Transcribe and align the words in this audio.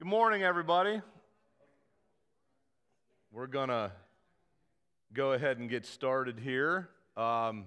Good 0.00 0.06
morning, 0.06 0.44
everybody. 0.44 1.02
We're 3.32 3.48
going 3.48 3.70
to 3.70 3.90
go 5.12 5.32
ahead 5.32 5.58
and 5.58 5.68
get 5.68 5.84
started 5.84 6.38
here. 6.38 6.88
Um, 7.16 7.64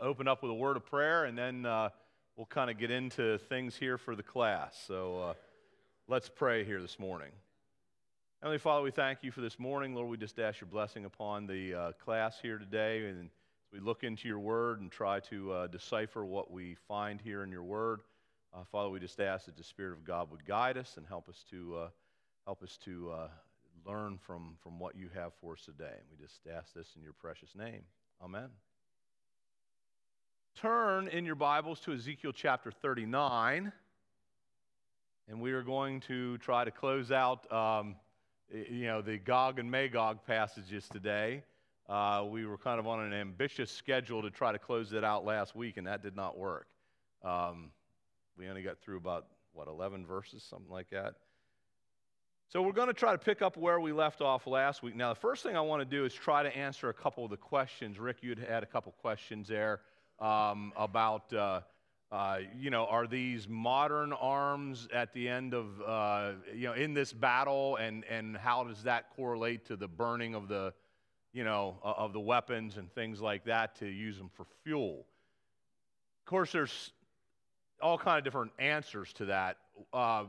open 0.00 0.26
up 0.26 0.42
with 0.42 0.50
a 0.50 0.54
word 0.54 0.76
of 0.76 0.84
prayer, 0.84 1.26
and 1.26 1.38
then 1.38 1.66
uh, 1.66 1.90
we'll 2.36 2.46
kind 2.46 2.68
of 2.68 2.78
get 2.78 2.90
into 2.90 3.38
things 3.38 3.76
here 3.76 3.96
for 3.96 4.16
the 4.16 4.24
class. 4.24 4.76
So 4.88 5.20
uh, 5.20 5.34
let's 6.08 6.28
pray 6.28 6.64
here 6.64 6.82
this 6.82 6.98
morning. 6.98 7.30
Heavenly 8.42 8.58
Father, 8.58 8.82
we 8.82 8.90
thank 8.90 9.22
you 9.22 9.30
for 9.30 9.40
this 9.40 9.60
morning. 9.60 9.94
Lord, 9.94 10.08
we 10.08 10.16
just 10.16 10.40
ask 10.40 10.60
your 10.60 10.68
blessing 10.68 11.04
upon 11.04 11.46
the 11.46 11.74
uh, 11.74 11.92
class 12.04 12.40
here 12.42 12.58
today. 12.58 13.06
And 13.06 13.30
we 13.72 13.78
look 13.78 14.02
into 14.02 14.26
your 14.26 14.40
word 14.40 14.80
and 14.80 14.90
try 14.90 15.20
to 15.20 15.52
uh, 15.52 15.66
decipher 15.68 16.24
what 16.24 16.50
we 16.50 16.74
find 16.88 17.20
here 17.20 17.44
in 17.44 17.52
your 17.52 17.62
word, 17.62 18.00
uh, 18.54 18.64
Father, 18.70 18.88
we 18.88 19.00
just 19.00 19.20
ask 19.20 19.46
that 19.46 19.56
the 19.56 19.64
Spirit 19.64 19.92
of 19.92 20.04
God 20.04 20.30
would 20.30 20.44
guide 20.46 20.76
us 20.76 20.96
and 20.96 21.06
help 21.06 21.28
us 21.28 21.44
to, 21.50 21.76
uh, 21.76 21.88
help 22.44 22.62
us 22.62 22.78
to 22.84 23.10
uh, 23.10 23.28
learn 23.84 24.18
from, 24.18 24.56
from 24.62 24.78
what 24.78 24.96
you 24.96 25.08
have 25.14 25.32
for 25.40 25.54
us 25.54 25.64
today. 25.64 25.90
And 25.90 26.04
we 26.10 26.24
just 26.24 26.40
ask 26.54 26.72
this 26.72 26.88
in 26.96 27.02
your 27.02 27.14
precious 27.14 27.54
name. 27.56 27.82
Amen. 28.22 28.48
Turn 30.60 31.08
in 31.08 31.24
your 31.24 31.34
Bibles 31.34 31.80
to 31.80 31.92
Ezekiel 31.92 32.30
chapter 32.32 32.70
39, 32.70 33.72
and 35.28 35.40
we 35.40 35.50
are 35.50 35.62
going 35.62 35.98
to 36.02 36.38
try 36.38 36.64
to 36.64 36.70
close 36.70 37.10
out, 37.10 37.50
um, 37.52 37.96
you 38.52 38.86
know, 38.86 39.02
the 39.02 39.18
Gog 39.18 39.58
and 39.58 39.68
Magog 39.68 40.18
passages 40.28 40.86
today. 40.88 41.42
Uh, 41.88 42.24
we 42.28 42.46
were 42.46 42.56
kind 42.56 42.78
of 42.78 42.86
on 42.86 43.00
an 43.00 43.12
ambitious 43.12 43.70
schedule 43.70 44.22
to 44.22 44.30
try 44.30 44.52
to 44.52 44.60
close 44.60 44.92
it 44.92 45.02
out 45.02 45.24
last 45.24 45.56
week, 45.56 45.76
and 45.76 45.88
that 45.88 46.04
did 46.04 46.14
not 46.14 46.38
work. 46.38 46.68
Um, 47.24 47.72
we 48.36 48.48
only 48.48 48.62
got 48.62 48.80
through 48.80 48.96
about, 48.96 49.26
what, 49.52 49.68
11 49.68 50.06
verses, 50.06 50.42
something 50.42 50.70
like 50.70 50.90
that. 50.90 51.14
So 52.48 52.62
we're 52.62 52.72
going 52.72 52.88
to 52.88 52.94
try 52.94 53.12
to 53.12 53.18
pick 53.18 53.42
up 53.42 53.56
where 53.56 53.80
we 53.80 53.92
left 53.92 54.20
off 54.20 54.46
last 54.46 54.82
week. 54.82 54.94
Now, 54.94 55.12
the 55.12 55.18
first 55.18 55.42
thing 55.42 55.56
I 55.56 55.60
want 55.60 55.80
to 55.80 55.84
do 55.84 56.04
is 56.04 56.14
try 56.14 56.42
to 56.42 56.56
answer 56.56 56.88
a 56.88 56.94
couple 56.94 57.24
of 57.24 57.30
the 57.30 57.36
questions. 57.36 57.98
Rick, 57.98 58.18
you 58.22 58.36
had 58.48 58.62
a 58.62 58.66
couple 58.66 58.92
questions 59.00 59.48
there 59.48 59.80
um, 60.20 60.72
about, 60.76 61.32
uh, 61.32 61.60
uh, 62.12 62.38
you 62.56 62.70
know, 62.70 62.86
are 62.86 63.06
these 63.06 63.48
modern 63.48 64.12
arms 64.12 64.86
at 64.92 65.12
the 65.14 65.28
end 65.28 65.52
of, 65.52 65.66
uh, 65.84 66.32
you 66.54 66.68
know, 66.68 66.74
in 66.74 66.94
this 66.94 67.12
battle, 67.12 67.76
and, 67.76 68.04
and 68.04 68.36
how 68.36 68.62
does 68.62 68.84
that 68.84 69.10
correlate 69.16 69.64
to 69.66 69.74
the 69.74 69.88
burning 69.88 70.34
of 70.34 70.46
the, 70.46 70.72
you 71.32 71.42
know, 71.42 71.78
of 71.82 72.12
the 72.12 72.20
weapons 72.20 72.76
and 72.76 72.92
things 72.94 73.20
like 73.20 73.44
that 73.46 73.74
to 73.76 73.86
use 73.86 74.16
them 74.16 74.30
for 74.32 74.46
fuel? 74.62 75.06
Of 76.20 76.26
course, 76.26 76.52
there's 76.52 76.92
all 77.84 77.98
kind 77.98 78.16
of 78.16 78.24
different 78.24 78.50
answers 78.58 79.12
to 79.12 79.26
that. 79.26 79.58
Uh, 79.92 80.24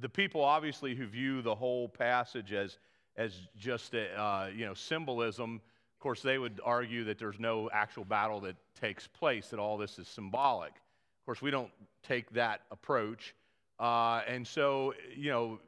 the 0.00 0.08
people 0.08 0.42
obviously 0.42 0.94
who 0.94 1.06
view 1.06 1.42
the 1.42 1.54
whole 1.54 1.88
passage 1.88 2.52
as 2.52 2.78
as 3.18 3.34
just 3.56 3.94
a, 3.94 4.18
uh, 4.20 4.50
you 4.54 4.64
know 4.64 4.74
symbolism. 4.74 5.60
Of 5.94 6.00
course, 6.00 6.22
they 6.22 6.38
would 6.38 6.60
argue 6.64 7.04
that 7.04 7.18
there's 7.18 7.38
no 7.38 7.70
actual 7.72 8.04
battle 8.04 8.40
that 8.40 8.56
takes 8.78 9.06
place; 9.06 9.48
that 9.48 9.58
all 9.58 9.76
this 9.76 9.98
is 9.98 10.08
symbolic. 10.08 10.70
Of 10.70 11.26
course, 11.26 11.42
we 11.42 11.50
don't 11.50 11.70
take 12.02 12.30
that 12.32 12.62
approach, 12.70 13.34
uh, 13.78 14.22
and 14.26 14.46
so 14.46 14.94
you 15.14 15.30
know, 15.30 15.58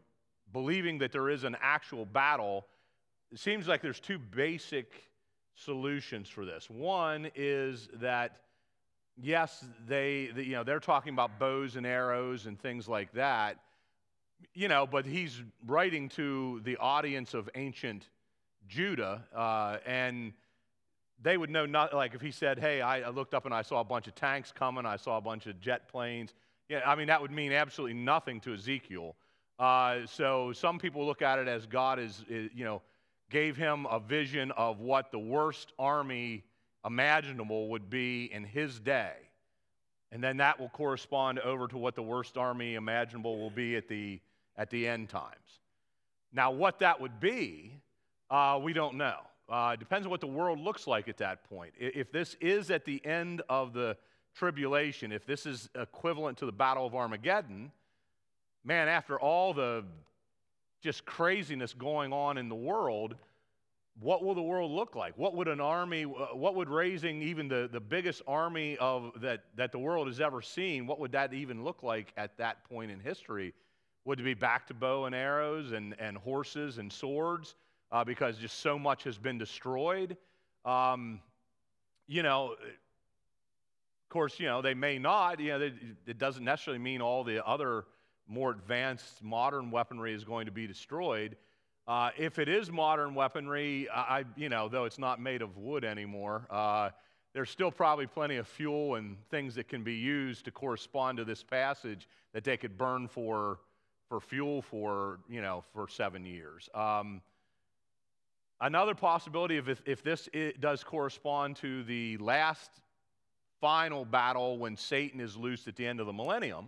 believing 0.52 0.98
that 0.98 1.12
there 1.12 1.28
is 1.28 1.44
an 1.44 1.56
actual 1.60 2.06
battle, 2.06 2.66
it 3.30 3.38
seems 3.38 3.68
like 3.68 3.82
there's 3.82 4.00
two 4.00 4.18
basic 4.18 5.04
solutions 5.54 6.28
for 6.28 6.46
this. 6.46 6.70
One 6.70 7.30
is 7.34 7.88
that 7.94 8.38
yes, 9.22 9.64
they, 9.86 10.30
you 10.36 10.52
know, 10.52 10.64
they're 10.64 10.80
talking 10.80 11.12
about 11.12 11.38
bows 11.38 11.76
and 11.76 11.86
arrows 11.86 12.46
and 12.46 12.60
things 12.60 12.88
like 12.88 13.12
that, 13.12 13.58
you 14.54 14.68
know, 14.68 14.86
but 14.86 15.04
he's 15.04 15.42
writing 15.66 16.08
to 16.10 16.60
the 16.64 16.76
audience 16.76 17.34
of 17.34 17.48
ancient 17.54 18.08
Judah, 18.68 19.24
uh, 19.34 19.78
and 19.86 20.32
they 21.20 21.36
would 21.36 21.50
know 21.50 21.66
not 21.66 21.94
like 21.94 22.14
if 22.14 22.20
he 22.20 22.30
said, 22.30 22.58
"Hey, 22.58 22.80
I 22.80 23.08
looked 23.08 23.34
up 23.34 23.44
and 23.44 23.54
I 23.54 23.62
saw 23.62 23.80
a 23.80 23.84
bunch 23.84 24.06
of 24.06 24.14
tanks 24.14 24.52
coming, 24.52 24.86
I 24.86 24.96
saw 24.96 25.16
a 25.16 25.20
bunch 25.20 25.46
of 25.46 25.60
jet 25.60 25.88
planes." 25.88 26.34
Yeah, 26.68 26.82
I 26.86 26.94
mean 26.94 27.08
that 27.08 27.20
would 27.20 27.30
mean 27.30 27.52
absolutely 27.52 27.94
nothing 27.94 28.40
to 28.42 28.54
Ezekiel. 28.54 29.16
Uh, 29.58 30.06
so 30.06 30.52
some 30.52 30.78
people 30.78 31.04
look 31.04 31.22
at 31.22 31.38
it 31.38 31.48
as 31.48 31.66
God 31.66 31.98
is, 31.98 32.24
is, 32.28 32.50
you 32.54 32.64
know, 32.64 32.80
gave 33.30 33.56
him 33.56 33.86
a 33.90 33.98
vision 33.98 34.52
of 34.52 34.78
what 34.80 35.10
the 35.10 35.18
worst 35.18 35.72
army 35.78 36.44
imaginable 36.88 37.68
would 37.68 37.88
be 37.88 38.24
in 38.32 38.42
his 38.42 38.80
day. 38.80 39.12
And 40.10 40.24
then 40.24 40.38
that 40.38 40.58
will 40.58 40.70
correspond 40.70 41.38
over 41.38 41.68
to 41.68 41.78
what 41.78 41.94
the 41.94 42.02
worst 42.02 42.36
army 42.36 42.74
imaginable 42.74 43.38
will 43.38 43.50
be 43.50 43.76
at 43.76 43.88
the, 43.88 44.20
at 44.56 44.70
the 44.70 44.88
end 44.88 45.10
times. 45.10 45.60
Now, 46.32 46.50
what 46.50 46.80
that 46.80 47.00
would 47.00 47.20
be, 47.20 47.72
uh, 48.30 48.58
we 48.60 48.72
don't 48.72 48.96
know. 48.96 49.18
Uh, 49.48 49.72
it 49.74 49.78
depends 49.78 50.06
on 50.06 50.10
what 50.10 50.20
the 50.20 50.26
world 50.26 50.58
looks 50.58 50.86
like 50.86 51.08
at 51.08 51.18
that 51.18 51.48
point. 51.48 51.72
If 51.78 52.10
this 52.10 52.36
is 52.40 52.70
at 52.70 52.84
the 52.84 53.04
end 53.04 53.42
of 53.48 53.72
the 53.72 53.96
tribulation, 54.34 55.12
if 55.12 55.26
this 55.26 55.46
is 55.46 55.68
equivalent 55.74 56.38
to 56.38 56.46
the 56.46 56.52
Battle 56.52 56.86
of 56.86 56.94
Armageddon, 56.94 57.70
man, 58.64 58.88
after 58.88 59.18
all 59.18 59.54
the 59.54 59.84
just 60.82 61.04
craziness 61.04 61.74
going 61.74 62.12
on 62.12 62.38
in 62.38 62.48
the 62.48 62.54
world, 62.54 63.14
what 64.00 64.24
will 64.24 64.34
the 64.34 64.42
world 64.42 64.70
look 64.70 64.94
like? 64.94 65.16
What 65.18 65.34
would 65.34 65.48
an 65.48 65.60
army, 65.60 66.04
uh, 66.04 66.34
what 66.34 66.54
would 66.54 66.68
raising 66.68 67.20
even 67.22 67.48
the, 67.48 67.68
the 67.72 67.80
biggest 67.80 68.22
army 68.26 68.76
of, 68.78 69.12
that, 69.20 69.44
that 69.56 69.72
the 69.72 69.78
world 69.78 70.06
has 70.06 70.20
ever 70.20 70.40
seen, 70.40 70.86
what 70.86 71.00
would 71.00 71.12
that 71.12 71.34
even 71.34 71.64
look 71.64 71.82
like 71.82 72.12
at 72.16 72.36
that 72.38 72.64
point 72.68 72.90
in 72.90 73.00
history? 73.00 73.52
Would 74.04 74.20
it 74.20 74.22
be 74.22 74.34
back 74.34 74.66
to 74.68 74.74
bow 74.74 75.06
and 75.06 75.14
arrows 75.14 75.72
and, 75.72 75.96
and 75.98 76.16
horses 76.16 76.78
and 76.78 76.92
swords 76.92 77.56
uh, 77.90 78.04
because 78.04 78.38
just 78.38 78.60
so 78.60 78.78
much 78.78 79.02
has 79.04 79.18
been 79.18 79.36
destroyed? 79.36 80.16
Um, 80.64 81.20
you 82.06 82.22
know, 82.22 82.52
of 82.52 84.08
course, 84.10 84.38
you 84.38 84.46
know, 84.46 84.62
they 84.62 84.74
may 84.74 84.98
not. 84.98 85.40
You 85.40 85.50
know, 85.50 85.58
they, 85.58 85.72
it 86.06 86.18
doesn't 86.18 86.44
necessarily 86.44 86.82
mean 86.82 87.02
all 87.02 87.24
the 87.24 87.44
other 87.44 87.84
more 88.28 88.50
advanced 88.50 89.22
modern 89.22 89.70
weaponry 89.70 90.14
is 90.14 90.24
going 90.24 90.46
to 90.46 90.52
be 90.52 90.66
destroyed. 90.66 91.36
Uh, 91.88 92.10
if 92.18 92.38
it 92.38 92.50
is 92.50 92.70
modern 92.70 93.14
weaponry, 93.14 93.88
I, 93.90 94.26
you 94.36 94.50
know, 94.50 94.68
though 94.68 94.84
it's 94.84 94.98
not 94.98 95.22
made 95.22 95.40
of 95.40 95.56
wood 95.56 95.86
anymore, 95.86 96.46
uh, 96.50 96.90
there's 97.32 97.48
still 97.48 97.70
probably 97.70 98.06
plenty 98.06 98.36
of 98.36 98.46
fuel 98.46 98.96
and 98.96 99.16
things 99.30 99.54
that 99.54 99.68
can 99.68 99.82
be 99.82 99.94
used 99.94 100.44
to 100.44 100.50
correspond 100.50 101.16
to 101.16 101.24
this 101.24 101.42
passage 101.42 102.06
that 102.34 102.44
they 102.44 102.58
could 102.58 102.76
burn 102.76 103.08
for, 103.08 103.60
for 104.06 104.20
fuel 104.20 104.60
for, 104.60 105.20
you 105.30 105.40
know, 105.40 105.64
for 105.72 105.88
seven 105.88 106.26
years. 106.26 106.68
Um, 106.74 107.22
another 108.60 108.94
possibility 108.94 109.56
if, 109.56 109.80
if 109.86 110.02
this 110.02 110.28
does 110.60 110.84
correspond 110.84 111.56
to 111.56 111.84
the 111.84 112.18
last 112.18 112.70
final 113.62 114.04
battle 114.04 114.58
when 114.58 114.76
Satan 114.76 115.20
is 115.20 115.38
loosed 115.38 115.68
at 115.68 115.76
the 115.76 115.86
end 115.86 116.00
of 116.00 116.06
the 116.06 116.12
millennium, 116.12 116.66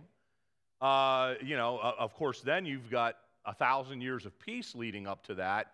uh, 0.81 1.35
you 1.43 1.57
know, 1.57 1.79
of 1.79 2.15
course, 2.15 2.41
then 2.41 2.65
you've 2.65 2.89
got 2.89 3.17
a 3.45 3.53
thousand 3.53 4.01
years 4.01 4.25
of 4.25 4.37
peace 4.39 4.75
leading 4.75 5.07
up 5.07 5.25
to 5.27 5.35
that, 5.35 5.73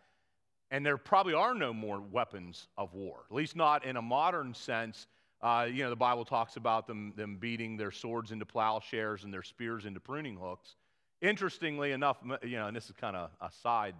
and 0.71 0.85
there 0.85 0.97
probably 0.97 1.33
are 1.33 1.53
no 1.53 1.73
more 1.73 2.01
weapons 2.01 2.67
of 2.77 2.93
war, 2.93 3.25
at 3.29 3.35
least 3.35 3.55
not 3.55 3.85
in 3.85 3.97
a 3.97 4.01
modern 4.01 4.53
sense. 4.53 5.07
Uh, 5.41 5.67
you 5.71 5.83
know, 5.83 5.89
the 5.89 5.95
Bible 5.95 6.25
talks 6.25 6.57
about 6.57 6.87
them, 6.87 7.13
them 7.15 7.37
beating 7.37 7.77
their 7.77 7.91
swords 7.91 8.31
into 8.31 8.45
plowshares 8.45 9.23
and 9.23 9.33
their 9.33 9.43
spears 9.43 9.85
into 9.85 9.99
pruning 9.99 10.35
hooks. 10.35 10.75
Interestingly 11.21 11.91
enough, 11.91 12.17
you 12.43 12.57
know, 12.57 12.67
and 12.67 12.75
this 12.75 12.85
is 12.85 12.95
kind 12.99 13.15
of 13.15 13.29
a 13.41 13.51
side 13.51 13.95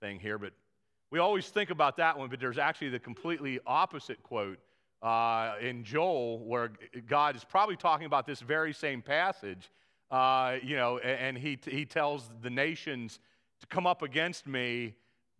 thing 0.00 0.18
here, 0.18 0.38
but 0.38 0.52
we 1.10 1.18
always 1.20 1.48
think 1.48 1.70
about 1.70 1.96
that 1.98 2.18
one, 2.18 2.28
but 2.28 2.40
there's 2.40 2.58
actually 2.58 2.88
the 2.88 2.98
completely 2.98 3.60
opposite 3.66 4.22
quote 4.22 4.58
uh, 5.00 5.54
in 5.60 5.84
Joel 5.84 6.44
where 6.44 6.72
God 7.06 7.36
is 7.36 7.44
probably 7.44 7.76
talking 7.76 8.06
about 8.06 8.26
this 8.26 8.40
very 8.40 8.72
same 8.72 9.00
passage 9.00 9.70
uh, 10.14 10.58
you 10.62 10.76
know, 10.76 10.98
and 10.98 11.36
he, 11.36 11.58
he 11.68 11.84
tells 11.84 12.30
the 12.40 12.50
nations 12.50 13.18
to 13.60 13.66
come 13.66 13.84
up 13.84 14.02
against 14.02 14.46
me, 14.46 14.94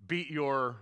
beat 0.09 0.29
your, 0.29 0.75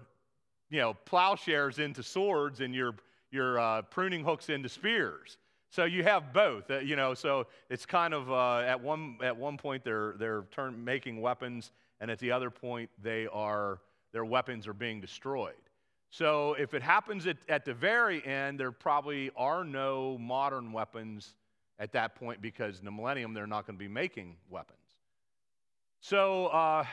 you 0.71 0.81
know, 0.81 0.95
plowshares 1.05 1.79
into 1.79 2.03
swords 2.03 2.61
and 2.61 2.75
your, 2.75 2.95
your 3.31 3.61
uh, 3.61 3.83
pruning 3.83 4.25
hooks 4.25 4.49
into 4.49 4.67
spears. 4.67 5.37
So 5.69 5.85
you 5.85 6.05
have 6.05 6.33
both, 6.33 6.71
uh, 6.71 6.79
you 6.79 6.97
know. 6.97 7.13
So 7.13 7.49
it's 7.69 7.85
kind 7.85 8.15
of 8.15 8.33
uh, 8.33 8.61
at 8.61 8.81
one 8.81 9.19
at 9.23 9.37
one 9.37 9.59
point 9.59 9.85
they're 9.85 10.15
they're 10.19 10.45
turn, 10.51 10.83
making 10.83 11.21
weapons, 11.21 11.71
and 12.01 12.11
at 12.11 12.19
the 12.19 12.31
other 12.31 12.51
point 12.51 12.89
they 13.03 13.27
are 13.27 13.81
their 14.13 14.25
weapons 14.25 14.67
are 14.67 14.75
being 14.75 15.03
destroyed. 15.03 15.53
So 16.09 16.55
if 16.59 16.73
it 16.73 16.83
happens 16.83 17.27
at, 17.27 17.37
at 17.49 17.67
the 17.67 17.75
very 17.75 18.25
end, 18.25 18.59
there 18.59 18.73
probably 18.73 19.31
are 19.37 19.65
no 19.65 20.17
modern 20.19 20.73
weapons 20.73 21.35
at 21.83 21.93
that 21.93 22.15
point 22.15 22.41
because 22.41 22.79
in 22.79 22.85
the 22.85 22.91
millennium 22.93 23.35
they're 23.35 23.47
not 23.47 23.67
going 23.67 23.77
to 23.77 23.85
be 23.85 23.89
making 23.89 24.37
weapons. 24.49 24.79
So 26.01 26.47
uh, 26.47 26.85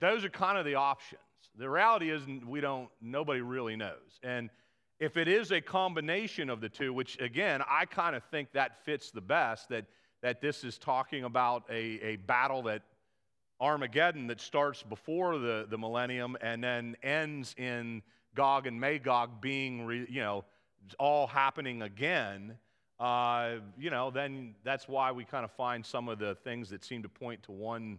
those 0.00 0.24
are 0.24 0.28
kind 0.28 0.58
of 0.58 0.64
the 0.64 0.74
options. 0.74 1.20
The 1.56 1.70
reality 1.70 2.10
is 2.10 2.22
we 2.44 2.60
don't, 2.60 2.88
nobody 3.00 3.40
really 3.40 3.76
knows. 3.76 4.18
And 4.24 4.50
if 4.98 5.16
it 5.16 5.28
is 5.28 5.52
a 5.52 5.60
combination 5.60 6.50
of 6.50 6.60
the 6.60 6.68
two, 6.68 6.92
which 6.92 7.18
again, 7.20 7.62
I 7.70 7.84
kind 7.84 8.16
of 8.16 8.24
think 8.24 8.52
that 8.52 8.84
fits 8.84 9.12
the 9.12 9.20
best, 9.20 9.68
that, 9.68 9.84
that 10.22 10.40
this 10.40 10.64
is 10.64 10.76
talking 10.76 11.22
about 11.22 11.62
a, 11.70 12.00
a 12.02 12.16
battle 12.16 12.62
that 12.64 12.82
Armageddon 13.60 14.26
that 14.26 14.40
starts 14.40 14.82
before 14.82 15.38
the, 15.38 15.66
the 15.70 15.78
millennium 15.78 16.36
and 16.40 16.64
then 16.64 16.96
ends 17.02 17.54
in 17.56 18.02
Gog 18.34 18.66
and 18.66 18.78
Magog 18.80 19.40
being, 19.40 19.86
re, 19.86 20.04
you 20.10 20.20
know, 20.20 20.44
all 20.98 21.28
happening 21.28 21.82
again, 21.82 22.58
uh, 22.98 23.56
you 23.78 23.90
know, 23.90 24.10
then 24.10 24.54
that's 24.64 24.88
why 24.88 25.12
we 25.12 25.24
kind 25.24 25.44
of 25.44 25.50
find 25.52 25.84
some 25.84 26.08
of 26.08 26.18
the 26.18 26.34
things 26.36 26.70
that 26.70 26.84
seem 26.84 27.02
to 27.02 27.08
point 27.08 27.42
to 27.44 27.52
one 27.52 27.98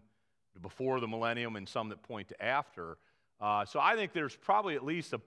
before 0.61 0.99
the 0.99 1.07
millennium 1.07 1.55
and 1.55 1.69
some 1.69 1.89
that 1.89 2.01
point 2.01 2.27
to 2.29 2.43
after. 2.43 2.97
Uh, 3.39 3.63
so 3.65 3.79
I 3.79 3.95
think 3.95 4.13
there's 4.13 4.35
probably 4.35 4.75
at 4.75 4.83
least 4.83 5.13
a 5.13 5.21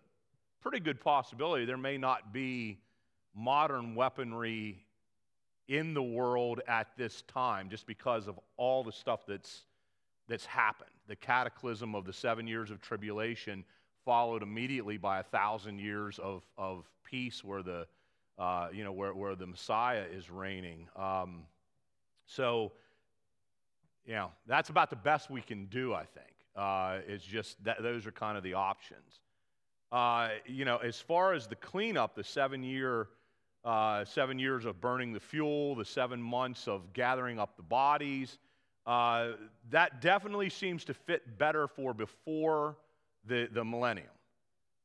pretty 0.60 0.80
good 0.80 1.00
possibility 1.00 1.64
there 1.64 1.76
may 1.76 1.96
not 1.96 2.32
be 2.32 2.78
modern 3.34 3.94
weaponry 3.94 4.84
in 5.68 5.94
the 5.94 6.02
world 6.02 6.60
at 6.66 6.88
this 6.96 7.22
time 7.22 7.70
just 7.70 7.86
because 7.86 8.26
of 8.26 8.38
all 8.56 8.82
the 8.82 8.92
stuff 8.92 9.20
that's, 9.26 9.62
that's 10.28 10.44
happened. 10.44 10.90
The 11.06 11.14
cataclysm 11.14 11.94
of 11.94 12.04
the 12.04 12.12
seven 12.12 12.46
years 12.48 12.72
of 12.72 12.80
tribulation 12.80 13.64
followed 14.04 14.42
immediately 14.42 14.96
by 14.96 15.20
a 15.20 15.22
thousand 15.22 15.78
years 15.78 16.18
of, 16.18 16.42
of 16.58 16.90
peace 17.04 17.44
where 17.44 17.62
the, 17.62 17.86
uh, 18.40 18.68
you 18.72 18.82
know, 18.82 18.92
where, 18.92 19.14
where 19.14 19.36
the 19.36 19.46
Messiah 19.46 20.04
is 20.10 20.30
reigning. 20.30 20.88
Um, 20.96 21.42
so, 22.26 22.72
you 24.06 24.14
know, 24.14 24.30
that's 24.46 24.70
about 24.70 24.88
the 24.88 24.96
best 24.96 25.30
we 25.30 25.42
can 25.42 25.66
do, 25.66 25.92
I 25.92 26.04
think. 26.04 26.26
Uh, 26.56 26.98
it's 27.06 27.24
just 27.24 27.62
that 27.64 27.82
those 27.82 28.06
are 28.06 28.12
kind 28.12 28.36
of 28.36 28.42
the 28.42 28.54
options. 28.54 29.20
Uh, 29.92 30.30
you 30.46 30.64
know, 30.64 30.78
as 30.78 30.98
far 31.00 31.34
as 31.34 31.46
the 31.46 31.56
cleanup, 31.56 32.14
the 32.14 32.24
seven 32.24 32.64
year 32.64 33.08
uh, 33.64 34.04
seven 34.06 34.38
years 34.38 34.64
of 34.64 34.80
burning 34.80 35.12
the 35.12 35.20
fuel, 35.20 35.74
the 35.74 35.84
seven 35.84 36.20
months 36.22 36.66
of 36.66 36.92
gathering 36.94 37.38
up 37.38 37.56
the 37.56 37.62
bodies. 37.62 38.38
Uh, 38.86 39.32
that 39.68 40.00
definitely 40.00 40.48
seems 40.48 40.82
to 40.84 40.94
fit 40.94 41.38
better 41.38 41.68
for 41.68 41.92
before 41.92 42.76
the, 43.26 43.48
the 43.52 43.62
millennium. 43.62 44.08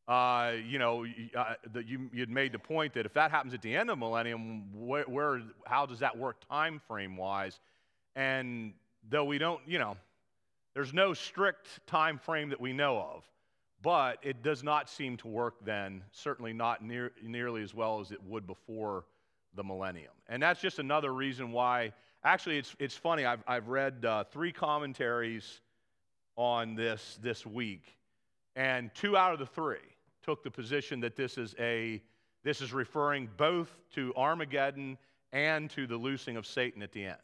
Uh, 0.08 0.54
you 0.68 0.78
know, 0.78 1.04
uh, 1.36 1.56
you, 1.84 2.10
would 2.14 2.30
made 2.30 2.52
the 2.52 2.60
point 2.60 2.94
that 2.94 3.08
if 3.08 3.14
that 3.14 3.32
happens 3.32 3.56
at 3.56 3.62
the 3.62 3.76
end 3.76 3.90
of 3.90 3.98
the 3.98 4.06
millennium, 4.06 4.66
where, 4.74 5.04
where, 5.06 5.42
how 5.66 5.86
does 5.86 6.00
that 6.00 6.16
work 6.16 6.38
time 6.48 6.80
frame 6.88 7.18
wise? 7.18 7.60
And 8.16 8.74
though 9.10 9.26
we 9.26 9.40
don't, 9.40 9.62
you 9.66 9.80
know, 9.80 9.98
there's 10.76 10.94
no 10.94 11.14
strict 11.14 11.86
time 11.88 12.20
frame 12.20 12.50
that 12.50 12.62
we 12.62 12.72
know 12.72 12.98
of. 12.98 13.24
But 13.82 14.18
it 14.24 14.42
does 14.42 14.64
not 14.64 14.90
seem 14.90 15.18
to 15.18 15.28
work 15.28 15.64
then, 15.64 16.02
certainly 16.12 16.54
not 16.54 16.84
near, 16.84 17.12
nearly 17.22 17.62
as 17.62 17.74
well 17.74 18.00
as 18.00 18.12
it 18.12 18.24
would 18.24 18.48
before 18.48 19.06
the 19.56 19.64
millennium. 19.64 20.12
And 20.28 20.42
that's 20.42 20.60
just 20.60 20.80
another 20.80 21.14
reason 21.14 21.52
why, 21.52 21.94
actually, 22.24 22.58
it's, 22.58 22.76
it's 22.80 22.96
funny. 22.96 23.26
I've, 23.26 23.44
I've 23.48 23.68
read 23.68 24.04
uh, 24.06 24.24
three 24.24 24.52
commentaries 24.52 25.62
on 26.36 26.76
this 26.76 27.20
this 27.22 27.46
week, 27.46 27.84
and 28.56 28.94
two 28.96 29.16
out 29.16 29.34
of 29.34 29.40
the 29.40 29.46
three 29.46 29.78
took 30.26 30.44
the 30.44 30.52
position 30.52 31.00
that 31.02 31.16
this 31.16 31.38
is 31.38 31.56
a 31.60 32.02
this 32.44 32.62
is 32.62 32.74
referring 32.74 33.30
both 33.38 33.76
to 33.96 34.14
Armageddon 34.16 34.98
and 35.32 35.70
to 35.72 35.88
the 35.88 35.98
loosing 35.98 36.38
of 36.38 36.46
Satan 36.46 36.84
at 36.84 36.92
the 36.92 37.06
end. 37.06 37.18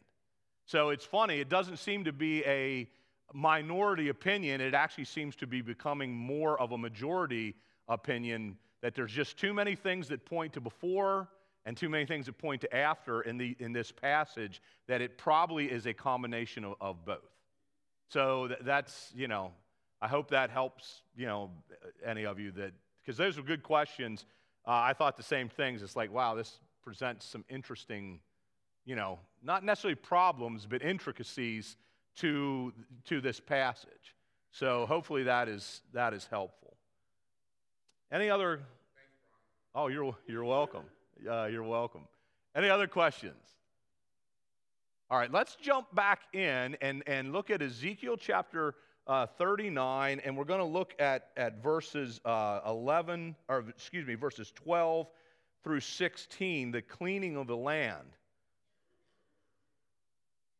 So 0.66 0.90
it's 0.90 1.04
funny, 1.04 1.38
it 1.40 1.48
doesn't 1.48 1.78
seem 1.78 2.04
to 2.04 2.12
be 2.12 2.44
a 2.44 2.88
minority 3.32 4.08
opinion, 4.08 4.60
it 4.60 4.74
actually 4.74 5.04
seems 5.04 5.36
to 5.36 5.46
be 5.46 5.62
becoming 5.62 6.12
more 6.12 6.60
of 6.60 6.72
a 6.72 6.78
majority 6.78 7.54
opinion 7.88 8.56
that 8.80 8.94
there's 8.94 9.12
just 9.12 9.38
too 9.38 9.54
many 9.54 9.76
things 9.76 10.08
that 10.08 10.24
point 10.24 10.52
to 10.54 10.60
before 10.60 11.28
and 11.64 11.76
too 11.76 11.88
many 11.88 12.04
things 12.04 12.26
that 12.26 12.36
point 12.38 12.60
to 12.60 12.76
after 12.76 13.22
in, 13.22 13.38
the, 13.38 13.56
in 13.60 13.72
this 13.72 13.92
passage 13.92 14.60
that 14.88 15.00
it 15.00 15.16
probably 15.16 15.66
is 15.66 15.86
a 15.86 15.94
combination 15.94 16.64
of, 16.64 16.74
of 16.80 17.04
both. 17.04 17.18
So 18.08 18.48
th- 18.48 18.60
that's, 18.64 19.12
you 19.14 19.28
know, 19.28 19.52
I 20.00 20.08
hope 20.08 20.30
that 20.30 20.50
helps, 20.50 21.02
you 21.16 21.26
know, 21.26 21.50
any 22.04 22.26
of 22.26 22.40
you 22.40 22.50
that, 22.52 22.72
because 23.04 23.16
those 23.16 23.36
were 23.36 23.42
good 23.42 23.62
questions. 23.62 24.24
Uh, 24.66 24.70
I 24.72 24.92
thought 24.92 25.16
the 25.16 25.22
same 25.22 25.48
things. 25.48 25.82
It's 25.82 25.96
like, 25.96 26.12
wow, 26.12 26.34
this 26.34 26.58
presents 26.82 27.26
some 27.26 27.44
interesting, 27.48 28.20
you 28.84 28.96
know, 28.96 29.18
not 29.42 29.64
necessarily 29.64 29.96
problems, 29.96 30.66
but 30.66 30.82
intricacies 30.82 31.76
to, 32.16 32.72
to 33.06 33.20
this 33.20 33.40
passage. 33.40 34.14
So 34.50 34.86
hopefully 34.86 35.24
that 35.24 35.48
is, 35.48 35.82
that 35.92 36.12
is 36.12 36.26
helpful. 36.30 36.76
Any 38.10 38.28
other? 38.28 38.60
Oh, 39.74 39.88
you're, 39.88 40.14
you're 40.26 40.44
welcome. 40.44 40.84
Uh, 41.28 41.46
you're 41.46 41.62
welcome. 41.62 42.02
Any 42.54 42.68
other 42.68 42.86
questions? 42.86 43.34
All 45.10 45.18
right, 45.18 45.32
let's 45.32 45.56
jump 45.56 45.94
back 45.94 46.20
in 46.32 46.76
and, 46.80 47.02
and 47.06 47.32
look 47.32 47.50
at 47.50 47.62
Ezekiel 47.62 48.16
chapter 48.16 48.74
uh, 49.06 49.26
39, 49.26 50.20
and 50.24 50.36
we're 50.36 50.44
going 50.44 50.60
to 50.60 50.64
look 50.64 50.94
at, 50.98 51.30
at 51.36 51.62
verses 51.62 52.20
uh, 52.24 52.60
11, 52.66 53.34
or 53.48 53.64
excuse 53.68 54.06
me, 54.06 54.14
verses 54.14 54.52
12 54.54 55.08
through 55.64 55.80
16, 55.80 56.70
the 56.70 56.82
cleaning 56.82 57.36
of 57.36 57.46
the 57.46 57.56
land 57.56 58.06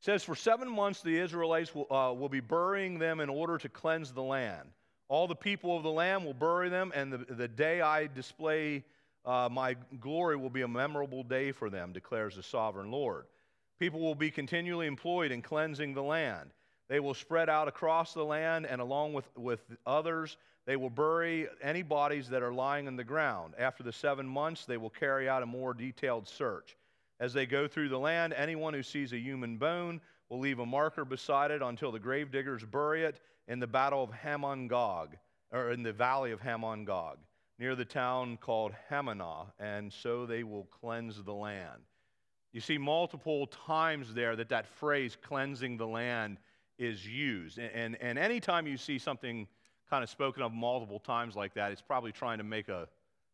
says, 0.00 0.24
For 0.24 0.34
seven 0.34 0.68
months 0.68 1.00
the 1.00 1.16
Israelites 1.16 1.74
will, 1.74 1.92
uh, 1.92 2.12
will 2.12 2.28
be 2.28 2.40
burying 2.40 2.98
them 2.98 3.20
in 3.20 3.28
order 3.28 3.56
to 3.58 3.68
cleanse 3.68 4.12
the 4.12 4.22
land. 4.22 4.68
All 5.08 5.28
the 5.28 5.36
people 5.36 5.76
of 5.76 5.82
the 5.82 5.90
land 5.90 6.24
will 6.24 6.34
bury 6.34 6.68
them, 6.68 6.92
and 6.94 7.12
the, 7.12 7.18
the 7.18 7.48
day 7.48 7.80
I 7.80 8.08
display 8.08 8.84
uh, 9.24 9.48
my 9.50 9.76
glory 10.00 10.36
will 10.36 10.50
be 10.50 10.62
a 10.62 10.68
memorable 10.68 11.22
day 11.22 11.52
for 11.52 11.70
them, 11.70 11.92
declares 11.92 12.36
the 12.36 12.42
sovereign 12.42 12.90
Lord. 12.90 13.26
People 13.78 14.00
will 14.00 14.14
be 14.14 14.30
continually 14.30 14.86
employed 14.86 15.30
in 15.30 15.42
cleansing 15.42 15.94
the 15.94 16.02
land. 16.02 16.50
They 16.92 17.00
will 17.00 17.14
spread 17.14 17.48
out 17.48 17.68
across 17.68 18.12
the 18.12 18.22
land, 18.22 18.66
and 18.66 18.78
along 18.78 19.14
with, 19.14 19.24
with 19.34 19.62
others, 19.86 20.36
they 20.66 20.76
will 20.76 20.90
bury 20.90 21.48
any 21.62 21.80
bodies 21.80 22.28
that 22.28 22.42
are 22.42 22.52
lying 22.52 22.86
in 22.86 22.96
the 22.96 23.02
ground. 23.02 23.54
After 23.58 23.82
the 23.82 23.94
seven 23.94 24.26
months, 24.26 24.66
they 24.66 24.76
will 24.76 24.90
carry 24.90 25.26
out 25.26 25.42
a 25.42 25.46
more 25.46 25.72
detailed 25.72 26.28
search. 26.28 26.76
As 27.18 27.32
they 27.32 27.46
go 27.46 27.66
through 27.66 27.88
the 27.88 27.98
land, 27.98 28.34
anyone 28.34 28.74
who 28.74 28.82
sees 28.82 29.14
a 29.14 29.18
human 29.18 29.56
bone 29.56 30.02
will 30.28 30.38
leave 30.38 30.58
a 30.58 30.66
marker 30.66 31.06
beside 31.06 31.50
it 31.50 31.62
until 31.62 31.92
the 31.92 31.98
gravediggers 31.98 32.62
bury 32.62 33.04
it 33.04 33.22
in 33.48 33.58
the 33.58 33.66
battle 33.66 34.02
of 34.02 34.10
Hamon 34.12 34.68
Gog, 34.68 35.16
or 35.50 35.70
in 35.70 35.82
the 35.82 35.94
valley 35.94 36.30
of 36.30 36.42
Hamon 36.42 36.84
Gog, 36.84 37.16
near 37.58 37.74
the 37.74 37.86
town 37.86 38.36
called 38.36 38.74
Hamonah, 38.90 39.46
and 39.58 39.90
so 39.90 40.26
they 40.26 40.42
will 40.42 40.64
cleanse 40.64 41.22
the 41.22 41.32
land. 41.32 41.80
You 42.52 42.60
see 42.60 42.76
multiple 42.76 43.46
times 43.46 44.12
there 44.12 44.36
that 44.36 44.50
that 44.50 44.66
phrase 44.66 45.16
cleansing 45.22 45.78
the 45.78 45.86
land 45.86 46.36
is 46.78 47.06
used. 47.06 47.58
And, 47.58 47.70
and, 47.74 47.96
and 48.00 48.18
anytime 48.18 48.66
you 48.66 48.76
see 48.76 48.98
something 48.98 49.46
kind 49.90 50.02
of 50.02 50.10
spoken 50.10 50.42
of 50.42 50.52
multiple 50.52 50.98
times 50.98 51.36
like 51.36 51.54
that, 51.54 51.72
it's 51.72 51.82
probably 51.82 52.12
trying 52.12 52.38
to 52.38 52.44
make 52.44 52.68
a, 52.68 52.88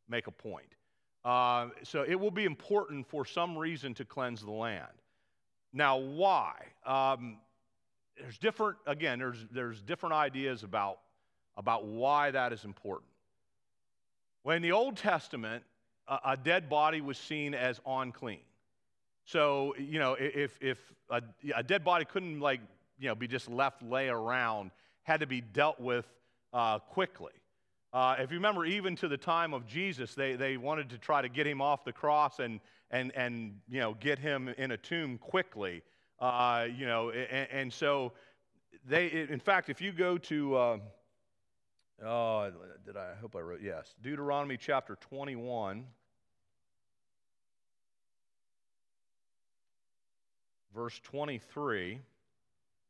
make 0.08 0.26
a 0.26 0.30
point. 0.30 0.74
Uh, 1.24 1.68
so 1.82 2.04
it 2.06 2.14
will 2.14 2.30
be 2.30 2.44
important 2.44 3.06
for 3.06 3.24
some 3.24 3.56
reason 3.56 3.94
to 3.94 4.04
cleanse 4.04 4.42
the 4.42 4.50
land. 4.50 4.86
Now, 5.72 5.98
why? 5.98 6.54
Um, 6.86 7.38
there's 8.18 8.38
different, 8.38 8.78
again, 8.86 9.18
there's, 9.18 9.46
there's 9.52 9.82
different 9.82 10.14
ideas 10.14 10.62
about, 10.62 10.98
about 11.56 11.84
why 11.86 12.30
that 12.30 12.52
is 12.52 12.64
important. 12.64 13.10
When 14.42 14.56
in 14.56 14.62
the 14.62 14.72
Old 14.72 14.96
Testament, 14.96 15.62
a, 16.08 16.18
a 16.26 16.36
dead 16.36 16.68
body 16.68 17.00
was 17.00 17.18
seen 17.18 17.54
as 17.54 17.80
unclean. 17.86 18.40
So, 19.24 19.74
you 19.78 19.98
know, 19.98 20.14
if, 20.18 20.58
if 20.60 20.78
a, 21.10 21.22
a, 21.54 21.62
dead 21.62 21.84
body 21.84 22.06
couldn't, 22.06 22.40
like, 22.40 22.60
you 22.98 23.08
know, 23.08 23.14
be 23.14 23.28
just 23.28 23.48
left 23.48 23.82
lay 23.82 24.08
around, 24.08 24.70
had 25.02 25.20
to 25.20 25.26
be 25.26 25.40
dealt 25.40 25.80
with 25.80 26.06
uh, 26.52 26.78
quickly. 26.78 27.32
Uh, 27.92 28.16
if 28.18 28.30
you 28.30 28.36
remember, 28.36 28.66
even 28.66 28.94
to 28.96 29.08
the 29.08 29.16
time 29.16 29.54
of 29.54 29.66
Jesus, 29.66 30.14
they, 30.14 30.36
they 30.36 30.56
wanted 30.56 30.90
to 30.90 30.98
try 30.98 31.22
to 31.22 31.28
get 31.28 31.46
him 31.46 31.62
off 31.62 31.84
the 31.84 31.92
cross 31.92 32.38
and, 32.38 32.60
and, 32.90 33.12
and 33.16 33.58
you 33.68 33.80
know, 33.80 33.94
get 33.94 34.18
him 34.18 34.48
in 34.58 34.72
a 34.72 34.76
tomb 34.76 35.16
quickly. 35.18 35.82
Uh, 36.20 36.66
you 36.76 36.84
know, 36.84 37.10
and, 37.10 37.48
and, 37.50 37.72
so 37.72 38.12
they, 38.86 39.06
in 39.06 39.38
fact, 39.38 39.70
if 39.70 39.80
you 39.80 39.92
go 39.92 40.18
to, 40.18 40.56
uh, 40.56 40.78
oh, 42.04 42.50
did 42.84 42.96
I, 42.96 43.12
I 43.12 43.20
hope 43.20 43.36
I 43.36 43.40
wrote, 43.40 43.60
yes, 43.62 43.94
Deuteronomy 44.02 44.58
chapter 44.58 44.96
21. 44.96 45.84
Verse 50.74 51.00
23. 51.04 52.00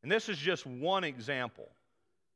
And 0.03 0.11
this 0.11 0.29
is 0.29 0.37
just 0.37 0.65
one 0.65 1.03
example. 1.03 1.69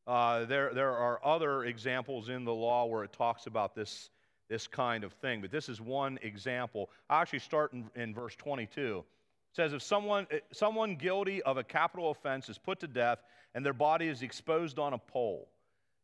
Uh, 0.05 0.46
there, 0.46 0.74
there 0.74 0.91
are 0.91 1.20
other 1.24 1.63
examples 1.63 2.29
in 2.29 2.43
the 2.43 2.53
law 2.53 2.86
where 2.86 3.03
it 3.03 3.13
talks 3.13 3.48
about 3.48 3.74
this, 3.74 4.10
this 4.50 4.67
kind 4.67 5.03
of 5.03 5.13
thing, 5.13 5.39
but 5.39 5.50
this 5.50 5.70
is 5.70 5.79
one 5.79 6.20
example. 6.22 6.89
I 7.10 7.22
actually 7.22 7.39
start 7.39 7.72
in, 7.74 7.89
in 7.96 8.13
verse 8.13 8.36
22. 8.36 8.98
It 8.98 9.55
says, 9.55 9.72
If 9.72 9.82
someone, 9.82 10.27
eh, 10.29 10.39
someone 10.51 10.96
guilty 10.96 11.41
of 11.43 11.58
a 11.58 11.63
capital 11.63 12.12
offense 12.12 12.50
is 12.50 12.58
put 12.58 12.82
to 12.82 12.88
death 12.88 13.20
and 13.55 13.65
their 13.65 13.74
body 13.74 14.08
is 14.08 14.24
exposed 14.24 14.77
on 14.77 14.93
a 14.93 14.98
pole, 14.98 15.48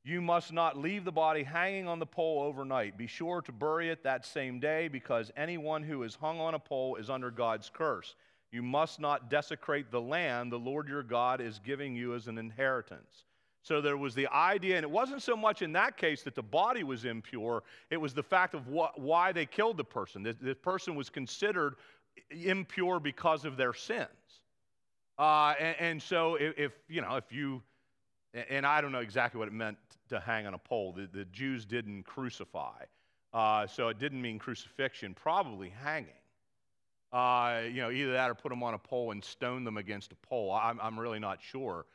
you 0.06 0.22
must 0.22 0.54
not 0.54 0.78
leave 0.78 1.04
the 1.04 1.12
body 1.12 1.44
hanging 1.44 1.88
on 1.88 2.00
the 2.00 2.06
pole 2.06 2.42
overnight. 2.42 2.98
Be 2.98 3.06
sure 3.06 3.42
to 3.42 3.52
bury 3.52 3.90
it 3.90 4.04
that 4.04 4.26
same 4.26 4.62
day 4.62 4.88
because 4.88 5.30
anyone 5.36 5.84
who 5.84 6.04
is 6.04 6.16
hung 6.16 6.40
on 6.40 6.54
a 6.54 6.60
pole 6.60 6.96
is 6.96 7.10
under 7.10 7.32
God's 7.32 7.70
curse. 7.70 8.16
You 8.52 8.64
must 8.64 9.00
not 9.00 9.30
desecrate 9.30 9.92
the 9.92 10.02
land 10.02 10.52
the 10.52 10.60
Lord 10.60 10.88
your 10.88 11.04
God 11.04 11.40
is 11.40 11.60
giving 11.60 11.96
you 11.96 12.16
as 12.16 12.28
an 12.28 12.38
inheritance. 12.38 13.26
So 13.62 13.82
there 13.82 13.98
was 13.98 14.16
the 14.16 14.28
idea, 14.28 14.78
and 14.78 14.84
it 14.84 14.90
wasn't 14.90 15.22
so 15.22 15.36
much 15.36 15.62
in 15.62 15.74
that 15.74 15.98
case 15.98 16.24
that 16.24 16.34
the 16.34 16.42
body 16.42 16.84
was 16.84 17.06
impure, 17.06 17.64
it 17.90 17.98
was 17.98 18.14
the 18.14 18.24
fact 18.24 18.54
of 18.54 18.68
what, 18.68 19.00
why 19.00 19.32
they 19.32 19.46
killed 19.46 19.78
the 19.78 19.84
person. 19.84 20.24
The, 20.24 20.34
the 20.34 20.56
person 20.56 20.96
was 20.96 21.10
considered 21.10 21.76
impure 22.32 23.00
because 23.00 23.46
of 23.46 23.58
their 23.58 23.74
sins. 23.74 24.08
Uh, 25.18 25.54
and, 25.60 25.76
and, 25.80 26.02
so 26.02 26.36
if, 26.36 26.58
if, 26.58 26.72
you 26.88 27.02
know, 27.02 27.18
if 27.18 27.32
you, 27.32 27.62
and 28.34 28.66
I 28.66 28.80
don't 28.80 28.94
know 28.94 29.00
exactly 29.00 29.38
what 29.38 29.50
it 29.50 29.54
meant 29.54 29.78
to 30.10 30.20
hang 30.20 30.48
on 30.48 30.54
a 30.54 30.58
pole, 30.58 30.94
the, 30.94 31.10
the 31.12 31.26
Jews 31.26 31.66
didn't 31.66 32.04
crucify. 32.04 32.84
Uh, 33.34 33.68
so 33.68 33.90
it 33.90 34.00
didn't 34.00 34.22
mean 34.22 34.40
crucifixion, 34.40 35.14
probably 35.14 35.70
hanging. 35.84 36.10
Uh, 37.12 37.62
you 37.66 37.82
know, 37.82 37.90
either 37.90 38.12
that 38.14 38.30
or 38.30 38.36
put 38.36 38.50
them 38.50 38.62
on 38.62 38.76
a 38.76 38.78
pole 38.78 39.12
and 39.12 39.24
stone 39.24 39.64
them 39.64 39.78
against 39.78 40.12
a 40.12 40.16
pole. 40.28 40.52
I'm, 40.52 40.80
I'm 40.80 41.00
really 41.00 41.20
not 41.20 41.40
sure. 41.42 41.86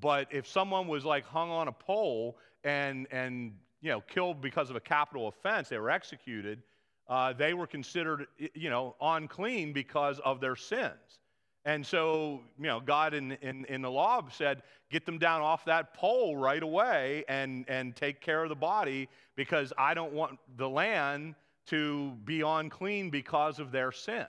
But 0.00 0.28
if 0.30 0.46
someone 0.46 0.88
was 0.88 1.04
like 1.04 1.24
hung 1.26 1.50
on 1.50 1.68
a 1.68 1.72
pole 1.72 2.38
and, 2.64 3.06
and 3.10 3.52
you 3.82 3.90
know, 3.90 4.00
killed 4.00 4.40
because 4.40 4.70
of 4.70 4.76
a 4.76 4.80
capital 4.80 5.28
offense, 5.28 5.68
they 5.68 5.78
were 5.78 5.90
executed, 5.90 6.62
uh, 7.08 7.32
they 7.32 7.52
were 7.52 7.66
considered, 7.66 8.26
you 8.54 8.70
know, 8.70 8.94
unclean 9.00 9.72
because 9.72 10.18
of 10.20 10.40
their 10.40 10.56
sins. 10.56 11.20
And 11.64 11.86
so, 11.86 12.40
you 12.58 12.66
know, 12.66 12.80
God 12.80 13.14
in, 13.14 13.32
in, 13.42 13.64
in 13.66 13.82
the 13.82 13.90
law 13.90 14.22
said, 14.30 14.62
get 14.90 15.06
them 15.06 15.18
down 15.18 15.42
off 15.42 15.64
that 15.66 15.94
pole 15.94 16.36
right 16.36 16.62
away 16.62 17.24
and, 17.28 17.64
and 17.68 17.94
take 17.94 18.20
care 18.20 18.42
of 18.42 18.48
the 18.48 18.56
body 18.56 19.08
because 19.36 19.72
I 19.78 19.94
don't 19.94 20.12
want 20.12 20.38
the 20.56 20.68
land 20.68 21.34
to 21.66 22.12
be 22.24 22.40
unclean 22.40 23.10
because 23.10 23.60
of 23.60 23.70
their 23.70 23.92
sin. 23.92 24.26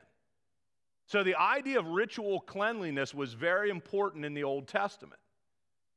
So 1.06 1.24
the 1.24 1.36
idea 1.36 1.80
of 1.80 1.88
ritual 1.88 2.40
cleanliness 2.40 3.14
was 3.14 3.34
very 3.34 3.70
important 3.70 4.26
in 4.26 4.34
the 4.34 4.44
Old 4.44 4.68
Testament. 4.68 5.20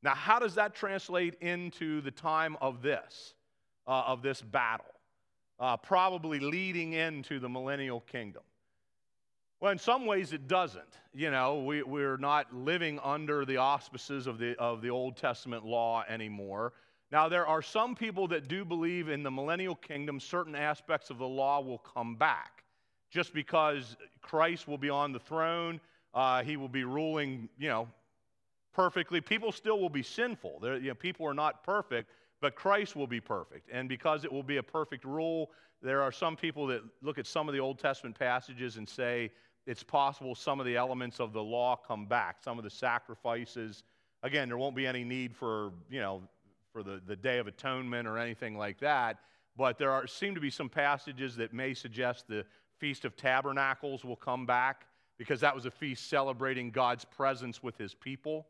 Now, 0.03 0.13
how 0.13 0.39
does 0.39 0.55
that 0.55 0.75
translate 0.75 1.35
into 1.41 2.01
the 2.01 2.11
time 2.11 2.57
of 2.61 2.81
this, 2.81 3.33
uh, 3.87 4.03
of 4.07 4.21
this 4.21 4.41
battle? 4.41 4.85
Uh, 5.59 5.75
probably 5.75 6.39
leading 6.39 6.93
into 6.93 7.39
the 7.39 7.49
millennial 7.49 8.01
kingdom. 8.01 8.43
Well, 9.59 9.71
in 9.71 9.79
some 9.79 10.05
ways 10.05 10.33
it 10.33 10.47
doesn't. 10.47 10.99
You 11.15 11.31
know, 11.31 11.63
we, 11.63 11.81
we're 11.81 12.17
not 12.17 12.53
living 12.53 12.99
under 13.03 13.43
the 13.43 13.57
auspices 13.57 14.27
of 14.27 14.37
the, 14.37 14.55
of 14.59 14.83
the 14.83 14.91
Old 14.91 15.17
Testament 15.17 15.65
law 15.65 16.03
anymore. 16.07 16.73
Now, 17.11 17.27
there 17.27 17.47
are 17.47 17.61
some 17.63 17.95
people 17.95 18.27
that 18.27 18.47
do 18.47 18.63
believe 18.63 19.09
in 19.09 19.23
the 19.23 19.31
millennial 19.31 19.75
kingdom, 19.75 20.19
certain 20.19 20.55
aspects 20.55 21.09
of 21.09 21.17
the 21.17 21.27
law 21.27 21.61
will 21.61 21.79
come 21.79 22.15
back. 22.15 22.65
Just 23.09 23.33
because 23.33 23.95
Christ 24.21 24.67
will 24.67 24.77
be 24.77 24.89
on 24.89 25.11
the 25.11 25.19
throne, 25.19 25.79
uh, 26.13 26.43
he 26.43 26.57
will 26.57 26.69
be 26.69 26.83
ruling, 26.83 27.49
you 27.57 27.69
know, 27.69 27.87
perfectly. 28.73 29.21
People 29.21 29.51
still 29.51 29.79
will 29.79 29.89
be 29.89 30.03
sinful. 30.03 30.59
You 30.61 30.79
know, 30.79 30.95
people 30.95 31.25
are 31.25 31.33
not 31.33 31.63
perfect, 31.63 32.09
but 32.41 32.55
Christ 32.55 32.95
will 32.95 33.07
be 33.07 33.19
perfect. 33.19 33.69
And 33.71 33.87
because 33.87 34.23
it 34.23 34.31
will 34.31 34.43
be 34.43 34.57
a 34.57 34.63
perfect 34.63 35.03
rule, 35.05 35.51
there 35.81 36.01
are 36.01 36.11
some 36.11 36.35
people 36.35 36.67
that 36.67 36.81
look 37.01 37.17
at 37.17 37.27
some 37.27 37.47
of 37.47 37.53
the 37.53 37.59
Old 37.59 37.79
Testament 37.79 38.17
passages 38.17 38.77
and 38.77 38.87
say 38.87 39.31
it's 39.65 39.83
possible 39.83 40.33
some 40.33 40.59
of 40.59 40.65
the 40.65 40.75
elements 40.75 41.19
of 41.19 41.33
the 41.33 41.43
law 41.43 41.75
come 41.75 42.05
back, 42.05 42.37
some 42.41 42.57
of 42.57 42.63
the 42.63 42.69
sacrifices. 42.69 43.83
Again, 44.23 44.47
there 44.47 44.57
won't 44.57 44.75
be 44.75 44.87
any 44.87 45.03
need 45.03 45.35
for, 45.35 45.71
you 45.89 45.99
know, 45.99 46.23
for 46.71 46.83
the, 46.83 47.01
the 47.05 47.15
Day 47.15 47.37
of 47.37 47.47
Atonement 47.47 48.07
or 48.07 48.17
anything 48.17 48.57
like 48.57 48.79
that, 48.79 49.17
but 49.57 49.77
there 49.77 49.91
are, 49.91 50.07
seem 50.07 50.35
to 50.35 50.41
be 50.41 50.49
some 50.49 50.69
passages 50.69 51.35
that 51.35 51.53
may 51.53 51.73
suggest 51.73 52.27
the 52.27 52.45
Feast 52.79 53.05
of 53.05 53.15
Tabernacles 53.15 54.05
will 54.05 54.15
come 54.15 54.45
back 54.45 54.85
because 55.17 55.39
that 55.41 55.53
was 55.53 55.65
a 55.65 55.71
feast 55.71 56.09
celebrating 56.09 56.69
God's 56.69 57.05
presence 57.05 57.63
with 57.63 57.77
his 57.77 57.93
people. 57.93 58.45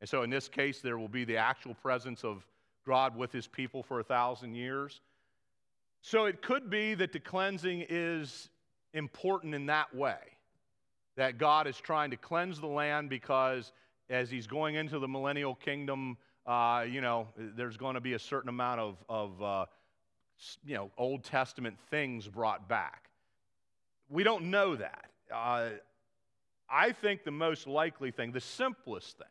And 0.00 0.08
so 0.08 0.22
in 0.22 0.30
this 0.30 0.48
case, 0.48 0.80
there 0.80 0.98
will 0.98 1.08
be 1.08 1.24
the 1.24 1.36
actual 1.36 1.74
presence 1.74 2.24
of 2.24 2.46
God 2.86 3.16
with 3.16 3.32
his 3.32 3.46
people 3.46 3.82
for 3.82 4.00
a 4.00 4.04
thousand 4.04 4.54
years. 4.54 5.00
So 6.00 6.24
it 6.24 6.42
could 6.42 6.68
be 6.68 6.94
that 6.94 7.12
the 7.12 7.20
cleansing 7.20 7.86
is 7.88 8.50
important 8.94 9.54
in 9.54 9.66
that 9.66 9.94
way. 9.94 10.18
That 11.16 11.38
God 11.38 11.66
is 11.66 11.76
trying 11.76 12.10
to 12.10 12.16
cleanse 12.16 12.60
the 12.60 12.66
land 12.66 13.08
because 13.08 13.72
as 14.10 14.30
he's 14.30 14.46
going 14.46 14.74
into 14.74 14.98
the 14.98 15.08
millennial 15.08 15.54
kingdom, 15.54 16.16
uh, 16.46 16.84
you 16.88 17.00
know, 17.00 17.28
there's 17.36 17.76
going 17.76 17.94
to 17.94 18.00
be 18.00 18.14
a 18.14 18.18
certain 18.18 18.48
amount 18.48 18.80
of, 18.80 18.96
of 19.08 19.42
uh, 19.42 19.66
you 20.64 20.74
know, 20.74 20.90
Old 20.98 21.22
Testament 21.22 21.76
things 21.90 22.26
brought 22.26 22.68
back. 22.68 23.08
We 24.08 24.24
don't 24.24 24.50
know 24.50 24.76
that. 24.76 25.10
Uh, 25.32 25.70
I 26.68 26.92
think 26.92 27.24
the 27.24 27.30
most 27.30 27.66
likely 27.66 28.10
thing, 28.10 28.32
the 28.32 28.40
simplest 28.40 29.18
thing, 29.18 29.26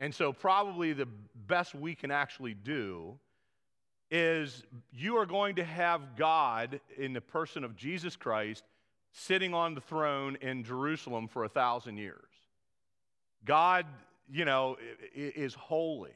and 0.00 0.14
so, 0.14 0.32
probably 0.32 0.92
the 0.92 1.08
best 1.46 1.74
we 1.74 1.94
can 1.94 2.10
actually 2.10 2.54
do 2.54 3.18
is 4.10 4.62
you 4.92 5.16
are 5.16 5.26
going 5.26 5.56
to 5.56 5.64
have 5.64 6.16
God 6.16 6.80
in 6.96 7.12
the 7.12 7.20
person 7.20 7.64
of 7.64 7.76
Jesus 7.76 8.14
Christ 8.14 8.62
sitting 9.12 9.54
on 9.54 9.74
the 9.74 9.80
throne 9.80 10.36
in 10.40 10.62
Jerusalem 10.62 11.26
for 11.28 11.44
a 11.44 11.48
thousand 11.48 11.98
years. 11.98 12.28
God, 13.44 13.86
you 14.30 14.44
know, 14.44 14.76
is 15.14 15.54
holy. 15.54 16.14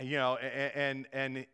You 0.00 0.16
know, 0.16 0.36
and, 0.36 1.06
and, 1.12 1.46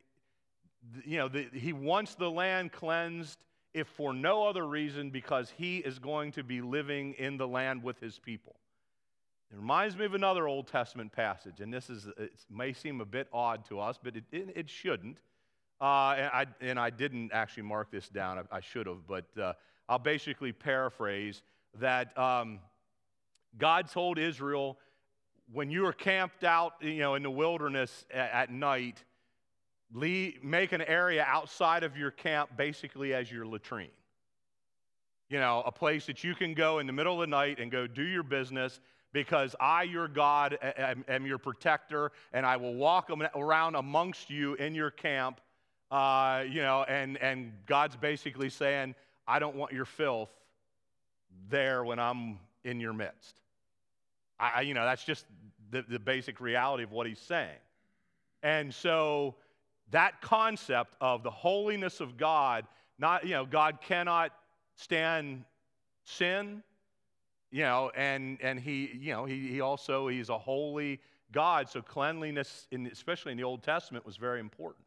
you 1.05 1.19
know, 1.19 1.29
the, 1.29 1.47
he 1.53 1.73
wants 1.73 2.15
the 2.15 2.31
land 2.31 2.73
cleansed 2.73 3.39
if 3.75 3.89
for 3.89 4.13
no 4.13 4.47
other 4.47 4.67
reason 4.67 5.11
because 5.11 5.53
he 5.57 5.79
is 5.79 5.99
going 5.99 6.33
to 6.33 6.43
be 6.43 6.61
living 6.61 7.15
in 7.15 7.37
the 7.37 7.49
land 7.49 7.83
with 7.83 7.99
his 8.01 8.19
people. 8.19 8.57
It 9.51 9.57
reminds 9.57 9.97
me 9.97 10.07
of 10.07 10.15
another 10.15 10.49
Old 10.49 10.67
Testament 10.67 11.13
passage, 11.13 11.61
and 11.61 11.73
this 11.73 11.91
is, 11.91 12.07
it 12.17 12.33
may 12.51 12.73
seem 12.73 13.01
a 13.01 13.05
bit 13.05 13.29
odd 13.33 13.65
to 13.67 13.81
us, 13.81 13.99
but 14.03 14.17
it, 14.17 14.25
it, 14.33 14.53
it 14.57 14.71
shouldn't. 14.71 15.19
Uh, 15.81 16.15
and, 16.17 16.31
I, 16.33 16.47
and 16.61 16.81
I 16.81 16.91
didn't 16.91 17.33
actually 17.33 17.65
mark 17.65 17.91
this 17.91 18.09
down, 18.09 18.39
I, 18.39 18.57
I 18.57 18.61
should 18.61 18.87
have, 18.87 19.07
but 19.07 19.27
uh, 19.39 19.53
I'll 19.89 19.99
basically 19.99 20.53
paraphrase 20.53 21.43
that 21.81 22.17
um, 22.17 22.61
God 23.59 23.91
told 23.91 24.19
Israel, 24.19 24.79
when 25.53 25.71
you 25.71 25.85
are 25.87 25.93
camped 25.93 26.45
out 26.45 26.75
you 26.81 26.99
know, 26.99 27.15
in 27.15 27.23
the 27.23 27.31
wilderness 27.31 28.07
at, 28.13 28.31
at 28.33 28.51
night, 28.51 29.05
leave, 29.93 30.43
make 30.43 30.73
an 30.73 30.83
area 30.83 31.25
outside 31.27 31.85
of 31.85 31.97
your 31.97 32.11
camp 32.11 32.51
basically 32.57 33.15
as 33.15 33.31
your 33.31 33.47
latrine. 33.47 33.91
You 35.29 35.39
know, 35.39 35.63
a 35.65 35.73
place 35.73 36.07
that 36.07 36.23
you 36.23 36.35
can 36.35 36.55
go 36.55 36.79
in 36.79 36.87
the 36.87 36.93
middle 36.93 37.15
of 37.15 37.21
the 37.21 37.27
night 37.27 37.59
and 37.59 37.71
go 37.71 37.87
do 37.87 38.03
your 38.03 38.23
business 38.23 38.81
because 39.13 39.55
I, 39.61 39.85
your 39.85 40.09
God, 40.09 40.59
am, 40.63 41.05
am 41.09 41.27
your 41.27 41.39
protector, 41.39 42.13
and 42.33 42.47
I 42.47 42.57
will 42.57 42.75
walk 42.75 43.11
around 43.35 43.75
amongst 43.75 44.31
you 44.31 44.55
in 44.55 44.75
your 44.75 44.91
camp. 44.91 45.41
Uh, 45.91 46.45
you 46.49 46.63
know, 46.63 46.85
and, 46.89 47.19
and 47.19 47.53
God's 47.67 47.97
basically 47.97 48.49
saying, 48.49 48.95
I 49.29 49.39
don't 49.39 49.57
want 49.57 49.73
your 49.73 49.85
filth 49.85 50.31
there 51.51 51.85
when 51.85 51.99
I'm 51.99 52.39
in 52.65 52.81
your 52.81 52.95
midst. 52.95 53.37
I, 54.41 54.63
you 54.63 54.75
know, 54.75 54.85
that's 54.85 55.05
just 55.05 55.27
the, 55.71 55.85
the 55.89 55.99
basic 55.99 56.41
reality 56.41 56.83
of 56.83 56.93
what 56.93 57.07
he's 57.07 57.21
saying. 57.21 57.59
And 58.43 58.75
so 58.75 59.37
that 59.93 60.21
concept 60.21 60.95
of 61.01 61.23
the 61.23 61.31
holiness 61.31 62.01
of 62.01 62.17
God, 62.17 62.67
not, 62.99 63.25
you 63.25 63.31
know, 63.31 63.47
God 63.47 63.79
cannot 63.81 64.33
stand 64.75 65.45
sin, 66.05 66.63
you 67.51 67.63
know, 67.63 67.91
and, 67.95 68.39
and 68.43 68.59
he, 68.59 68.91
you 68.99 69.13
know, 69.13 69.25
he, 69.25 69.49
he 69.49 69.61
also, 69.61 70.09
he's 70.09 70.29
a 70.29 70.39
holy 70.39 71.01
God, 71.31 71.69
so 71.69 71.81
cleanliness, 71.81 72.67
in, 72.71 72.87
especially 72.87 73.33
in 73.33 73.39
the 73.39 73.45
Old 73.45 73.63
Testament, 73.63 74.05
was 74.05 74.17
very 74.17 74.41
important. 74.41 74.85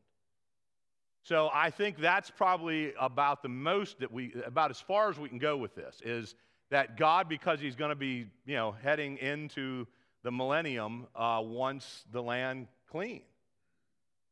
So 1.24 1.50
I 1.52 1.72
think 1.72 1.98
that's 1.98 2.30
probably 2.30 2.94
about 3.00 3.42
the 3.42 3.50
most 3.50 4.00
that 4.00 4.12
we, 4.12 4.36
about 4.46 4.70
as 4.70 4.80
far 4.80 5.10
as 5.10 5.18
we 5.18 5.28
can 5.28 5.40
go 5.40 5.58
with 5.58 5.74
this, 5.74 6.02
is 6.06 6.36
that 6.70 6.98
God, 6.98 7.28
because 7.28 7.60
he's 7.60 7.76
going 7.76 7.90
to 7.90 7.96
be, 7.96 8.28
you 8.46 8.56
know, 8.56 8.76
heading 8.84 9.18
into 9.18 9.88
the 10.24 10.32
millennium, 10.32 11.08
uh, 11.16 11.42
wants 11.44 12.06
the 12.12 12.22
land 12.22 12.68
clean. 12.92 13.22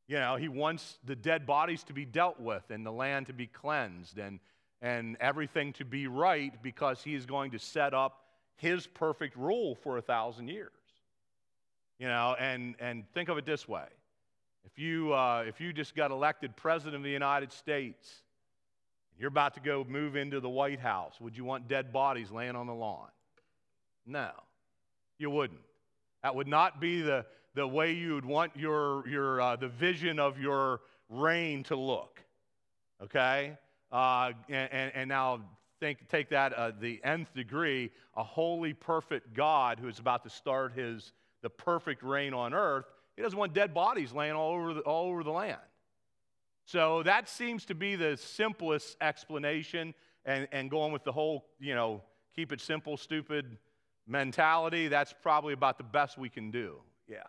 You 0.08 0.20
know, 0.20 0.36
he 0.36 0.50
wants 0.50 0.98
the 1.06 1.16
dead 1.16 1.46
bodies 1.46 1.84
to 1.86 1.94
be 1.94 2.06
dealt 2.06 2.40
with 2.40 2.64
and 2.70 2.86
the 2.86 2.92
land 2.92 3.28
to 3.28 3.34
be 3.34 3.48
cleansed 3.48 4.18
and, 4.18 4.40
and 4.82 5.16
everything 5.20 5.74
to 5.74 5.86
be 5.86 6.08
right 6.08 6.54
because 6.62 7.02
he 7.02 7.16
is 7.16 7.26
going 7.26 7.52
to 7.52 7.60
set 7.60 7.94
up 7.94 8.26
his 8.58 8.86
perfect 8.86 9.36
rule 9.38 9.76
for 9.76 9.98
a 9.98 10.02
thousand 10.02 10.50
years. 10.50 10.72
You 12.00 12.08
know, 12.08 12.36
and, 12.38 12.76
and 12.80 13.06
think 13.14 13.30
of 13.30 13.38
it 13.38 13.46
this 13.46 13.68
way. 13.68 13.86
If 14.66 14.80
you, 14.80 15.14
uh, 15.14 15.46
if 15.48 15.62
you 15.62 15.72
just 15.72 15.96
got 15.96 16.12
elected 16.12 16.56
president 16.56 16.98
of 16.98 17.04
the 17.04 17.10
United 17.10 17.52
States, 17.52 18.24
you're 19.20 19.30
about 19.30 19.54
to 19.54 19.60
go 19.60 19.86
move 19.88 20.16
into 20.16 20.40
the 20.40 20.50
White 20.50 20.80
House, 20.80 21.16
would 21.22 21.38
you 21.38 21.46
want 21.46 21.68
dead 21.68 21.94
bodies 21.94 22.32
laying 22.32 22.56
on 22.56 22.68
the 22.68 22.74
lawn? 22.74 23.10
No, 24.06 24.32
you 25.18 25.30
wouldn't. 25.30 25.62
That 26.24 26.36
would 26.36 26.48
not 26.48 26.82
be 26.82 27.02
the, 27.02 27.26
the 27.56 27.68
way 27.68 27.94
you 27.94 28.16
would 28.16 28.26
want 28.26 28.52
your, 28.56 29.08
your, 29.08 29.42
uh, 29.42 29.56
the 29.56 29.68
vision 29.68 30.20
of 30.20 30.40
your 30.40 30.82
reign 31.10 31.64
to 31.64 31.76
look. 31.76 32.20
Okay? 33.02 33.58
Uh, 33.92 34.32
and, 34.50 34.70
and, 34.72 34.92
and 34.96 35.10
now 35.10 35.42
think, 35.80 36.08
take 36.10 36.30
that 36.30 36.54
uh, 36.54 36.72
the 36.80 37.00
nth 37.04 37.34
degree, 37.34 37.92
a 38.16 38.24
holy, 38.24 38.74
perfect 38.74 39.34
God 39.34 39.80
who 39.80 39.88
is 39.88 40.00
about 40.00 40.24
to 40.24 40.30
start 40.30 40.74
his 40.74 41.14
the 41.42 41.50
perfect 41.50 42.04
reign 42.04 42.34
on 42.34 42.54
earth, 42.54 42.86
he 43.18 43.22
doesn't 43.22 43.38
want 43.38 43.54
dead 43.54 43.74
bodies 43.74 44.14
laying 44.14 44.34
all 44.34 44.54
over 44.54 44.74
the, 44.74 44.80
all 44.82 45.10
over 45.10 45.24
the 45.24 45.32
land. 45.32 45.60
So 46.66 47.04
that 47.04 47.28
seems 47.28 47.66
to 47.66 47.76
be 47.76 47.98
the 47.98 48.16
simplest 48.16 48.96
explanation, 49.02 49.94
and, 50.26 50.48
and 50.54 50.72
going 50.72 50.94
with 50.94 51.04
the 51.04 51.12
whole, 51.12 51.46
you 51.60 51.76
know, 51.76 52.02
keep 52.34 52.54
it 52.54 52.62
simple, 52.62 52.96
stupid 52.96 53.58
mentality, 54.08 54.88
that's 54.88 55.14
probably 55.22 55.54
about 55.54 55.78
the 55.78 55.84
best 55.84 56.18
we 56.18 56.30
can 56.30 56.50
do. 56.50 56.78
Yeah, 57.10 57.24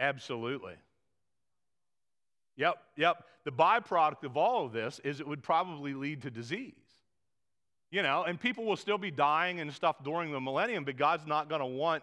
Absolutely. 0.00 0.74
Yep, 2.56 2.76
yep. 2.96 3.24
The 3.44 3.52
byproduct 3.52 4.24
of 4.24 4.36
all 4.36 4.64
of 4.64 4.72
this 4.72 5.00
is 5.04 5.20
it 5.20 5.26
would 5.26 5.42
probably 5.42 5.94
lead 5.94 6.22
to 6.22 6.30
disease. 6.30 6.72
You 7.90 8.02
know, 8.02 8.24
and 8.24 8.40
people 8.40 8.64
will 8.64 8.76
still 8.76 8.98
be 8.98 9.10
dying 9.10 9.60
and 9.60 9.72
stuff 9.72 10.02
during 10.02 10.32
the 10.32 10.40
millennium, 10.40 10.84
but 10.84 10.96
God's 10.96 11.26
not 11.26 11.48
going 11.48 11.60
to 11.60 11.66
want, 11.66 12.02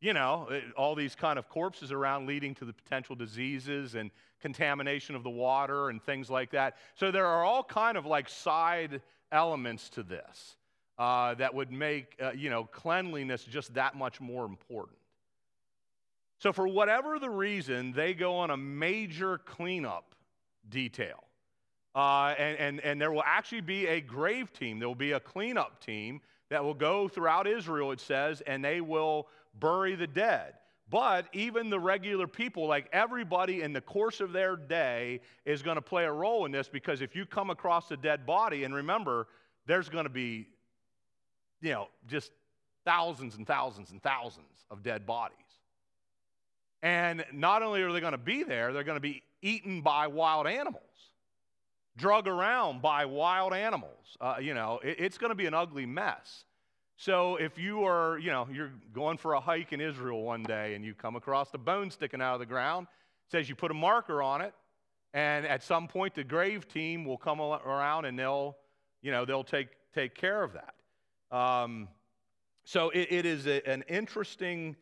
you 0.00 0.12
know, 0.12 0.48
all 0.76 0.94
these 0.94 1.16
kind 1.16 1.38
of 1.38 1.48
corpses 1.48 1.90
around 1.90 2.26
leading 2.26 2.54
to 2.56 2.64
the 2.64 2.72
potential 2.72 3.16
diseases 3.16 3.96
and 3.96 4.10
contamination 4.40 5.16
of 5.16 5.24
the 5.24 5.30
water 5.30 5.88
and 5.88 6.00
things 6.02 6.30
like 6.30 6.50
that. 6.52 6.76
So 6.94 7.10
there 7.10 7.26
are 7.26 7.44
all 7.44 7.64
kind 7.64 7.98
of 7.98 8.06
like 8.06 8.28
side 8.28 9.00
elements 9.32 9.88
to 9.90 10.04
this 10.04 10.56
uh, 10.98 11.34
that 11.34 11.52
would 11.52 11.72
make, 11.72 12.14
uh, 12.22 12.32
you 12.32 12.50
know, 12.50 12.64
cleanliness 12.64 13.42
just 13.42 13.74
that 13.74 13.96
much 13.96 14.20
more 14.20 14.44
important. 14.44 14.97
So, 16.38 16.52
for 16.52 16.68
whatever 16.68 17.18
the 17.18 17.30
reason, 17.30 17.92
they 17.92 18.14
go 18.14 18.36
on 18.36 18.50
a 18.50 18.56
major 18.56 19.38
cleanup 19.38 20.14
detail. 20.68 21.24
Uh, 21.94 22.34
and, 22.38 22.58
and, 22.58 22.80
and 22.80 23.00
there 23.00 23.10
will 23.10 23.24
actually 23.24 23.60
be 23.60 23.86
a 23.86 24.00
grave 24.00 24.52
team. 24.52 24.78
There 24.78 24.86
will 24.86 24.94
be 24.94 25.12
a 25.12 25.20
cleanup 25.20 25.84
team 25.84 26.20
that 26.48 26.62
will 26.62 26.74
go 26.74 27.08
throughout 27.08 27.46
Israel, 27.46 27.90
it 27.90 28.00
says, 28.00 28.40
and 28.42 28.64
they 28.64 28.80
will 28.80 29.26
bury 29.58 29.96
the 29.96 30.06
dead. 30.06 30.54
But 30.90 31.26
even 31.32 31.68
the 31.68 31.78
regular 31.80 32.26
people, 32.26 32.66
like 32.66 32.88
everybody 32.92 33.62
in 33.62 33.72
the 33.72 33.80
course 33.80 34.20
of 34.20 34.32
their 34.32 34.56
day, 34.56 35.20
is 35.44 35.60
going 35.60 35.74
to 35.74 35.82
play 35.82 36.04
a 36.04 36.12
role 36.12 36.46
in 36.46 36.52
this 36.52 36.68
because 36.68 37.02
if 37.02 37.14
you 37.14 37.26
come 37.26 37.50
across 37.50 37.90
a 37.90 37.96
dead 37.96 38.24
body, 38.24 38.64
and 38.64 38.74
remember, 38.74 39.26
there's 39.66 39.88
going 39.88 40.04
to 40.04 40.10
be, 40.10 40.46
you 41.60 41.72
know, 41.72 41.88
just 42.06 42.32
thousands 42.86 43.36
and 43.36 43.46
thousands 43.46 43.90
and 43.90 44.02
thousands 44.02 44.64
of 44.70 44.82
dead 44.82 45.04
bodies. 45.04 45.36
And 46.82 47.24
not 47.32 47.62
only 47.62 47.82
are 47.82 47.92
they 47.92 48.00
going 48.00 48.12
to 48.12 48.18
be 48.18 48.44
there, 48.44 48.72
they're 48.72 48.84
going 48.84 48.96
to 48.96 49.00
be 49.00 49.22
eaten 49.42 49.80
by 49.80 50.06
wild 50.06 50.46
animals, 50.46 50.82
drug 51.96 52.28
around 52.28 52.82
by 52.82 53.04
wild 53.04 53.52
animals. 53.52 54.16
Uh, 54.20 54.36
you 54.40 54.54
know, 54.54 54.80
it, 54.84 54.96
it's 54.98 55.18
going 55.18 55.30
to 55.30 55.34
be 55.34 55.46
an 55.46 55.54
ugly 55.54 55.86
mess. 55.86 56.44
So 56.96 57.36
if 57.36 57.58
you 57.58 57.84
are, 57.84 58.18
you 58.18 58.30
know, 58.30 58.48
you're 58.52 58.72
going 58.92 59.18
for 59.18 59.34
a 59.34 59.40
hike 59.40 59.72
in 59.72 59.80
Israel 59.80 60.22
one 60.22 60.42
day 60.42 60.74
and 60.74 60.84
you 60.84 60.94
come 60.94 61.14
across 61.14 61.50
the 61.50 61.58
bone 61.58 61.90
sticking 61.90 62.20
out 62.20 62.34
of 62.34 62.40
the 62.40 62.46
ground, 62.46 62.88
says 63.30 63.48
you 63.48 63.54
put 63.54 63.70
a 63.70 63.74
marker 63.74 64.22
on 64.22 64.40
it, 64.40 64.52
and 65.14 65.46
at 65.46 65.62
some 65.62 65.86
point 65.86 66.14
the 66.14 66.24
grave 66.24 66.66
team 66.68 67.04
will 67.04 67.16
come 67.16 67.40
around 67.40 68.04
and 68.04 68.18
they'll, 68.18 68.56
you 69.02 69.12
know, 69.12 69.24
they'll 69.24 69.44
take 69.44 69.68
take 69.94 70.14
care 70.14 70.42
of 70.42 70.52
that. 70.52 71.36
Um, 71.36 71.88
so 72.64 72.90
it, 72.90 73.08
it 73.10 73.26
is 73.26 73.46
a, 73.46 73.66
an 73.68 73.84
interesting 73.88 74.76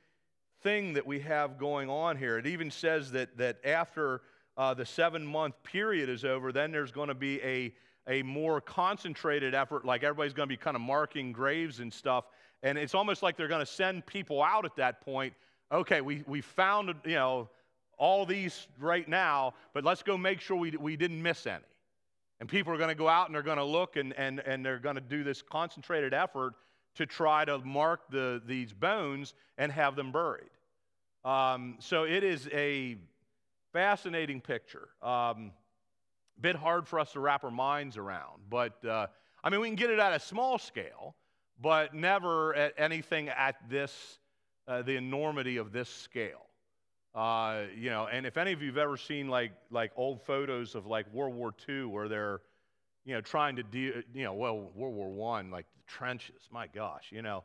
thing 0.67 0.95
that 0.95 1.07
we 1.07 1.21
have 1.21 1.59
going 1.59 1.89
on 1.89 2.17
here. 2.17 2.39
It 2.39 2.47
even 2.49 2.73
says 2.73 3.13
that, 3.13 3.39
that 3.39 3.59
after 3.65 4.23
uh, 4.57 4.75
the 4.75 4.85
seven 4.85 5.25
month 5.25 5.55
period 5.63 6.09
is 6.09 6.25
over, 6.25 6.51
then 6.51 6.73
there's 6.73 6.91
going 6.91 7.07
to 7.07 7.15
be 7.15 7.41
a, 7.41 7.73
a 8.09 8.25
more 8.25 8.61
concentrated 8.61 9.55
effort, 9.55 9.85
like 9.85 10.03
everybody's 10.03 10.33
going 10.33 10.49
to 10.49 10.53
be 10.53 10.57
kind 10.57 10.75
of 10.75 10.81
marking 10.81 11.31
graves 11.31 11.79
and 11.79 11.93
stuff. 11.93 12.25
And 12.65 12.77
it's 12.79 12.97
almost 12.97 13.23
like 13.23 13.37
they're 13.37 13.47
going 13.47 13.65
to 13.65 13.73
send 13.73 14.07
people 14.07 14.43
out 14.43 14.65
at 14.65 14.75
that 14.75 15.01
point. 15.03 15.35
Okay, 15.71 16.01
we, 16.01 16.25
we 16.27 16.41
found, 16.41 16.93
you 17.05 17.15
know, 17.15 17.49
all 17.97 18.27
these 18.27 18.67
right 18.81 19.09
now, 19.09 19.55
but 19.73 19.85
let's 19.85 20.03
go 20.03 20.19
make 20.19 20.41
sure 20.41 20.57
we, 20.57 20.73
we 20.73 20.97
didn't 20.97 21.23
miss 21.23 21.47
any. 21.47 21.63
And 22.41 22.49
people 22.49 22.75
are 22.75 22.77
going 22.77 22.89
to 22.89 22.97
go 22.97 23.07
out 23.07 23.27
and 23.27 23.35
they're 23.37 23.43
going 23.43 23.59
to 23.59 23.65
look 23.65 23.95
and, 23.95 24.13
and, 24.15 24.41
and 24.41 24.67
they're 24.67 24.81
going 24.81 24.97
to 24.97 25.01
do 25.01 25.23
this 25.23 25.43
concentrated 25.43 26.13
effort 26.13 26.55
to 26.97 27.07
try 27.07 27.45
to 27.45 27.59
mark 27.61 28.01
the, 28.11 28.43
these 28.45 28.73
bones 28.73 29.35
and 29.59 29.71
have 29.71 29.95
them 29.95 30.11
buried. 30.11 30.51
Um, 31.27 31.75
so 31.81 32.05
it 32.05 32.23
is 32.23 32.49
a 32.53 32.97
fascinating 33.73 34.41
picture. 34.41 34.89
Um, 35.03 35.51
bit 36.41 36.55
hard 36.55 36.87
for 36.87 37.01
us 37.01 37.13
to 37.13 37.21
wrap 37.21 37.43
our 37.43 37.51
minds 37.51 37.97
around, 37.97 38.43
but 38.49 38.85
uh, 38.85 39.09
I 39.43 39.51
mean, 39.51 39.61
we 39.61 39.67
can 39.67 39.75
get 39.75 39.91
it 39.91 39.99
at 39.99 40.13
a 40.13 40.21
small 40.21 40.57
scale, 40.57 41.17
but 41.61 41.95
never 41.95 42.55
at 42.55 42.75
anything 42.79 43.29
at 43.29 43.57
this, 43.69 44.21
uh, 44.69 44.83
the 44.83 44.95
enormity 44.95 45.57
of 45.57 45.73
this 45.73 45.89
scale. 45.89 46.47
Uh, 47.13 47.63
you 47.77 47.91
know, 47.91 48.07
and 48.07 48.25
if 48.25 48.37
any 48.37 48.53
of 48.53 48.63
you 48.63 48.69
have 48.69 48.79
ever 48.79 48.97
seen 48.97 49.27
like 49.27 49.51
like 49.73 49.91
old 49.97 50.23
photos 50.23 50.77
of 50.77 50.87
like 50.87 51.13
World 51.13 51.35
War 51.35 51.53
II, 51.69 51.87
where 51.87 52.09
they're, 52.09 52.41
you 53.05 53.15
know, 53.15 53.21
trying 53.21 53.57
to 53.57 53.65
deal, 53.65 53.95
you 54.15 54.23
know, 54.23 54.35
well, 54.35 54.71
World 54.77 54.95
War 54.95 55.11
One, 55.11 55.51
like 55.51 55.67
the 55.75 55.93
trenches, 55.93 56.49
my 56.53 56.69
gosh, 56.69 57.09
you 57.11 57.23
know, 57.23 57.43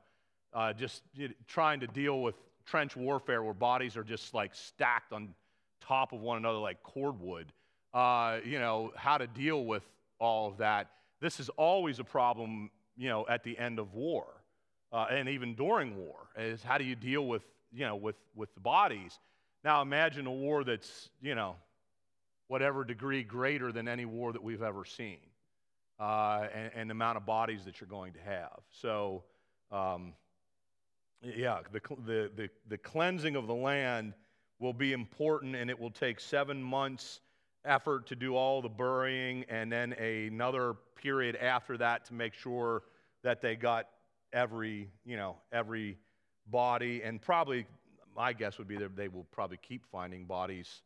uh, 0.53 0.71
just 0.71 1.01
you 1.15 1.29
know, 1.29 1.33
trying 1.47 1.79
to 1.79 1.87
deal 1.87 2.21
with 2.21 2.35
trench 2.65 2.95
warfare 2.95 3.43
where 3.43 3.53
bodies 3.53 3.97
are 3.97 4.03
just 4.03 4.33
like 4.33 4.53
stacked 4.53 5.13
on 5.13 5.33
top 5.81 6.13
of 6.13 6.21
one 6.21 6.37
another 6.37 6.59
like 6.59 6.81
cordwood, 6.83 7.51
uh, 7.93 8.39
you 8.45 8.59
know, 8.59 8.91
how 8.95 9.17
to 9.17 9.27
deal 9.27 9.65
with 9.65 9.83
all 10.19 10.47
of 10.47 10.57
that. 10.57 10.91
This 11.19 11.39
is 11.39 11.49
always 11.49 11.99
a 11.99 12.03
problem, 12.03 12.69
you 12.97 13.09
know, 13.09 13.25
at 13.27 13.43
the 13.43 13.57
end 13.57 13.79
of 13.79 13.93
war 13.93 14.41
uh, 14.91 15.07
and 15.09 15.29
even 15.29 15.55
during 15.55 15.95
war 15.95 16.27
is 16.37 16.61
how 16.63 16.77
do 16.77 16.83
you 16.83 16.95
deal 16.95 17.25
with, 17.25 17.43
you 17.71 17.85
know, 17.85 17.95
with, 17.95 18.15
with 18.35 18.53
the 18.53 18.59
bodies. 18.59 19.19
Now 19.63 19.81
imagine 19.81 20.27
a 20.27 20.31
war 20.31 20.63
that's, 20.63 21.09
you 21.21 21.35
know, 21.35 21.55
whatever 22.47 22.83
degree 22.83 23.23
greater 23.23 23.71
than 23.71 23.87
any 23.87 24.05
war 24.05 24.33
that 24.33 24.43
we've 24.43 24.61
ever 24.61 24.83
seen 24.83 25.19
uh, 25.99 26.47
and, 26.53 26.71
and, 26.75 26.89
the 26.89 26.91
amount 26.91 27.15
of 27.15 27.25
bodies 27.25 27.63
that 27.63 27.79
you're 27.79 27.87
going 27.87 28.11
to 28.11 28.19
have. 28.19 28.59
So, 28.71 29.23
um, 29.71 30.13
yeah, 31.23 31.59
the, 31.71 31.81
the, 32.05 32.31
the, 32.35 32.49
the 32.67 32.77
cleansing 32.77 33.35
of 33.35 33.47
the 33.47 33.53
land 33.53 34.13
will 34.59 34.73
be 34.73 34.93
important, 34.93 35.55
and 35.55 35.69
it 35.69 35.79
will 35.79 35.91
take 35.91 36.19
seven 36.19 36.61
months' 36.61 37.19
effort 37.65 38.07
to 38.07 38.15
do 38.15 38.35
all 38.35 38.61
the 38.61 38.69
burying, 38.69 39.45
and 39.49 39.71
then 39.71 39.93
another 39.93 40.75
period 40.95 41.35
after 41.35 41.77
that 41.77 42.05
to 42.05 42.13
make 42.13 42.33
sure 42.33 42.83
that 43.23 43.41
they 43.41 43.55
got 43.55 43.87
every, 44.33 44.89
you 45.05 45.15
know, 45.15 45.35
every 45.51 45.97
body, 46.47 47.01
and 47.03 47.21
probably 47.21 47.65
my 48.15 48.33
guess 48.33 48.57
would 48.57 48.67
be 48.67 48.77
that 48.77 48.95
they 48.95 49.07
will 49.07 49.25
probably 49.31 49.57
keep 49.57 49.85
finding 49.91 50.25
bodies 50.25 50.81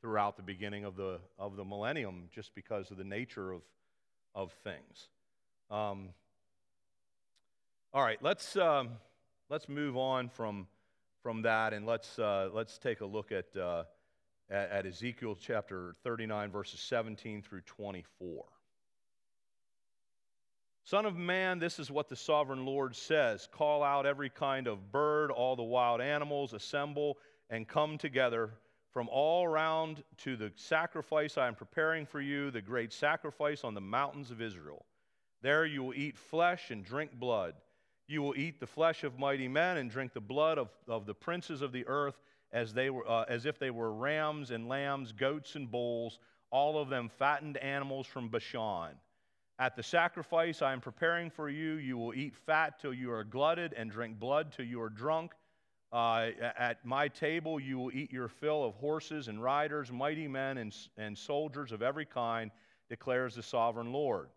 throughout 0.00 0.36
the 0.36 0.42
beginning 0.42 0.84
of 0.84 0.96
the 0.96 1.18
of 1.38 1.56
the 1.56 1.64
millennium, 1.64 2.28
just 2.32 2.54
because 2.54 2.90
of 2.90 2.96
the 2.96 3.04
nature 3.04 3.52
of 3.52 3.62
of 4.34 4.52
things. 4.64 5.08
Um, 5.70 6.10
all 7.92 8.02
right, 8.02 8.18
let's. 8.22 8.56
Um, 8.56 8.90
let's 9.50 9.68
move 9.68 9.96
on 9.96 10.28
from, 10.28 10.66
from 11.22 11.42
that 11.42 11.74
and 11.74 11.84
let's, 11.84 12.18
uh, 12.18 12.48
let's 12.52 12.78
take 12.78 13.00
a 13.00 13.06
look 13.06 13.32
at, 13.32 13.54
uh, 13.56 13.82
at, 14.48 14.70
at 14.70 14.86
Ezekiel 14.86 15.36
chapter 15.38 15.96
39, 16.04 16.50
verses 16.50 16.80
17 16.80 17.42
through 17.42 17.62
24. 17.62 18.44
Son 20.84 21.04
of 21.04 21.16
man, 21.16 21.58
this 21.58 21.78
is 21.78 21.90
what 21.90 22.08
the 22.08 22.16
sovereign 22.16 22.64
Lord 22.64 22.96
says 22.96 23.48
Call 23.52 23.82
out 23.82 24.06
every 24.06 24.30
kind 24.30 24.66
of 24.66 24.92
bird, 24.92 25.30
all 25.30 25.56
the 25.56 25.62
wild 25.62 26.00
animals, 26.00 26.54
assemble 26.54 27.18
and 27.50 27.66
come 27.66 27.98
together 27.98 28.50
from 28.92 29.08
all 29.10 29.44
around 29.44 30.02
to 30.18 30.36
the 30.36 30.52
sacrifice 30.54 31.36
I 31.36 31.48
am 31.48 31.54
preparing 31.54 32.06
for 32.06 32.20
you, 32.20 32.50
the 32.50 32.60
great 32.60 32.92
sacrifice 32.92 33.62
on 33.64 33.74
the 33.74 33.80
mountains 33.80 34.30
of 34.30 34.40
Israel. 34.40 34.84
There 35.42 35.64
you 35.66 35.82
will 35.82 35.94
eat 35.94 36.16
flesh 36.16 36.70
and 36.70 36.84
drink 36.84 37.12
blood. 37.12 37.54
You 38.10 38.22
will 38.22 38.36
eat 38.36 38.58
the 38.58 38.66
flesh 38.66 39.04
of 39.04 39.20
mighty 39.20 39.46
men 39.46 39.76
and 39.76 39.88
drink 39.88 40.14
the 40.14 40.20
blood 40.20 40.58
of, 40.58 40.68
of 40.88 41.06
the 41.06 41.14
princes 41.14 41.62
of 41.62 41.70
the 41.70 41.86
earth 41.86 42.16
as, 42.50 42.74
they 42.74 42.90
were, 42.90 43.08
uh, 43.08 43.24
as 43.28 43.46
if 43.46 43.60
they 43.60 43.70
were 43.70 43.92
rams 43.92 44.50
and 44.50 44.68
lambs, 44.68 45.12
goats 45.12 45.54
and 45.54 45.70
bulls, 45.70 46.18
all 46.50 46.76
of 46.76 46.88
them 46.88 47.08
fattened 47.08 47.56
animals 47.58 48.08
from 48.08 48.28
Bashan. 48.28 48.96
At 49.60 49.76
the 49.76 49.84
sacrifice 49.84 50.60
I 50.60 50.72
am 50.72 50.80
preparing 50.80 51.30
for 51.30 51.48
you, 51.48 51.74
you 51.74 51.96
will 51.96 52.12
eat 52.12 52.34
fat 52.34 52.80
till 52.80 52.92
you 52.92 53.12
are 53.12 53.22
glutted 53.22 53.74
and 53.74 53.92
drink 53.92 54.18
blood 54.18 54.50
till 54.50 54.66
you 54.66 54.82
are 54.82 54.90
drunk. 54.90 55.30
Uh, 55.92 56.30
at 56.58 56.84
my 56.84 57.06
table 57.06 57.60
you 57.60 57.78
will 57.78 57.92
eat 57.92 58.10
your 58.12 58.26
fill 58.26 58.64
of 58.64 58.74
horses 58.74 59.28
and 59.28 59.40
riders, 59.40 59.92
mighty 59.92 60.26
men 60.26 60.58
and, 60.58 60.76
and 60.98 61.16
soldiers 61.16 61.70
of 61.70 61.80
every 61.80 62.06
kind, 62.06 62.50
declares 62.88 63.36
the 63.36 63.42
sovereign 63.44 63.92
Lord. 63.92 64.30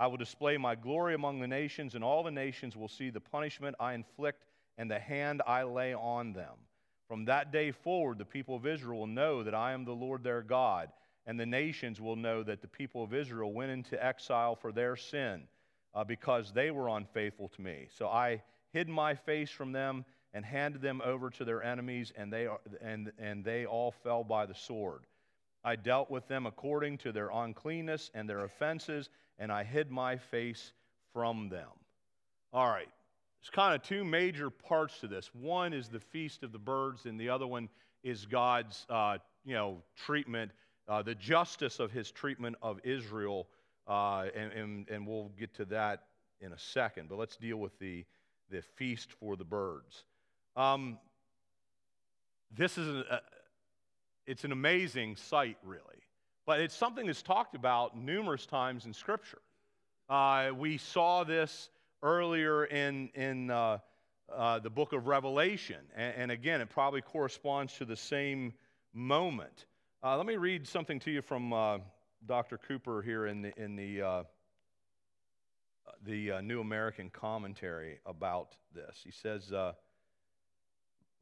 I 0.00 0.06
will 0.06 0.16
display 0.16 0.56
my 0.56 0.76
glory 0.76 1.12
among 1.12 1.40
the 1.40 1.46
nations, 1.46 1.94
and 1.94 2.02
all 2.02 2.22
the 2.22 2.30
nations 2.30 2.74
will 2.74 2.88
see 2.88 3.10
the 3.10 3.20
punishment 3.20 3.76
I 3.78 3.92
inflict 3.92 4.46
and 4.78 4.90
the 4.90 4.98
hand 4.98 5.42
I 5.46 5.62
lay 5.64 5.92
on 5.92 6.32
them. 6.32 6.54
From 7.06 7.26
that 7.26 7.52
day 7.52 7.70
forward, 7.70 8.16
the 8.16 8.24
people 8.24 8.56
of 8.56 8.66
Israel 8.66 9.00
will 9.00 9.06
know 9.06 9.42
that 9.42 9.54
I 9.54 9.72
am 9.72 9.84
the 9.84 9.92
Lord 9.92 10.24
their 10.24 10.40
God, 10.40 10.88
and 11.26 11.38
the 11.38 11.44
nations 11.44 12.00
will 12.00 12.16
know 12.16 12.42
that 12.42 12.62
the 12.62 12.66
people 12.68 13.04
of 13.04 13.12
Israel 13.12 13.52
went 13.52 13.72
into 13.72 14.02
exile 14.02 14.56
for 14.56 14.72
their 14.72 14.96
sin 14.96 15.42
uh, 15.94 16.02
because 16.02 16.50
they 16.50 16.70
were 16.70 16.88
unfaithful 16.88 17.48
to 17.48 17.60
me. 17.60 17.88
So 17.90 18.08
I 18.08 18.42
hid 18.72 18.88
my 18.88 19.14
face 19.14 19.50
from 19.50 19.72
them 19.72 20.06
and 20.32 20.46
handed 20.46 20.80
them 20.80 21.02
over 21.04 21.28
to 21.28 21.44
their 21.44 21.62
enemies, 21.62 22.10
and 22.16 22.32
they, 22.32 22.48
and, 22.80 23.12
and 23.18 23.44
they 23.44 23.66
all 23.66 23.90
fell 23.90 24.24
by 24.24 24.46
the 24.46 24.54
sword. 24.54 25.02
I 25.64 25.76
dealt 25.76 26.10
with 26.10 26.26
them 26.28 26.46
according 26.46 26.98
to 26.98 27.12
their 27.12 27.30
uncleanness 27.30 28.10
and 28.14 28.28
their 28.28 28.44
offenses, 28.44 29.10
and 29.38 29.52
I 29.52 29.64
hid 29.64 29.90
my 29.90 30.16
face 30.16 30.72
from 31.12 31.48
them. 31.48 31.68
All 32.52 32.68
right, 32.68 32.88
there's 33.40 33.50
kind 33.50 33.74
of 33.74 33.82
two 33.82 34.04
major 34.04 34.50
parts 34.50 35.00
to 35.00 35.08
this. 35.08 35.30
One 35.34 35.72
is 35.72 35.88
the 35.88 36.00
feast 36.00 36.42
of 36.42 36.52
the 36.52 36.58
birds, 36.58 37.06
and 37.06 37.18
the 37.20 37.28
other 37.28 37.46
one 37.46 37.68
is 38.02 38.26
God's, 38.26 38.86
uh, 38.88 39.18
you 39.44 39.54
know, 39.54 39.82
treatment, 39.96 40.50
uh, 40.88 41.02
the 41.02 41.14
justice 41.14 41.78
of 41.78 41.92
His 41.92 42.10
treatment 42.10 42.56
of 42.62 42.80
Israel, 42.82 43.46
uh, 43.86 44.26
and, 44.34 44.52
and, 44.52 44.88
and 44.88 45.06
we'll 45.06 45.30
get 45.38 45.54
to 45.54 45.64
that 45.66 46.04
in 46.40 46.52
a 46.52 46.58
second. 46.58 47.08
But 47.08 47.18
let's 47.18 47.36
deal 47.36 47.58
with 47.58 47.78
the 47.78 48.04
the 48.50 48.62
feast 48.62 49.12
for 49.12 49.36
the 49.36 49.44
birds. 49.44 50.04
Um, 50.56 50.98
this 52.56 52.76
is 52.76 52.88
a, 52.88 53.20
it's 54.30 54.44
an 54.44 54.52
amazing 54.52 55.16
sight, 55.16 55.56
really. 55.64 55.82
But 56.46 56.60
it's 56.60 56.76
something 56.76 57.06
that's 57.06 57.20
talked 57.20 57.56
about 57.56 57.98
numerous 57.98 58.46
times 58.46 58.86
in 58.86 58.92
Scripture. 58.92 59.40
Uh, 60.08 60.50
we 60.56 60.78
saw 60.78 61.24
this 61.24 61.68
earlier 62.00 62.64
in, 62.64 63.08
in 63.16 63.50
uh, 63.50 63.78
uh, 64.32 64.60
the 64.60 64.70
book 64.70 64.92
of 64.92 65.08
Revelation. 65.08 65.80
And, 65.96 66.14
and, 66.16 66.30
again, 66.30 66.60
it 66.60 66.70
probably 66.70 67.00
corresponds 67.00 67.74
to 67.78 67.84
the 67.84 67.96
same 67.96 68.52
moment. 68.94 69.64
Uh, 70.00 70.16
let 70.16 70.26
me 70.26 70.36
read 70.36 70.64
something 70.64 71.00
to 71.00 71.10
you 71.10 71.22
from 71.22 71.52
uh, 71.52 71.78
Dr. 72.24 72.56
Cooper 72.56 73.02
here 73.02 73.26
in 73.26 73.42
the, 73.42 73.60
in 73.60 73.74
the, 73.74 74.00
uh, 74.00 74.22
the 76.06 76.40
New 76.40 76.60
American 76.60 77.10
Commentary 77.10 77.98
about 78.06 78.56
this. 78.76 79.00
He 79.02 79.10
says, 79.10 79.52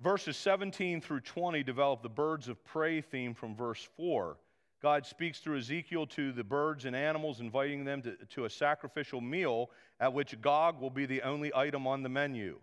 Verses 0.00 0.36
17 0.36 1.00
through 1.00 1.20
20 1.20 1.62
develop 1.64 2.02
the 2.02 2.08
birds 2.08 2.48
of 2.48 2.62
prey 2.64 3.00
theme 3.00 3.34
from 3.34 3.56
verse 3.56 3.88
4. 3.96 4.36
God 4.80 5.04
speaks 5.04 5.40
through 5.40 5.58
Ezekiel 5.58 6.06
to 6.08 6.30
the 6.30 6.44
birds 6.44 6.84
and 6.84 6.94
animals, 6.94 7.40
inviting 7.40 7.84
them 7.84 8.00
to, 8.02 8.16
to 8.30 8.44
a 8.44 8.50
sacrificial 8.50 9.20
meal 9.20 9.70
at 9.98 10.12
which 10.12 10.40
Gog 10.40 10.80
will 10.80 10.90
be 10.90 11.04
the 11.04 11.22
only 11.22 11.52
item 11.52 11.88
on 11.88 12.04
the 12.04 12.08
menu. 12.08 12.58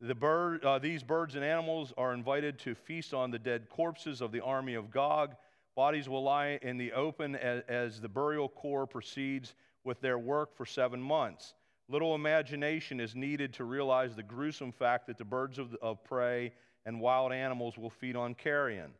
The 0.00 0.14
bird, 0.14 0.64
uh, 0.64 0.80
these 0.80 1.04
birds 1.04 1.36
and 1.36 1.44
animals 1.44 1.94
are 1.96 2.12
invited 2.12 2.58
to 2.60 2.74
feast 2.74 3.14
on 3.14 3.30
the 3.30 3.38
dead 3.38 3.68
corpses 3.70 4.20
of 4.20 4.32
the 4.32 4.40
army 4.40 4.74
of 4.74 4.90
Gog. 4.90 5.36
Bodies 5.76 6.08
will 6.08 6.24
lie 6.24 6.58
in 6.62 6.78
the 6.78 6.92
open 6.92 7.36
as, 7.36 7.62
as 7.68 8.00
the 8.00 8.08
burial 8.08 8.48
corps 8.48 8.88
proceeds 8.88 9.54
with 9.84 10.00
their 10.00 10.18
work 10.18 10.56
for 10.56 10.66
seven 10.66 11.00
months. 11.00 11.54
Little 11.88 12.14
imagination 12.14 12.98
is 12.98 13.14
needed 13.14 13.54
to 13.54 13.64
realize 13.64 14.16
the 14.16 14.22
gruesome 14.22 14.72
fact 14.72 15.06
that 15.06 15.18
the 15.18 15.24
birds 15.24 15.58
of, 15.58 15.74
of 15.76 16.02
prey 16.02 16.52
and 16.84 17.00
wild 17.00 17.32
animals 17.32 17.78
will 17.78 17.90
feed 17.90 18.16
on 18.16 18.34
carrion. 18.34 18.90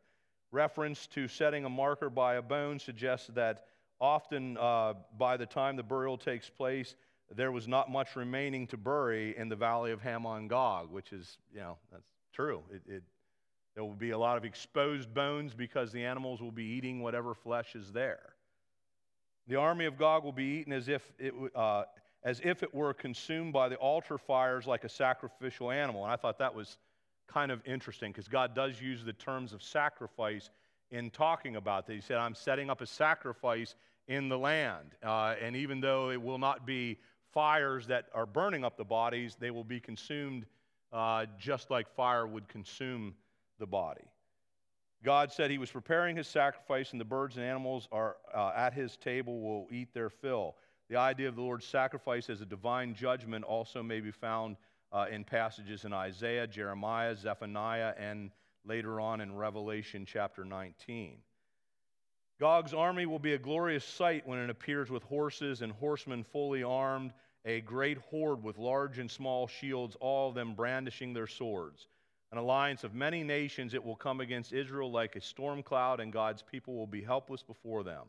Reference 0.51 1.07
to 1.07 1.27
setting 1.27 1.65
a 1.65 1.69
marker 1.69 2.09
by 2.09 2.35
a 2.35 2.41
bone 2.41 2.79
suggests 2.79 3.27
that 3.35 3.65
often 3.99 4.57
uh, 4.57 4.93
by 5.17 5.35
the 5.35 5.45
time 5.45 5.75
the 5.75 5.83
burial 5.83 6.17
takes 6.17 6.49
place, 6.49 6.95
there 7.35 7.51
was 7.51 7.67
not 7.67 7.91
much 7.91 8.15
remaining 8.15 8.65
to 8.67 8.77
bury 8.77 9.35
in 9.37 9.49
the 9.49 9.55
valley 9.55 9.91
of 9.91 10.01
Hamon 10.01 10.47
Gog, 10.47 10.89
which 10.89 11.11
is, 11.11 11.37
you 11.53 11.59
know, 11.59 11.77
that's 11.91 12.07
true. 12.31 12.63
It, 12.71 12.81
it, 12.87 13.03
there 13.75 13.83
will 13.83 13.93
be 13.93 14.11
a 14.11 14.17
lot 14.17 14.37
of 14.37 14.45
exposed 14.45 15.13
bones 15.13 15.53
because 15.53 15.91
the 15.91 16.03
animals 16.05 16.41
will 16.41 16.51
be 16.51 16.63
eating 16.63 17.01
whatever 17.01 17.33
flesh 17.33 17.75
is 17.75 17.91
there. 17.91 18.33
The 19.49 19.57
army 19.57 19.85
of 19.85 19.97
Gog 19.97 20.23
will 20.23 20.31
be 20.31 20.45
eaten 20.45 20.71
as 20.71 20.87
if 20.87 21.01
it, 21.19 21.33
uh, 21.53 21.83
as 22.27 22.41
if 22.43 22.61
it 22.61 22.75
were 22.75 22.93
consumed 22.93 23.53
by 23.53 23.69
the 23.69 23.77
altar 23.77 24.17
fires 24.17 24.67
like 24.67 24.83
a 24.83 24.89
sacrificial 24.89 25.71
animal. 25.71 26.03
And 26.03 26.11
I 26.11 26.17
thought 26.17 26.37
that 26.39 26.53
was 26.53 26.77
kind 27.25 27.53
of 27.53 27.61
interesting 27.65 28.11
because 28.11 28.27
God 28.27 28.53
does 28.53 28.81
use 28.81 29.01
the 29.01 29.13
terms 29.13 29.53
of 29.53 29.63
sacrifice 29.63 30.49
in 30.91 31.09
talking 31.09 31.55
about 31.55 31.87
that. 31.87 31.93
He 31.93 32.01
said, 32.01 32.17
I'm 32.17 32.35
setting 32.35 32.69
up 32.69 32.81
a 32.81 32.85
sacrifice 32.85 33.75
in 34.09 34.27
the 34.27 34.37
land. 34.37 34.89
Uh, 35.01 35.35
and 35.41 35.55
even 35.55 35.79
though 35.79 36.09
it 36.09 36.21
will 36.21 36.37
not 36.37 36.67
be 36.67 36.97
fires 37.33 37.87
that 37.87 38.07
are 38.13 38.25
burning 38.25 38.65
up 38.65 38.75
the 38.75 38.83
bodies, 38.83 39.37
they 39.39 39.49
will 39.49 39.63
be 39.63 39.79
consumed 39.79 40.45
uh, 40.91 41.27
just 41.39 41.71
like 41.71 41.87
fire 41.95 42.27
would 42.27 42.49
consume 42.49 43.15
the 43.57 43.65
body. 43.65 44.03
God 45.01 45.31
said 45.31 45.49
he 45.49 45.59
was 45.59 45.71
preparing 45.71 46.17
his 46.17 46.27
sacrifice, 46.27 46.91
and 46.91 46.99
the 46.99 47.05
birds 47.05 47.37
and 47.37 47.45
animals 47.45 47.87
are 47.89 48.17
uh, 48.35 48.51
at 48.53 48.73
his 48.73 48.97
table 48.97 49.39
will 49.39 49.67
eat 49.71 49.93
their 49.93 50.09
fill. 50.09 50.57
The 50.89 50.95
idea 50.95 51.27
of 51.27 51.35
the 51.35 51.41
Lord's 51.41 51.65
sacrifice 51.65 52.29
as 52.29 52.41
a 52.41 52.45
divine 52.45 52.93
judgment 52.93 53.43
also 53.43 53.83
may 53.83 53.99
be 53.99 54.11
found 54.11 54.55
uh, 54.91 55.07
in 55.11 55.23
passages 55.23 55.83
in 55.83 55.91
Isaiah, 55.91 56.47
Jeremiah, 56.47 57.15
Zephaniah, 57.15 57.93
and 57.97 58.31
later 58.65 59.01
on 59.01 59.19
in 59.19 59.35
Revelation 59.35 60.05
chapter 60.05 60.45
19. 60.45 61.17
Gog's 62.39 62.73
army 62.73 63.05
will 63.05 63.19
be 63.19 63.33
a 63.33 63.37
glorious 63.37 63.83
sight 63.83 64.25
when 64.27 64.39
it 64.39 64.49
appears 64.49 64.89
with 64.89 65.03
horses 65.03 65.61
and 65.61 65.71
horsemen 65.73 66.23
fully 66.23 66.63
armed, 66.63 67.11
a 67.45 67.61
great 67.61 67.97
horde 67.97 68.43
with 68.43 68.57
large 68.57 68.99
and 68.99 69.09
small 69.09 69.47
shields, 69.47 69.97
all 69.99 70.29
of 70.29 70.35
them 70.35 70.53
brandishing 70.53 71.13
their 71.13 71.27
swords. 71.27 71.87
An 72.31 72.37
alliance 72.37 72.83
of 72.83 72.93
many 72.93 73.23
nations, 73.23 73.73
it 73.73 73.83
will 73.83 73.95
come 73.95 74.21
against 74.21 74.53
Israel 74.53 74.91
like 74.91 75.15
a 75.15 75.21
storm 75.21 75.63
cloud, 75.63 75.99
and 75.99 76.13
God's 76.13 76.43
people 76.43 76.75
will 76.75 76.87
be 76.87 77.01
helpless 77.01 77.41
before 77.41 77.83
them. 77.83 78.05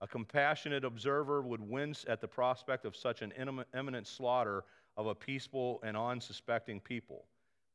A 0.00 0.06
compassionate 0.06 0.84
observer 0.84 1.42
would 1.42 1.60
wince 1.60 2.04
at 2.08 2.20
the 2.20 2.28
prospect 2.28 2.84
of 2.84 2.96
such 2.96 3.22
an 3.22 3.32
imminent 3.74 4.06
slaughter 4.06 4.64
of 4.96 5.06
a 5.06 5.14
peaceful 5.14 5.80
and 5.82 5.96
unsuspecting 5.96 6.80
people. 6.80 7.24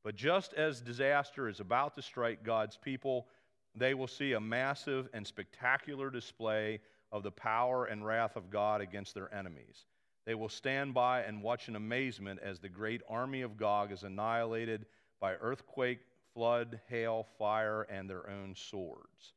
But 0.03 0.15
just 0.15 0.53
as 0.53 0.79
disaster 0.79 1.49
is 1.49 1.60
about 1.60 1.95
to 1.95 2.01
strike 2.01 2.43
God's 2.43 2.77
people, 2.77 3.27
they 3.75 3.93
will 3.93 4.08
see 4.08 4.34
a 4.34 4.39
massive 4.39 5.10
and 5.13 5.25
spectacular 5.25 6.10
display 6.10 6.79
of 7.12 7.23
the 7.23 7.32
power 7.32 7.86
and 7.86 8.05
wrath 8.05 8.36
of 8.36 8.49
God 8.49 8.82
against 8.82 9.13
their 9.13 9.34
enemies. 9.34 9.86
They 10.25 10.36
will 10.36 10.49
stand 10.49 10.93
by 10.93 11.21
and 11.21 11.41
watch 11.41 11.67
in 11.67 11.75
amazement 11.75 12.39
as 12.43 12.60
the 12.60 12.69
great 12.69 13.01
army 13.10 13.41
of 13.41 13.58
Gog 13.58 13.91
is 13.91 14.03
annihilated 14.03 14.86
by 15.19 15.34
earthquake, 15.36 15.99
flood, 16.34 16.79
hail, 16.88 17.25
fire, 17.38 17.88
and 17.89 18.10
their 18.10 18.29
own 18.29 18.53
swords. 18.55 19.34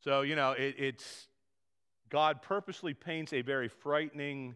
So, 0.00 0.22
you 0.22 0.36
know, 0.36 0.52
it, 0.52 0.76
it's 0.78 1.26
God 2.10 2.42
purposely 2.42 2.94
paints 2.94 3.32
a 3.32 3.42
very 3.42 3.68
frightening 3.68 4.54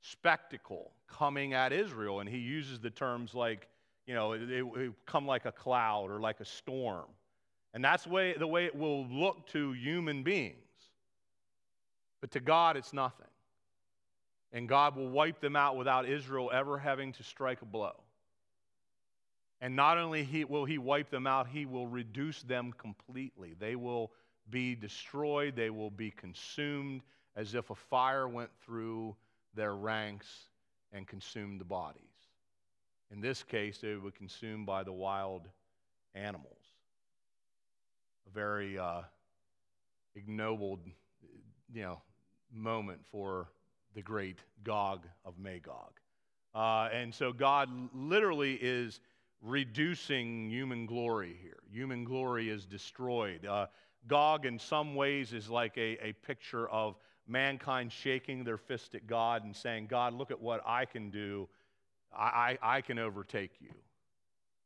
spectacle 0.00 0.90
coming 1.08 1.54
at 1.54 1.72
Israel, 1.72 2.20
and 2.20 2.28
he 2.28 2.38
uses 2.38 2.80
the 2.80 2.90
terms 2.90 3.34
like, 3.34 3.68
you 4.06 4.14
know, 4.14 4.32
it, 4.32 4.42
it, 4.50 4.92
come 5.06 5.26
like 5.26 5.44
a 5.44 5.52
cloud 5.52 6.10
or 6.10 6.20
like 6.20 6.40
a 6.40 6.44
storm. 6.44 7.06
And 7.74 7.84
that's 7.84 8.06
way, 8.06 8.34
the 8.38 8.46
way 8.46 8.66
it 8.66 8.74
will 8.74 9.06
look 9.06 9.46
to 9.48 9.72
human 9.72 10.22
beings. 10.22 10.56
But 12.20 12.30
to 12.32 12.40
God, 12.40 12.76
it's 12.76 12.92
nothing. 12.92 13.26
And 14.52 14.68
God 14.68 14.96
will 14.96 15.08
wipe 15.08 15.40
them 15.40 15.56
out 15.56 15.76
without 15.76 16.06
Israel 16.06 16.50
ever 16.52 16.78
having 16.78 17.12
to 17.14 17.22
strike 17.22 17.62
a 17.62 17.64
blow. 17.64 17.94
And 19.60 19.76
not 19.76 19.96
only 19.96 20.24
he, 20.24 20.44
will 20.44 20.64
He 20.64 20.76
wipe 20.76 21.08
them 21.08 21.26
out, 21.26 21.46
He 21.48 21.64
will 21.64 21.86
reduce 21.86 22.42
them 22.42 22.74
completely. 22.76 23.54
They 23.58 23.76
will 23.76 24.10
be 24.50 24.74
destroyed, 24.74 25.56
they 25.56 25.70
will 25.70 25.90
be 25.90 26.10
consumed 26.10 27.02
as 27.36 27.54
if 27.54 27.70
a 27.70 27.74
fire 27.74 28.28
went 28.28 28.50
through 28.64 29.16
their 29.54 29.74
ranks 29.74 30.26
and 30.92 31.06
consumed 31.06 31.60
the 31.60 31.64
bodies. 31.64 32.02
In 33.10 33.20
this 33.20 33.42
case, 33.42 33.78
they 33.78 33.94
were 33.94 34.10
consumed 34.10 34.66
by 34.66 34.82
the 34.82 34.92
wild 34.92 35.48
animals. 36.14 36.58
A 38.26 38.34
very 38.34 38.78
uh, 38.78 39.02
ignoble, 40.14 40.78
you 41.74 41.82
know, 41.82 42.00
moment 42.52 43.00
for 43.10 43.48
the 43.94 44.02
great 44.02 44.38
Gog 44.64 45.06
of 45.24 45.38
Magog. 45.38 45.92
Uh, 46.54 46.88
and 46.92 47.14
so 47.14 47.32
God 47.32 47.68
literally 47.94 48.58
is 48.60 49.00
reducing 49.42 50.48
human 50.50 50.86
glory 50.86 51.36
here. 51.42 51.58
Human 51.70 52.04
glory 52.04 52.48
is 52.48 52.64
destroyed. 52.64 53.44
Uh, 53.44 53.66
Gog, 54.08 54.46
in 54.46 54.58
some 54.58 54.94
ways, 54.94 55.32
is 55.32 55.48
like 55.48 55.76
a, 55.76 55.98
a 56.04 56.12
picture 56.26 56.68
of 56.68 56.96
mankind 57.28 57.92
shaking 57.92 58.44
their 58.44 58.58
fist 58.58 58.94
at 58.94 59.06
God 59.06 59.44
and 59.44 59.54
saying, 59.54 59.86
God, 59.86 60.14
look 60.14 60.30
at 60.30 60.40
what 60.40 60.62
I 60.66 60.84
can 60.84 61.10
do. 61.10 61.48
I, 62.16 62.58
I, 62.62 62.76
I 62.76 62.80
can 62.80 62.98
overtake 62.98 63.52
you. 63.60 63.70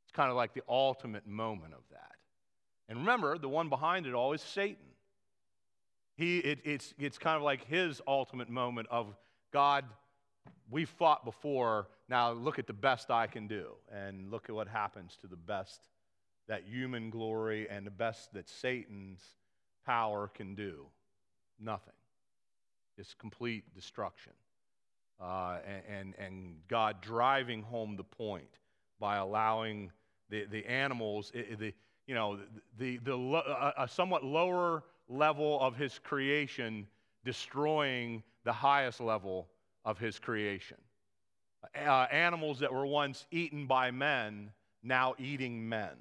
It's 0.03 0.13
kind 0.13 0.31
of 0.31 0.37
like 0.37 0.55
the 0.55 0.63
ultimate 0.69 1.27
moment 1.27 1.75
of 1.75 1.83
that. 1.91 2.13
And 2.89 2.99
remember, 3.01 3.37
the 3.39 3.49
one 3.49 3.69
behind 3.69 4.07
it 4.07 4.15
all 4.15 4.33
is 4.33 4.41
Satan. 4.41 4.77
He, 6.17 6.39
it, 6.39 6.61
it's, 6.65 6.95
it's 6.99 7.19
kind 7.19 7.37
of 7.37 7.43
like 7.43 7.67
his 7.67 8.01
ultimate 8.07 8.49
moment 8.49 8.89
of 8.91 9.15
God, 9.53 9.85
we've 10.71 10.89
fought 10.89 11.25
before. 11.25 11.89
Now 12.09 12.33
look 12.33 12.59
at 12.59 12.67
the 12.67 12.73
best 12.73 13.11
I 13.11 13.27
can 13.27 13.47
do. 13.47 13.73
And 13.93 14.31
look 14.31 14.49
at 14.49 14.55
what 14.55 14.69
happens 14.69 15.19
to 15.21 15.27
the 15.27 15.37
best 15.37 15.81
that 16.49 16.65
human 16.65 17.11
glory 17.11 17.69
and 17.69 17.87
the 17.87 17.91
best 17.91 18.33
that 18.35 18.49
Satan's 18.49 19.21
power 19.85 20.31
can 20.35 20.55
do. 20.55 20.87
Nothing. 21.61 21.95
It's 22.99 23.15
complete 23.15 23.65
destruction. 23.75 24.33
Uh, 25.21 25.59
and, 25.89 26.15
and, 26.19 26.57
God 26.69 27.01
driving 27.01 27.63
home 27.63 27.97
the 27.97 28.05
point 28.05 28.59
by 29.01 29.17
allowing 29.17 29.91
the, 30.29 30.45
the 30.45 30.67
animals, 30.67 31.33
the, 31.33 31.73
you 32.07 32.15
know, 32.15 32.37
the, 32.79 32.99
the, 32.99 32.99
the, 32.99 33.73
a 33.79 33.89
somewhat 33.89 34.25
lower 34.25 34.85
level 35.09 35.59
of 35.63 35.75
his 35.75 35.99
creation 35.99 36.87
destroying 37.25 38.23
the 38.45 38.53
highest 38.53 39.01
level 39.01 39.49
of 39.87 39.99
his 39.99 40.19
creation. 40.19 40.77
Uh, 41.75 42.07
animals 42.13 42.59
that 42.59 42.73
were 42.73 42.87
once 42.87 43.27
eaten 43.31 43.67
by 43.67 43.91
men, 43.91 44.51
now 44.83 45.15
eating 45.19 45.67
men. 45.67 45.97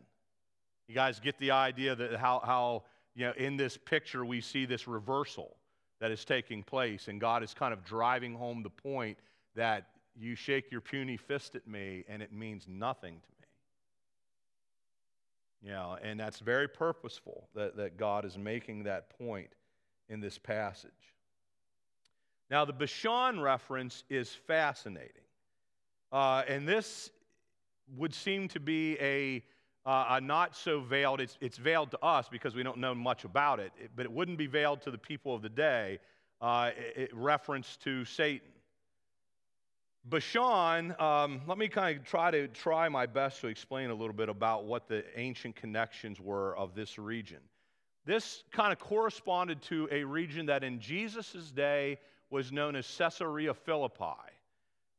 You 0.88 0.96
guys 0.96 1.20
get 1.20 1.38
the 1.40 1.52
idea 1.52 1.96
that 1.96 2.16
how, 2.18 2.42
how 2.44 2.84
you 3.16 3.26
know, 3.26 3.34
in 3.38 3.58
this 3.58 3.78
picture 3.78 4.26
we 4.26 4.42
see 4.42 4.66
this 4.66 4.88
reversal 4.88 5.56
that 6.00 6.12
is 6.12 6.26
taking 6.26 6.62
place, 6.62 7.08
and 7.08 7.20
God 7.20 7.44
is 7.44 7.54
kind 7.54 7.74
of 7.74 7.84
driving 7.84 8.36
home 8.36 8.62
the 8.62 8.70
point 8.70 9.18
that 9.56 9.88
you 10.16 10.36
shake 10.36 10.72
your 10.72 10.82
puny 10.82 11.18
fist 11.18 11.56
at 11.56 11.68
me 11.68 12.04
and 12.08 12.22
it 12.22 12.32
means 12.32 12.68
nothing 12.68 13.16
to 13.16 13.30
me. 13.30 13.48
You 15.64 15.72
know, 15.72 15.98
and 16.04 16.20
that's 16.20 16.40
very 16.40 16.68
purposeful 16.68 17.48
that, 17.56 17.76
that 17.78 17.98
God 17.98 18.26
is 18.26 18.38
making 18.38 18.84
that 18.84 19.18
point 19.18 19.50
in 20.10 20.20
this 20.20 20.38
passage. 20.38 20.92
Now, 22.52 22.66
the 22.66 22.74
Bashan 22.74 23.40
reference 23.40 24.04
is 24.10 24.30
fascinating. 24.30 25.10
Uh, 26.12 26.44
and 26.48 26.68
this 26.68 27.10
would 27.98 28.14
seem 28.14 28.48
to 28.50 28.60
be 28.60 28.98
a, 29.00 29.44
uh, 29.86 30.06
a 30.10 30.22
not 30.22 30.56
so 30.56 30.80
veiled, 30.80 31.22
it's, 31.22 31.38
it's 31.42 31.58
veiled 31.58 31.92
to 31.92 32.00
us 32.04 32.28
because 32.30 32.56
we 32.56 32.64
don't 32.64 32.78
know 32.78 32.96
much 32.96 33.24
about 33.24 33.60
it, 33.60 33.72
but 33.96 34.06
it 34.06 34.12
wouldn't 34.12 34.38
be 34.38 34.48
veiled 34.48 34.82
to 34.82 34.92
the 34.92 34.98
people 34.98 35.36
of 35.36 35.42
the 35.42 35.50
day, 35.50 36.00
uh, 36.42 36.72
it, 36.76 37.04
it 37.04 37.16
reference 37.16 37.78
to 37.78 38.04
Satan. 38.06 38.48
Bashan, 40.08 40.96
um, 41.00 41.42
let 41.48 41.58
me 41.58 41.68
kind 41.68 41.98
of 41.98 42.06
try 42.06 42.30
to 42.30 42.48
try 42.48 42.90
my 42.90 43.08
best 43.08 43.42
to 43.42 43.48
explain 43.48 43.90
a 43.90 43.96
little 43.96 44.14
bit 44.14 44.30
about 44.30 44.66
what 44.66 44.88
the 44.88 45.04
ancient 45.16 45.56
connections 45.56 46.20
were 46.20 46.56
of 46.58 46.76
this 46.76 47.00
region. 47.00 47.40
This 48.06 48.44
kind 48.52 48.72
of 48.72 48.78
corresponded 48.78 49.64
to 49.64 49.90
a 49.92 50.04
region 50.04 50.46
that 50.46 50.64
in 50.64 50.80
Jesus' 50.80 51.52
day 51.52 51.98
was 52.30 52.52
known 52.52 52.76
as 52.76 52.88
Caesarea 52.98 53.54
Philippi. 53.54 54.32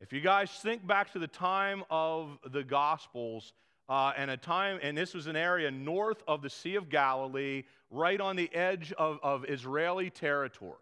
If 0.01 0.13
you 0.13 0.21
guys 0.21 0.51
think 0.51 0.85
back 0.85 1.13
to 1.13 1.21
the 1.21 1.29
time 1.29 1.85
of 1.89 2.39
the 2.51 2.65
Gospels, 2.65 3.53
uh, 3.89 4.13
and 4.17 4.31
a 4.31 4.37
time, 4.37 4.79
and 4.83 4.97
this 4.97 5.15
was 5.15 5.27
an 5.27 5.37
area 5.37 5.71
north 5.71 6.23
of 6.27 6.43
the 6.43 6.51
Sea 6.51 6.75
of 6.75 6.89
Galilee, 6.89 7.63
right 7.91 8.21
on 8.21 8.37
the 8.37 8.53
edge 8.55 8.93
of, 8.99 9.19
of 9.23 9.45
Israeli 9.49 10.11
territory. 10.11 10.75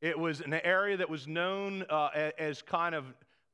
It 0.00 0.18
was 0.18 0.40
an 0.40 0.52
area 0.52 0.96
that 0.96 1.08
was 1.08 1.26
known 1.26 1.84
uh, 1.88 2.30
as 2.38 2.62
kind 2.62 2.94
of 2.94 3.04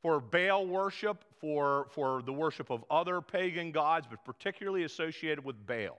for 0.03 0.21
Baal 0.21 0.67
worship, 0.67 1.25
for, 1.41 1.87
for 1.93 2.21
the 2.23 2.33
worship 2.33 2.71
of 2.71 2.85
other 2.91 3.21
pagan 3.23 3.73
gods, 3.73 4.07
but 4.11 4.23
particularly 4.25 4.85
associated 4.85 5.43
with 5.43 5.57
Baal. 5.67 5.99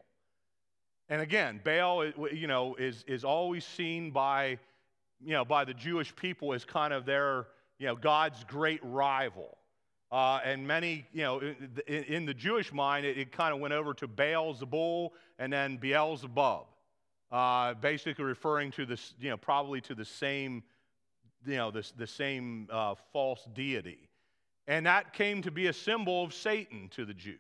And 1.10 1.22
again, 1.22 1.60
Baal, 1.64 2.06
you 2.32 2.48
know, 2.48 2.76
is, 2.76 3.04
is 3.08 3.24
always 3.24 3.66
seen 3.66 4.12
by, 4.12 4.60
you 5.24 5.34
know, 5.34 5.46
by 5.46 5.66
the 5.66 5.74
Jewish 5.74 6.16
people 6.16 6.54
as 6.54 6.66
kind 6.66 6.94
of 6.94 7.06
their, 7.06 7.48
you 7.80 7.88
know, 7.88 7.96
God's 7.96 8.44
great 8.44 8.80
rival. 8.84 9.58
Uh, 10.16 10.40
and 10.46 10.66
many, 10.66 11.06
you 11.12 11.24
know, 11.24 11.42
in, 11.88 12.04
in 12.06 12.26
the 12.26 12.34
Jewish 12.34 12.72
mind, 12.72 13.06
it, 13.06 13.18
it 13.18 13.34
kind 13.34 13.54
of 13.54 13.60
went 13.60 13.74
over 13.74 13.94
to 13.96 14.08
Baal 14.08 14.56
Zebul 14.56 15.10
and 15.40 15.52
then 15.52 15.76
Beelzebub, 15.76 16.68
uh, 17.34 17.74
basically 17.74 18.24
referring 18.24 18.72
to 18.72 18.86
this, 18.86 19.14
you 19.20 19.30
know, 19.30 19.36
probably 19.36 19.82
to 19.82 19.94
the 19.94 20.06
same 20.06 20.64
you 21.46 21.58
know, 21.58 21.70
this, 21.70 21.92
the 21.92 22.08
same 22.08 22.70
uh, 22.72 22.96
false 23.12 23.46
deity. 23.54 24.08
And 24.70 24.86
that 24.86 25.12
came 25.12 25.42
to 25.42 25.52
be 25.52 25.68
a 25.68 25.74
symbol 25.74 26.24
of 26.24 26.34
Satan 26.34 26.88
to 26.96 27.04
the 27.04 27.14
Jews, 27.14 27.36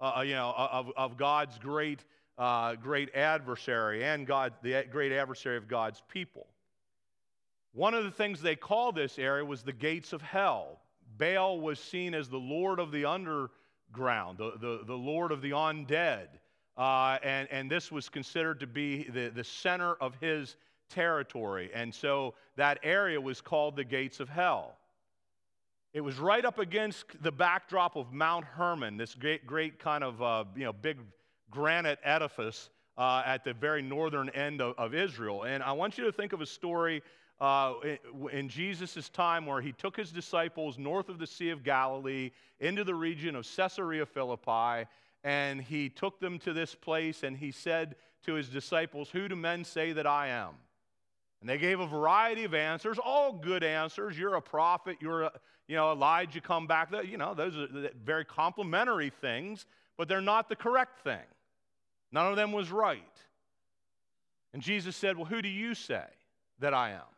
uh, 0.00 0.14
uh 0.16 0.22
you 0.22 0.34
know, 0.34 0.52
of, 0.56 0.90
of 0.96 1.16
God's 1.16 1.58
great, 1.58 2.00
uh, 2.38 2.74
great 2.74 3.14
adversary 3.14 4.02
and 4.02 4.26
God, 4.26 4.52
the 4.64 4.84
great 4.90 5.12
adversary 5.12 5.58
of 5.58 5.68
God's 5.68 6.02
people. 6.08 6.48
One 7.72 7.94
of 7.94 8.02
the 8.02 8.10
things 8.10 8.42
they 8.42 8.56
called 8.56 8.96
this 8.96 9.16
area 9.16 9.44
was 9.44 9.62
the 9.62 9.72
gates 9.72 10.12
of 10.12 10.22
hell. 10.22 10.80
Baal 11.18 11.60
was 11.60 11.78
seen 11.78 12.14
as 12.14 12.28
the 12.28 12.38
Lord 12.38 12.78
of 12.78 12.90
the 12.90 13.04
underground, 13.04 14.38
the, 14.38 14.52
the, 14.60 14.80
the 14.86 14.94
Lord 14.94 15.32
of 15.32 15.42
the 15.42 15.50
undead. 15.50 16.28
Uh, 16.76 17.18
and, 17.22 17.48
and 17.50 17.70
this 17.70 17.92
was 17.92 18.08
considered 18.08 18.60
to 18.60 18.66
be 18.66 19.04
the, 19.04 19.28
the 19.28 19.44
center 19.44 19.94
of 19.94 20.14
his 20.20 20.56
territory. 20.88 21.70
And 21.72 21.94
so 21.94 22.34
that 22.56 22.78
area 22.82 23.20
was 23.20 23.40
called 23.40 23.76
the 23.76 23.84
gates 23.84 24.20
of 24.20 24.28
hell. 24.28 24.76
It 25.92 26.00
was 26.00 26.18
right 26.18 26.44
up 26.44 26.58
against 26.58 27.04
the 27.22 27.30
backdrop 27.30 27.94
of 27.94 28.12
Mount 28.12 28.44
Hermon, 28.44 28.96
this 28.96 29.14
great, 29.14 29.46
great 29.46 29.78
kind 29.78 30.02
of 30.02 30.20
uh, 30.20 30.44
you 30.56 30.64
know, 30.64 30.72
big 30.72 30.98
granite 31.50 32.00
edifice 32.02 32.70
uh, 32.98 33.22
at 33.24 33.44
the 33.44 33.52
very 33.52 33.80
northern 33.80 34.28
end 34.30 34.60
of, 34.60 34.74
of, 34.76 34.94
Israel. 34.94 35.44
And 35.44 35.62
I 35.62 35.72
want 35.72 35.96
you 35.96 36.04
to 36.04 36.12
think 36.12 36.32
of 36.32 36.40
a 36.40 36.46
story 36.46 37.00
uh, 37.40 37.74
in, 38.32 38.48
Jesus' 38.48 39.08
time 39.08 39.46
where 39.46 39.60
he 39.60 39.72
took 39.72 39.96
his 39.96 40.10
disciples 40.10 40.78
north 40.78 41.08
of 41.08 41.18
the 41.18 41.26
Sea 41.26 41.50
of 41.50 41.64
Galilee 41.64 42.30
into 42.60 42.84
the 42.84 42.94
region 42.94 43.34
of 43.34 43.46
Caesarea 43.56 44.06
Philippi, 44.06 44.88
and 45.24 45.60
he 45.60 45.88
took 45.88 46.20
them 46.20 46.38
to 46.40 46.52
this 46.52 46.74
place 46.74 47.22
and 47.22 47.36
he 47.36 47.50
said 47.50 47.96
to 48.24 48.34
his 48.34 48.48
disciples, 48.48 49.10
Who 49.10 49.28
do 49.28 49.36
men 49.36 49.64
say 49.64 49.92
that 49.92 50.06
I 50.06 50.28
am? 50.28 50.50
And 51.40 51.50
they 51.50 51.58
gave 51.58 51.80
a 51.80 51.86
variety 51.86 52.44
of 52.44 52.54
answers, 52.54 52.98
all 52.98 53.32
good 53.32 53.64
answers. 53.64 54.18
You're 54.18 54.36
a 54.36 54.42
prophet, 54.42 54.96
you're 55.00 55.24
a, 55.24 55.32
you 55.66 55.76
know, 55.76 55.92
Elijah 55.92 56.40
come 56.40 56.66
back. 56.66 56.90
You 57.06 57.18
know, 57.18 57.34
those 57.34 57.56
are 57.56 57.90
very 58.04 58.24
complimentary 58.24 59.10
things, 59.10 59.66
but 59.96 60.08
they're 60.08 60.20
not 60.20 60.48
the 60.48 60.56
correct 60.56 61.00
thing. 61.00 61.26
None 62.12 62.30
of 62.30 62.36
them 62.36 62.52
was 62.52 62.70
right. 62.70 63.02
And 64.52 64.62
Jesus 64.62 64.94
said, 64.94 65.16
Well, 65.16 65.26
who 65.26 65.42
do 65.42 65.48
you 65.48 65.74
say 65.74 66.04
that 66.60 66.72
I 66.72 66.92
am? 66.92 67.13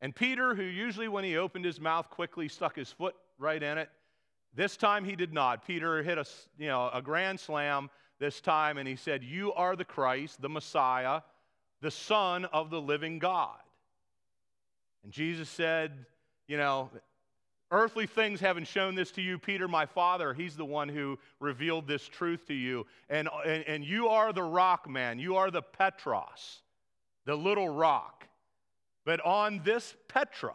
And 0.00 0.14
Peter, 0.14 0.54
who 0.54 0.62
usually 0.62 1.08
when 1.08 1.24
he 1.24 1.36
opened 1.36 1.64
his 1.64 1.80
mouth 1.80 2.08
quickly 2.10 2.48
stuck 2.48 2.76
his 2.76 2.90
foot 2.90 3.16
right 3.38 3.62
in 3.62 3.78
it, 3.78 3.90
this 4.54 4.76
time 4.76 5.04
he 5.04 5.16
did 5.16 5.32
not. 5.32 5.66
Peter 5.66 6.02
hit 6.02 6.18
a, 6.18 6.24
you 6.58 6.68
know, 6.68 6.90
a 6.92 7.02
grand 7.02 7.38
slam 7.38 7.90
this 8.18 8.40
time 8.40 8.78
and 8.78 8.88
he 8.88 8.96
said, 8.96 9.22
You 9.22 9.52
are 9.52 9.76
the 9.76 9.84
Christ, 9.84 10.40
the 10.40 10.48
Messiah 10.48 11.20
the 11.80 11.90
Son 11.90 12.44
of 12.46 12.70
the 12.70 12.80
living 12.80 13.18
God. 13.18 13.58
And 15.04 15.12
Jesus 15.12 15.48
said, 15.48 15.92
You 16.46 16.56
know, 16.56 16.90
earthly 17.70 18.06
things 18.06 18.40
haven't 18.40 18.66
shown 18.66 18.94
this 18.94 19.10
to 19.12 19.22
you, 19.22 19.38
Peter, 19.38 19.68
my 19.68 19.86
Father. 19.86 20.34
He's 20.34 20.56
the 20.56 20.64
one 20.64 20.88
who 20.88 21.18
revealed 21.40 21.86
this 21.86 22.06
truth 22.06 22.46
to 22.48 22.54
you. 22.54 22.86
And, 23.08 23.28
and, 23.46 23.64
and 23.66 23.84
you 23.84 24.08
are 24.08 24.32
the 24.32 24.42
rock 24.42 24.88
man, 24.88 25.18
you 25.18 25.36
are 25.36 25.50
the 25.50 25.62
Petros, 25.62 26.62
the 27.24 27.36
little 27.36 27.68
rock. 27.68 28.17
But 29.08 29.24
on 29.24 29.62
this 29.64 29.96
Petra, 30.08 30.52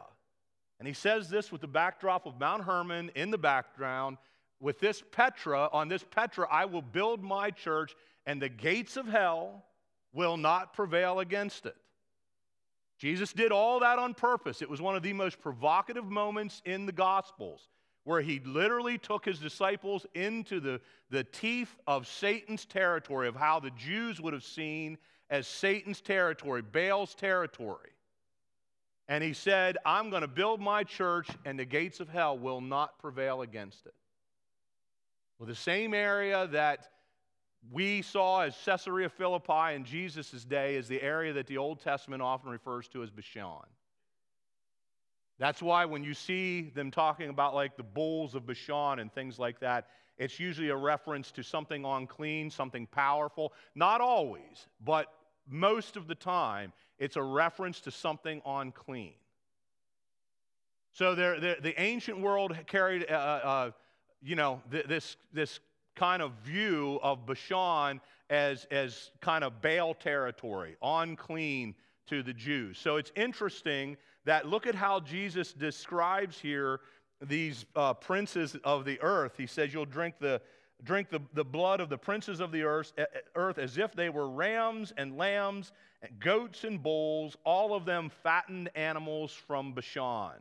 and 0.78 0.88
he 0.88 0.94
says 0.94 1.28
this 1.28 1.52
with 1.52 1.62
the 1.62 1.68
backdrop 1.68 2.28
of 2.28 2.40
Mount 2.40 2.64
Hermon 2.66 3.10
in 3.16 3.32
the 3.32 3.38
background. 3.40 4.18
With 4.60 4.80
this 4.80 5.02
Petra, 5.12 5.70
on 5.74 5.88
this 5.88 6.04
Petra, 6.04 6.48
I 6.52 6.66
will 6.66 6.84
build 6.84 7.24
my 7.24 7.50
church, 7.50 7.96
and 8.28 8.40
the 8.40 8.50
gates 8.50 8.96
of 8.96 9.08
hell 9.08 9.66
will 10.14 10.38
not 10.38 10.76
prevail 10.76 11.20
against 11.20 11.66
it. 11.66 11.76
Jesus 13.00 13.34
did 13.34 13.52
all 13.52 13.80
that 13.80 13.98
on 13.98 14.14
purpose. 14.14 14.62
It 14.62 14.70
was 14.70 14.80
one 14.80 14.96
of 14.96 15.02
the 15.02 15.14
most 15.14 15.42
provocative 15.42 16.06
moments 16.06 16.62
in 16.64 16.86
the 16.86 16.92
Gospels 16.92 17.70
where 18.04 18.22
he 18.22 18.40
literally 18.46 19.00
took 19.00 19.26
his 19.26 19.40
disciples 19.40 20.06
into 20.14 20.60
the, 20.60 20.80
the 21.10 21.24
teeth 21.24 21.76
of 21.88 22.06
Satan's 22.06 22.66
territory, 22.66 23.28
of 23.28 23.36
how 23.36 23.60
the 23.60 23.72
Jews 23.72 24.22
would 24.22 24.34
have 24.34 24.44
seen 24.44 25.00
as 25.32 25.48
Satan's 25.48 26.02
territory, 26.02 26.62
Baal's 26.62 27.16
territory. 27.16 27.90
And 29.10 29.24
he 29.24 29.34
said, 29.34 29.78
I'm 29.86 30.10
going 30.10 30.22
to 30.22 30.28
build 30.28 30.62
my 30.62 30.84
church, 30.84 31.28
and 31.46 31.60
the 31.60 31.66
gates 31.66 32.00
of 32.00 32.08
hell 32.08 32.38
will 32.38 32.62
not 32.62 33.00
prevail 33.00 33.42
against 33.42 33.86
it. 33.86 33.94
Well, 35.38 35.48
the 35.48 35.56
same 35.56 35.94
area 35.94 36.48
that 36.48 36.88
we 37.72 38.02
saw 38.02 38.42
as 38.42 38.56
Caesarea 38.66 39.10
Philippi 39.10 39.74
in 39.74 39.84
Jesus' 39.86 40.44
day 40.44 40.76
is 40.76 40.88
the 40.88 41.02
area 41.02 41.34
that 41.34 41.48
the 41.48 41.58
Old 41.58 41.82
Testament 41.82 42.22
often 42.22 42.50
refers 42.50 42.88
to 42.90 43.04
as 43.04 43.10
Bashan. 43.10 43.66
That's 45.40 45.62
why 45.62 45.86
when 45.86 46.04
you 46.04 46.14
see 46.14 46.72
them 46.76 46.92
talking 46.92 47.30
about 47.30 47.56
like 47.56 47.76
the 47.76 47.84
bulls 47.84 48.36
of 48.36 48.46
Bashan 48.46 49.00
and 49.00 49.12
things 49.14 49.40
like 49.40 49.60
that, 49.60 49.88
it's 50.18 50.40
usually 50.40 50.70
a 50.70 50.76
reference 50.76 51.32
to 51.32 51.44
something 51.44 51.86
unclean, 51.86 52.50
something 52.50 52.86
powerful. 52.88 53.52
Not 53.76 54.00
always, 54.00 54.68
but 54.84 55.08
most 55.50 55.98
of 55.98 56.08
the 56.08 56.16
time, 56.16 56.72
it's 57.04 57.18
a 57.18 57.22
reference 57.22 57.82
to 57.82 57.92
something 57.92 58.42
unclean. 58.46 59.12
So 60.94 61.16
the 61.16 61.74
ancient 61.78 62.20
world 62.20 62.56
carried, 62.66 63.12
uh, 63.12 63.14
uh, 63.14 63.72
you 64.22 64.36
know, 64.36 64.62
th- 64.72 64.86
this, 64.86 65.18
this 65.34 65.60
kind 65.96 66.22
of 66.22 66.32
view 66.46 67.00
of 67.04 67.26
Bashan 67.26 68.00
as, 68.30 68.66
as 68.72 69.12
kind 69.20 69.44
of 69.44 69.62
Baal 69.62 69.96
territory, 69.96 70.78
unclean 70.82 71.76
to 72.08 72.24
the 72.24 72.34
Jews. 72.34 72.78
So 72.78 72.96
it's 72.96 73.12
interesting 73.16 73.98
that 74.24 74.48
look 74.48 74.66
at 74.66 74.76
how 74.76 75.02
Jesus 75.02 75.52
describes 75.52 76.40
here 76.40 76.80
these 77.22 77.66
uh, 77.76 77.96
princes 77.96 78.56
of 78.64 78.86
the 78.86 79.02
earth. 79.02 79.34
He 79.38 79.48
says, 79.48 79.74
You'll 79.74 79.86
drink 79.86 80.16
the 80.20 80.42
drink 80.84 81.10
the, 81.10 81.22
the 81.34 81.46
blood 81.46 81.80
of 81.80 81.90
the 81.90 81.98
princes 81.98 82.40
of 82.40 82.52
the 82.52 82.64
earth, 82.64 82.92
earth 83.36 83.58
as 83.58 83.78
if 83.78 83.94
they 83.94 84.10
were 84.10 84.30
rams 84.30 84.94
and 84.98 85.18
lambs, 85.18 85.72
goats 86.20 86.64
and 86.64 86.82
bulls, 86.82 87.38
all 87.46 87.74
of 87.74 87.86
them 87.86 88.12
fattened 88.24 88.70
animals 88.76 89.32
from 89.32 89.74
Bashan. 89.74 90.40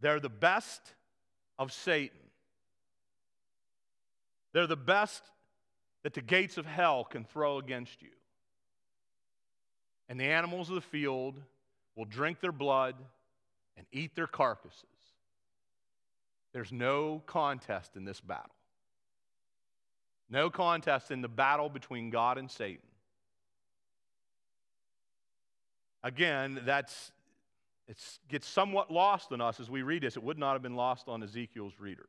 They're 0.00 0.20
the 0.20 0.28
best 0.28 0.80
of 1.58 1.72
Satan. 1.72 2.16
They're 4.52 4.66
the 4.66 4.76
best 4.76 5.22
that 6.02 6.14
the 6.14 6.22
gates 6.22 6.56
of 6.56 6.66
hell 6.66 7.04
can 7.04 7.24
throw 7.24 7.58
against 7.58 8.00
you. 8.02 8.08
And 10.08 10.18
the 10.18 10.24
animals 10.24 10.68
of 10.68 10.74
the 10.74 10.80
field 10.80 11.40
will 11.96 12.04
drink 12.04 12.40
their 12.40 12.52
blood 12.52 12.94
and 13.76 13.86
eat 13.92 14.14
their 14.16 14.26
carcasses. 14.26 14.84
There's 16.52 16.72
no 16.72 17.22
contest 17.26 17.96
in 17.96 18.04
this 18.04 18.20
battle. 18.20 18.50
No 20.28 20.50
contest 20.50 21.10
in 21.10 21.20
the 21.20 21.28
battle 21.28 21.68
between 21.68 22.10
God 22.10 22.38
and 22.38 22.50
Satan. 22.50 22.89
Again, 26.02 26.60
that's 26.64 27.12
it 27.90 27.98
gets 28.28 28.46
somewhat 28.46 28.92
lost 28.92 29.32
on 29.32 29.40
us 29.40 29.58
as 29.58 29.68
we 29.68 29.82
read 29.82 30.04
this. 30.04 30.16
It 30.16 30.22
would 30.22 30.38
not 30.38 30.52
have 30.52 30.62
been 30.62 30.76
lost 30.76 31.08
on 31.08 31.24
Ezekiel's 31.24 31.72
readers. 31.80 32.06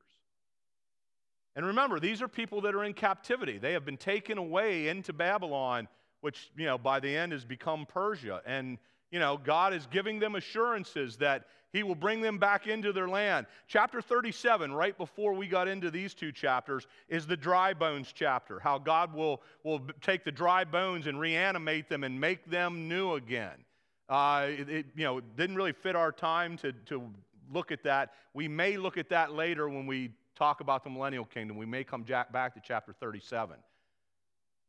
And 1.56 1.66
remember, 1.66 2.00
these 2.00 2.22
are 2.22 2.28
people 2.28 2.62
that 2.62 2.76
are 2.76 2.84
in 2.84 2.94
captivity. 2.94 3.58
They 3.58 3.74
have 3.74 3.84
been 3.84 3.98
taken 3.98 4.38
away 4.38 4.90
into 4.90 5.12
Babylon, 5.12 5.88
which, 6.22 6.52
you 6.56 6.68
know, 6.68 6.78
by 6.78 7.00
the 7.00 7.14
end 7.14 7.32
has 7.32 7.46
become 7.46 7.88
Persia. 7.88 8.44
And, 8.46 8.78
you 9.10 9.20
know, 9.20 9.38
God 9.38 9.74
is 9.74 9.88
giving 9.88 10.20
them 10.20 10.36
assurances 10.36 11.18
that 11.18 11.48
He 11.74 11.82
will 11.82 11.96
bring 11.96 12.22
them 12.22 12.38
back 12.38 12.68
into 12.68 12.94
their 12.94 13.10
land. 13.10 13.48
Chapter 13.68 14.04
37, 14.04 14.72
right 14.72 14.96
before 14.96 15.34
we 15.34 15.48
got 15.48 15.68
into 15.68 15.90
these 15.90 16.14
two 16.14 16.32
chapters, 16.32 16.86
is 17.10 17.26
the 17.26 17.36
dry 17.36 17.74
bones 17.74 18.14
chapter. 18.14 18.60
How 18.60 18.78
God 18.78 19.16
will, 19.16 19.42
will 19.64 19.82
take 20.00 20.24
the 20.24 20.32
dry 20.32 20.64
bones 20.64 21.08
and 21.08 21.20
reanimate 21.20 21.90
them 21.90 22.04
and 22.04 22.22
make 22.22 22.46
them 22.46 22.88
new 22.88 23.16
again. 23.16 23.66
Uh, 24.12 24.48
it, 24.50 24.70
it, 24.70 24.86
you 24.94 25.06
know, 25.06 25.22
didn't 25.22 25.56
really 25.56 25.72
fit 25.72 25.96
our 25.96 26.12
time 26.12 26.58
to, 26.58 26.74
to 26.86 27.02
look 27.50 27.72
at 27.72 27.82
that. 27.84 28.12
We 28.34 28.50
may 28.50 28.76
look 28.76 28.98
at 28.98 29.08
that 29.10 29.32
later 29.32 29.70
when 29.70 29.88
we 29.88 30.12
talk 30.36 30.60
about 30.60 30.84
the 30.84 30.90
millennial 30.90 31.24
kingdom. 31.24 31.56
We 31.56 31.66
may 31.66 31.86
come 31.86 32.04
back 32.04 32.54
to 32.56 32.62
chapter 32.62 32.92
37. 32.92 33.56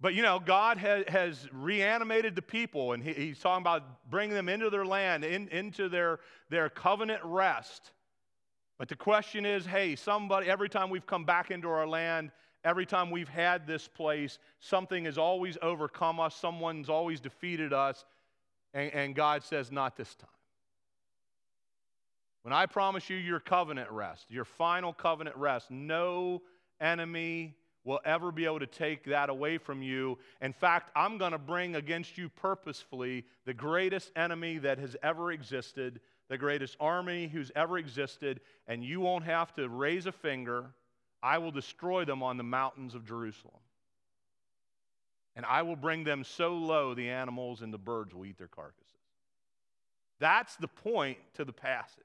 But 0.00 0.14
you 0.14 0.22
know, 0.22 0.38
God 0.38 0.78
has, 0.78 1.04
has 1.08 1.48
reanimated 1.52 2.36
the 2.36 2.42
people, 2.42 2.92
and 2.92 3.02
he, 3.02 3.12
He's 3.14 3.40
talking 3.40 3.62
about 3.62 4.08
bringing 4.08 4.36
them 4.36 4.48
into 4.48 4.70
their 4.70 4.86
land, 4.86 5.24
in, 5.24 5.48
into 5.48 5.88
their, 5.88 6.20
their 6.48 6.68
covenant 6.68 7.20
rest. 7.24 7.90
But 8.78 8.88
the 8.88 8.96
question 8.96 9.44
is 9.44 9.66
hey, 9.66 9.96
somebody, 9.96 10.48
every 10.48 10.68
time 10.68 10.88
we've 10.88 11.06
come 11.06 11.24
back 11.24 11.50
into 11.50 11.68
our 11.68 11.86
land, 11.86 12.30
every 12.64 12.86
time 12.86 13.10
we've 13.10 13.28
had 13.28 13.66
this 13.66 13.88
place, 13.88 14.38
something 14.60 15.04
has 15.04 15.18
always 15.18 15.58
overcome 15.62 16.20
us, 16.20 16.36
someone's 16.36 16.88
always 16.88 17.18
defeated 17.18 17.72
us, 17.72 18.04
and, 18.74 18.92
and 18.92 19.14
God 19.14 19.42
says, 19.44 19.70
not 19.70 19.96
this 19.96 20.14
time. 20.14 20.28
When 22.42 22.52
I 22.52 22.66
promise 22.66 23.08
you 23.08 23.16
your 23.16 23.40
covenant 23.40 23.90
rest, 23.90 24.26
your 24.28 24.44
final 24.44 24.92
covenant 24.92 25.36
rest, 25.36 25.70
no 25.70 26.42
enemy 26.80 27.54
will 27.84 28.00
ever 28.04 28.30
be 28.30 28.44
able 28.44 28.60
to 28.60 28.66
take 28.66 29.04
that 29.04 29.28
away 29.28 29.58
from 29.58 29.82
you. 29.82 30.18
In 30.40 30.52
fact, 30.52 30.90
I'm 30.94 31.18
going 31.18 31.32
to 31.32 31.38
bring 31.38 31.76
against 31.76 32.18
you 32.18 32.28
purposefully 32.28 33.24
the 33.44 33.54
greatest 33.54 34.10
enemy 34.16 34.58
that 34.58 34.78
has 34.78 34.96
ever 35.02 35.32
existed, 35.32 36.00
the 36.28 36.38
greatest 36.38 36.76
army 36.80 37.28
who's 37.28 37.50
ever 37.56 37.78
existed, 37.78 38.40
and 38.66 38.84
you 38.84 39.00
won't 39.00 39.24
have 39.24 39.54
to 39.54 39.68
raise 39.68 40.06
a 40.06 40.12
finger. 40.12 40.66
I 41.22 41.38
will 41.38 41.50
destroy 41.50 42.04
them 42.04 42.22
on 42.22 42.36
the 42.36 42.44
mountains 42.44 42.94
of 42.94 43.04
Jerusalem. 43.06 43.61
And 45.34 45.46
I 45.46 45.62
will 45.62 45.76
bring 45.76 46.04
them 46.04 46.24
so 46.24 46.54
low 46.54 46.94
the 46.94 47.08
animals 47.08 47.62
and 47.62 47.72
the 47.72 47.78
birds 47.78 48.14
will 48.14 48.26
eat 48.26 48.38
their 48.38 48.48
carcasses. 48.48 48.86
That's 50.18 50.56
the 50.56 50.68
point 50.68 51.18
to 51.34 51.44
the 51.44 51.52
passage. 51.52 52.04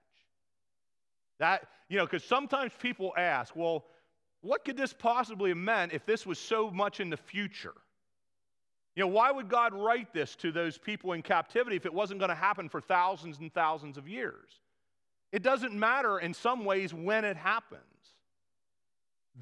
That, 1.39 1.67
you 1.89 1.97
know, 1.97 2.05
because 2.05 2.23
sometimes 2.23 2.71
people 2.79 3.13
ask, 3.17 3.55
well, 3.55 3.85
what 4.41 4.65
could 4.65 4.77
this 4.77 4.93
possibly 4.93 5.49
have 5.49 5.57
meant 5.57 5.93
if 5.93 6.05
this 6.05 6.25
was 6.25 6.39
so 6.39 6.71
much 6.71 6.99
in 6.99 7.09
the 7.09 7.17
future? 7.17 7.73
You 8.95 9.03
know, 9.03 9.07
why 9.07 9.29
would 9.29 9.49
God 9.49 9.73
write 9.73 10.13
this 10.13 10.35
to 10.37 10.51
those 10.51 10.77
people 10.77 11.13
in 11.13 11.21
captivity 11.21 11.75
if 11.75 11.85
it 11.85 11.93
wasn't 11.93 12.19
going 12.19 12.29
to 12.29 12.35
happen 12.35 12.69
for 12.69 12.81
thousands 12.81 13.39
and 13.39 13.53
thousands 13.53 13.97
of 13.97 14.07
years? 14.07 14.59
It 15.31 15.43
doesn't 15.43 15.73
matter 15.73 16.17
in 16.19 16.33
some 16.33 16.65
ways 16.65 16.93
when 16.93 17.23
it 17.25 17.37
happens. 17.37 17.81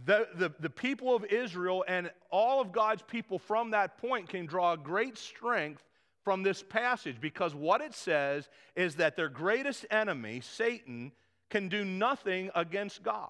The, 0.03 0.27
the, 0.35 0.51
the 0.59 0.69
people 0.69 1.15
of 1.15 1.23
Israel 1.25 1.85
and 1.87 2.11
all 2.29 2.59
of 2.59 2.73
God's 2.73 3.01
people 3.01 3.39
from 3.39 3.71
that 3.71 3.97
point 3.97 4.27
can 4.27 4.45
draw 4.45 4.75
great 4.75 5.17
strength 5.17 5.83
from 6.23 6.43
this 6.43 6.61
passage 6.61 7.21
because 7.21 7.55
what 7.55 7.81
it 7.81 7.93
says 7.93 8.49
is 8.75 8.95
that 8.95 9.15
their 9.15 9.29
greatest 9.29 9.85
enemy, 9.89 10.41
Satan, 10.41 11.11
can 11.49 11.69
do 11.69 11.85
nothing 11.85 12.49
against 12.55 13.03
God. 13.03 13.29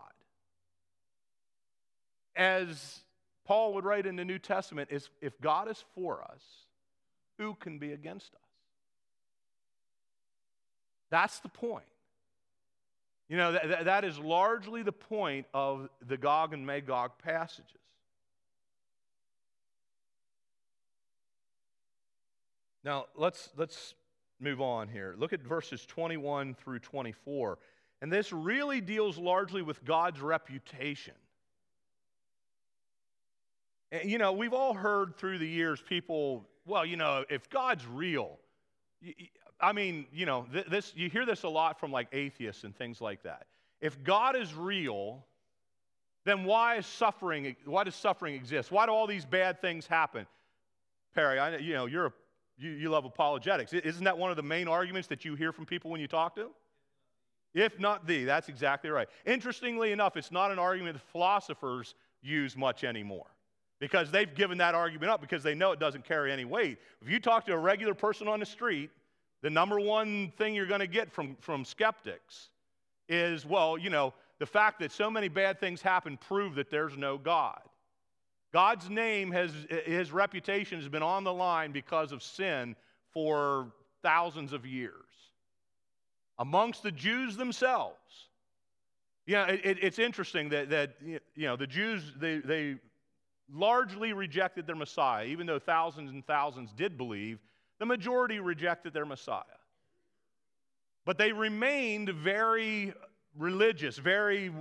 As 2.35 3.01
Paul 3.45 3.73
would 3.75 3.85
write 3.85 4.05
in 4.05 4.15
the 4.15 4.25
New 4.25 4.39
Testament, 4.39 4.89
is 4.91 5.09
if 5.21 5.39
God 5.39 5.69
is 5.69 5.83
for 5.93 6.23
us, 6.23 6.41
who 7.37 7.53
can 7.55 7.77
be 7.77 7.91
against 7.91 8.33
us? 8.33 8.39
That's 11.09 11.39
the 11.39 11.49
point. 11.49 11.85
You 13.27 13.37
know, 13.37 13.51
that, 13.53 13.85
that 13.85 14.05
is 14.05 14.19
largely 14.19 14.83
the 14.83 14.91
point 14.91 15.47
of 15.53 15.89
the 16.07 16.17
Gog 16.17 16.53
and 16.53 16.65
Magog 16.65 17.11
passages. 17.23 17.71
Now, 22.83 23.05
let's, 23.15 23.49
let's 23.57 23.95
move 24.39 24.61
on 24.61 24.87
here. 24.87 25.15
Look 25.17 25.33
at 25.33 25.41
verses 25.41 25.85
21 25.87 26.53
through 26.53 26.79
24. 26.79 27.57
And 28.01 28.11
this 28.11 28.31
really 28.31 28.79
deals 28.79 29.17
largely 29.17 29.63
with 29.63 29.83
God's 29.83 30.21
reputation. 30.21 31.15
You 34.03 34.19
know, 34.19 34.33
we've 34.33 34.53
all 34.53 34.75
heard 34.75 35.15
through 35.15 35.39
the 35.39 35.47
years 35.47 35.81
people, 35.81 36.45
well, 36.65 36.85
you 36.85 36.97
know, 36.97 37.23
if 37.29 37.49
God's 37.49 37.87
real, 37.87 38.37
I 39.59 39.71
mean, 39.71 40.05
you 40.13 40.25
know, 40.25 40.45
this 40.69 40.93
you 40.95 41.09
hear 41.09 41.25
this 41.25 41.43
a 41.43 41.49
lot 41.49 41.79
from 41.79 41.91
like 41.91 42.07
atheists 42.11 42.63
and 42.63 42.75
things 42.75 43.01
like 43.01 43.23
that. 43.23 43.45
If 43.81 44.03
God 44.03 44.35
is 44.35 44.53
real, 44.53 45.23
then 46.25 46.43
why 46.43 46.77
is 46.77 46.85
suffering 46.85 47.55
why 47.65 47.83
does 47.83 47.95
suffering 47.95 48.35
exist? 48.35 48.71
Why 48.71 48.85
do 48.85 48.91
all 48.91 49.07
these 49.07 49.25
bad 49.25 49.61
things 49.61 49.87
happen? 49.87 50.25
Perry, 51.13 51.39
I, 51.39 51.57
you 51.57 51.73
know, 51.73 51.85
you're 51.85 52.07
a, 52.07 52.13
you, 52.57 52.71
you 52.71 52.89
love 52.89 53.05
apologetics. 53.05 53.71
Isn't 53.73 54.03
that 54.03 54.17
one 54.17 54.31
of 54.31 54.37
the 54.37 54.43
main 54.43 54.67
arguments 54.67 55.07
that 55.07 55.23
you 55.23 55.35
hear 55.35 55.53
from 55.53 55.65
people 55.65 55.89
when 55.89 56.01
you 56.01 56.07
talk 56.07 56.35
to 56.35 56.41
them? 56.41 56.51
If 57.53 57.79
not 57.79 58.05
thee, 58.05 58.25
that's 58.25 58.49
exactly 58.49 58.89
right. 58.89 59.07
Interestingly 59.25 59.93
enough, 59.93 60.17
it's 60.17 60.31
not 60.31 60.51
an 60.51 60.59
argument 60.59 60.95
that 60.95 61.03
philosophers 61.11 61.95
use 62.21 62.57
much 62.57 62.83
anymore 62.83 63.27
because 63.79 64.11
they've 64.11 64.33
given 64.33 64.57
that 64.57 64.75
argument 64.75 65.09
up 65.09 65.21
because 65.21 65.41
they 65.41 65.55
know 65.55 65.71
it 65.71 65.79
doesn't 65.79 66.03
carry 66.03 66.33
any 66.33 66.43
weight. 66.43 66.79
If 67.01 67.09
you 67.09 67.19
talk 67.19 67.45
to 67.45 67.53
a 67.53 67.57
regular 67.57 67.93
person 67.93 68.27
on 68.27 68.41
the 68.41 68.45
street, 68.45 68.89
the 69.45 69.51
number 69.51 69.79
one 69.79 70.33
thing 70.39 70.55
you're 70.55 70.65
going 70.65 70.79
to 70.79 70.87
get 70.87 71.11
from, 71.11 71.37
from 71.39 71.65
skeptics 71.65 72.49
is, 73.07 73.45
well, 73.45 73.77
you 73.77 73.91
know, 73.91 74.11
the 74.39 74.45
fact 74.47 74.79
that 74.79 74.91
so 74.91 75.07
many 75.07 75.27
bad 75.27 75.59
things 75.59 75.83
happen 75.83 76.17
prove 76.17 76.55
that 76.55 76.71
there's 76.71 76.97
no 76.97 77.19
God. 77.19 77.61
God's 78.51 78.89
name 78.89 79.29
has, 79.29 79.51
his 79.85 80.11
reputation 80.11 80.79
has 80.79 80.89
been 80.89 81.03
on 81.03 81.23
the 81.23 81.31
line 81.31 81.71
because 81.71 82.11
of 82.11 82.23
sin 82.23 82.75
for 83.13 83.71
thousands 84.01 84.51
of 84.51 84.65
years 84.65 84.93
amongst 86.39 86.81
the 86.81 86.91
Jews 86.91 87.37
themselves. 87.37 87.99
Yeah, 89.27 89.45
it, 89.45 89.61
it, 89.63 89.77
it's 89.79 89.99
interesting 89.99 90.49
that, 90.49 90.71
that 90.71 90.95
you 91.03 91.19
know, 91.45 91.55
the 91.55 91.67
Jews, 91.67 92.13
they, 92.19 92.39
they 92.39 92.77
largely 93.53 94.11
rejected 94.11 94.65
their 94.65 94.75
Messiah. 94.75 95.25
Even 95.25 95.45
though 95.45 95.59
thousands 95.59 96.09
and 96.09 96.25
thousands 96.25 96.71
did 96.75 96.97
believe, 96.97 97.37
the 97.79 97.85
majority 97.85 98.39
rejected 98.39 98.93
their 98.93 99.05
Messiah. 99.05 99.43
But 101.05 101.17
they 101.17 101.31
remained 101.31 102.09
very 102.09 102.93
religious, 103.37 103.97
very 103.97 104.51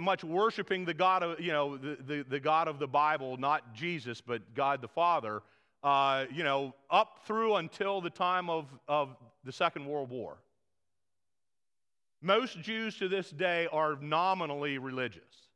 much 0.00 0.22
worshiping 0.22 0.84
the 0.84 0.94
God 0.94 1.22
of, 1.22 1.40
you 1.40 1.52
know, 1.52 1.76
the, 1.76 1.96
the, 2.06 2.24
the 2.28 2.40
God 2.40 2.68
of 2.68 2.78
the 2.78 2.86
Bible, 2.86 3.36
not 3.36 3.74
Jesus, 3.74 4.20
but 4.20 4.54
God 4.54 4.82
the 4.82 4.88
Father, 4.88 5.42
uh, 5.82 6.26
you 6.32 6.44
know, 6.44 6.74
up 6.90 7.20
through 7.26 7.56
until 7.56 8.00
the 8.00 8.10
time 8.10 8.50
of, 8.50 8.66
of 8.86 9.16
the 9.44 9.52
Second 9.52 9.86
World 9.86 10.10
War. 10.10 10.36
Most 12.20 12.60
Jews 12.60 12.96
to 12.98 13.08
this 13.08 13.30
day 13.30 13.66
are 13.72 13.96
nominally 13.96 14.76
religious. 14.76 15.49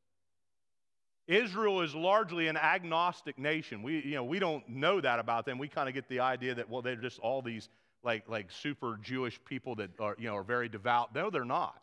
Israel 1.26 1.80
is 1.80 1.94
largely 1.94 2.48
an 2.48 2.56
agnostic 2.56 3.38
nation. 3.38 3.82
We, 3.82 4.02
you 4.04 4.14
know, 4.14 4.24
we 4.24 4.38
don't 4.38 4.68
know 4.68 5.00
that 5.00 5.18
about 5.18 5.46
them. 5.46 5.58
We 5.58 5.68
kind 5.68 5.88
of 5.88 5.94
get 5.94 6.08
the 6.08 6.20
idea 6.20 6.54
that, 6.54 6.68
well, 6.68 6.82
they're 6.82 6.96
just 6.96 7.18
all 7.18 7.40
these 7.40 7.68
like, 8.02 8.28
like 8.28 8.50
super 8.50 8.98
Jewish 9.02 9.40
people 9.44 9.74
that 9.76 9.90
are, 9.98 10.14
you 10.18 10.28
know, 10.28 10.36
are 10.36 10.42
very 10.42 10.68
devout. 10.68 11.14
No, 11.14 11.30
they're 11.30 11.44
not. 11.44 11.80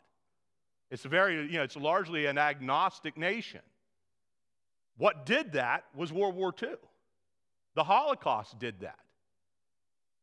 It's 0.91 1.03
very, 1.03 1.47
you 1.47 1.53
know, 1.53 1.63
it's 1.63 1.77
largely 1.77 2.27
an 2.27 2.37
agnostic 2.37 3.17
nation. 3.17 3.61
What 4.97 5.25
did 5.25 5.53
that 5.53 5.85
was 5.95 6.13
World 6.13 6.35
War 6.35 6.53
II. 6.61 6.69
The 7.73 7.83
Holocaust 7.83 8.59
did 8.59 8.81
that. 8.81 8.99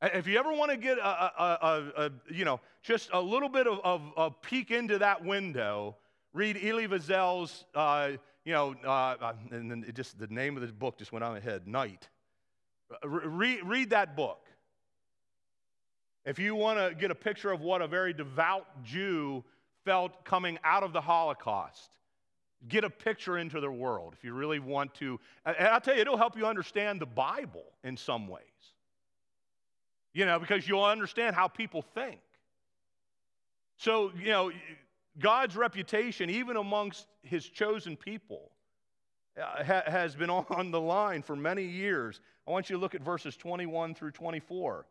If 0.01 0.29
you 0.29 0.39
ever 0.39 0.53
want 0.53 0.71
to 0.71 0.77
get 0.77 0.99
a, 0.99 1.03
a, 1.03 1.59
a, 1.63 2.05
a 2.07 2.11
you 2.33 2.45
know, 2.45 2.61
just 2.83 3.11
a 3.13 3.21
little 3.21 3.49
bit 3.49 3.67
of, 3.67 4.13
of, 4.17 4.41
peek 4.43 4.71
into 4.71 4.99
that 4.99 5.25
window, 5.25 5.97
read 6.33 6.57
Elie 6.63 6.87
Wiesel's, 6.87 7.65
uh, 7.75 8.11
you 8.49 8.55
know, 8.55 8.75
uh, 8.83 8.89
uh 9.21 9.33
and 9.51 9.71
then 9.71 9.85
just 9.95 10.19
the 10.19 10.27
name 10.29 10.57
of 10.57 10.63
the 10.63 10.73
book 10.73 10.97
just 10.97 11.13
went 11.13 11.23
on 11.23 11.35
my 11.35 11.41
head, 11.41 11.69
Night. 11.69 12.09
Read, 13.05 13.61
read 13.63 13.91
that 13.91 14.17
book. 14.17 14.47
If 16.25 16.39
you 16.39 16.55
want 16.55 16.79
to 16.79 16.95
get 16.95 17.11
a 17.11 17.15
picture 17.15 17.53
of 17.53 17.61
what 17.61 17.83
a 17.83 17.87
very 17.87 18.15
devout 18.15 18.65
Jew 18.83 19.45
felt 19.85 20.25
coming 20.25 20.59
out 20.65 20.83
of 20.83 20.95
the 20.95 21.01
Holocaust, 21.03 21.91
get 22.69 22.85
a 22.85 22.91
picture 22.91 23.37
into 23.37 23.61
their 23.61 23.71
world 23.71 24.15
if 24.17 24.25
you 24.25 24.33
really 24.33 24.61
want 24.61 24.95
to. 24.95 25.21
And 25.45 25.69
I'll 25.69 25.81
tell 25.83 25.95
you, 25.95 26.01
it'll 26.01 26.17
help 26.17 26.35
you 26.35 26.47
understand 26.47 27.03
the 27.03 27.07
Bible 27.07 27.67
in 27.85 27.99
some 27.99 28.29
ways. 28.29 28.45
You 30.15 30.25
know, 30.25 30.39
because 30.39 30.67
you'll 30.67 30.85
understand 30.85 31.37
how 31.37 31.49
people 31.49 31.83
think. 31.95 32.21
So, 33.77 34.11
you 34.19 34.31
know, 34.31 34.51
God's 35.19 35.57
reputation, 35.57 36.31
even 36.31 36.57
amongst 36.57 37.07
his 37.23 37.47
chosen 37.47 37.97
people, 37.97 38.51
uh, 39.41 39.63
has 39.63 40.15
been 40.15 40.31
on 40.31 40.71
the 40.71 40.81
line 40.81 41.23
for 41.23 41.37
many 41.37 41.65
years. 41.65 42.21
I 42.47 42.51
want 42.51 42.71
you 42.71 42.77
to 42.77 42.81
look 42.81 42.95
at 42.95 43.03
verses 43.03 43.37
21 43.37 43.95
through 43.95 44.13
24. 44.13 44.87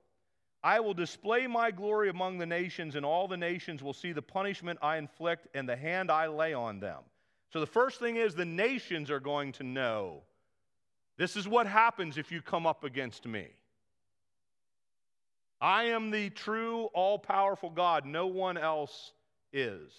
I 0.64 0.80
will 0.80 0.94
display 0.94 1.48
my 1.48 1.72
glory 1.72 2.10
among 2.10 2.40
the 2.40 2.46
nations, 2.46 2.96
and 2.96 3.06
all 3.06 3.28
the 3.28 3.38
nations 3.38 3.84
will 3.84 3.94
see 3.94 4.12
the 4.12 4.22
punishment 4.22 4.80
I 4.82 4.98
inflict 4.98 5.48
and 5.54 5.68
the 5.68 5.76
hand 5.76 6.12
I 6.12 6.28
lay 6.28 6.54
on 6.54 6.80
them. 6.80 7.04
So 7.54 7.60
the 7.60 7.68
first 7.68 8.00
thing 8.00 8.18
is 8.18 8.36
the 8.36 8.46
nations 8.46 9.10
are 9.10 9.20
going 9.20 9.54
to 9.54 9.64
know 9.64 10.24
this 11.18 11.36
is 11.36 11.48
what 11.48 11.68
happens 11.68 12.18
if 12.18 12.32
you 12.32 12.42
come 12.42 12.68
up 12.68 12.84
against 12.84 13.26
me. 13.26 13.48
I 15.60 15.86
am 15.86 16.12
the 16.12 16.30
true, 16.30 16.86
all 16.94 17.18
powerful 17.18 17.72
God. 17.72 18.06
No 18.06 18.28
one 18.28 18.58
else 18.58 19.14
is. 19.52 19.92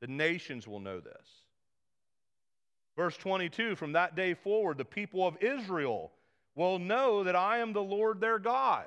The 0.00 0.06
nations 0.06 0.68
will 0.68 0.80
know 0.80 1.00
this. 1.00 1.26
Verse 2.96 3.16
22 3.16 3.76
From 3.76 3.92
that 3.92 4.16
day 4.16 4.34
forward, 4.34 4.78
the 4.78 4.84
people 4.84 5.26
of 5.26 5.36
Israel 5.42 6.12
will 6.54 6.78
know 6.78 7.24
that 7.24 7.36
I 7.36 7.58
am 7.58 7.72
the 7.72 7.82
Lord 7.82 8.20
their 8.20 8.38
God. 8.38 8.86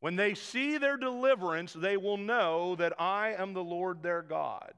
When 0.00 0.16
they 0.16 0.34
see 0.34 0.78
their 0.78 0.96
deliverance, 0.96 1.72
they 1.72 1.96
will 1.96 2.16
know 2.16 2.74
that 2.76 3.00
I 3.00 3.34
am 3.34 3.52
the 3.52 3.62
Lord 3.62 4.02
their 4.02 4.22
God. 4.22 4.72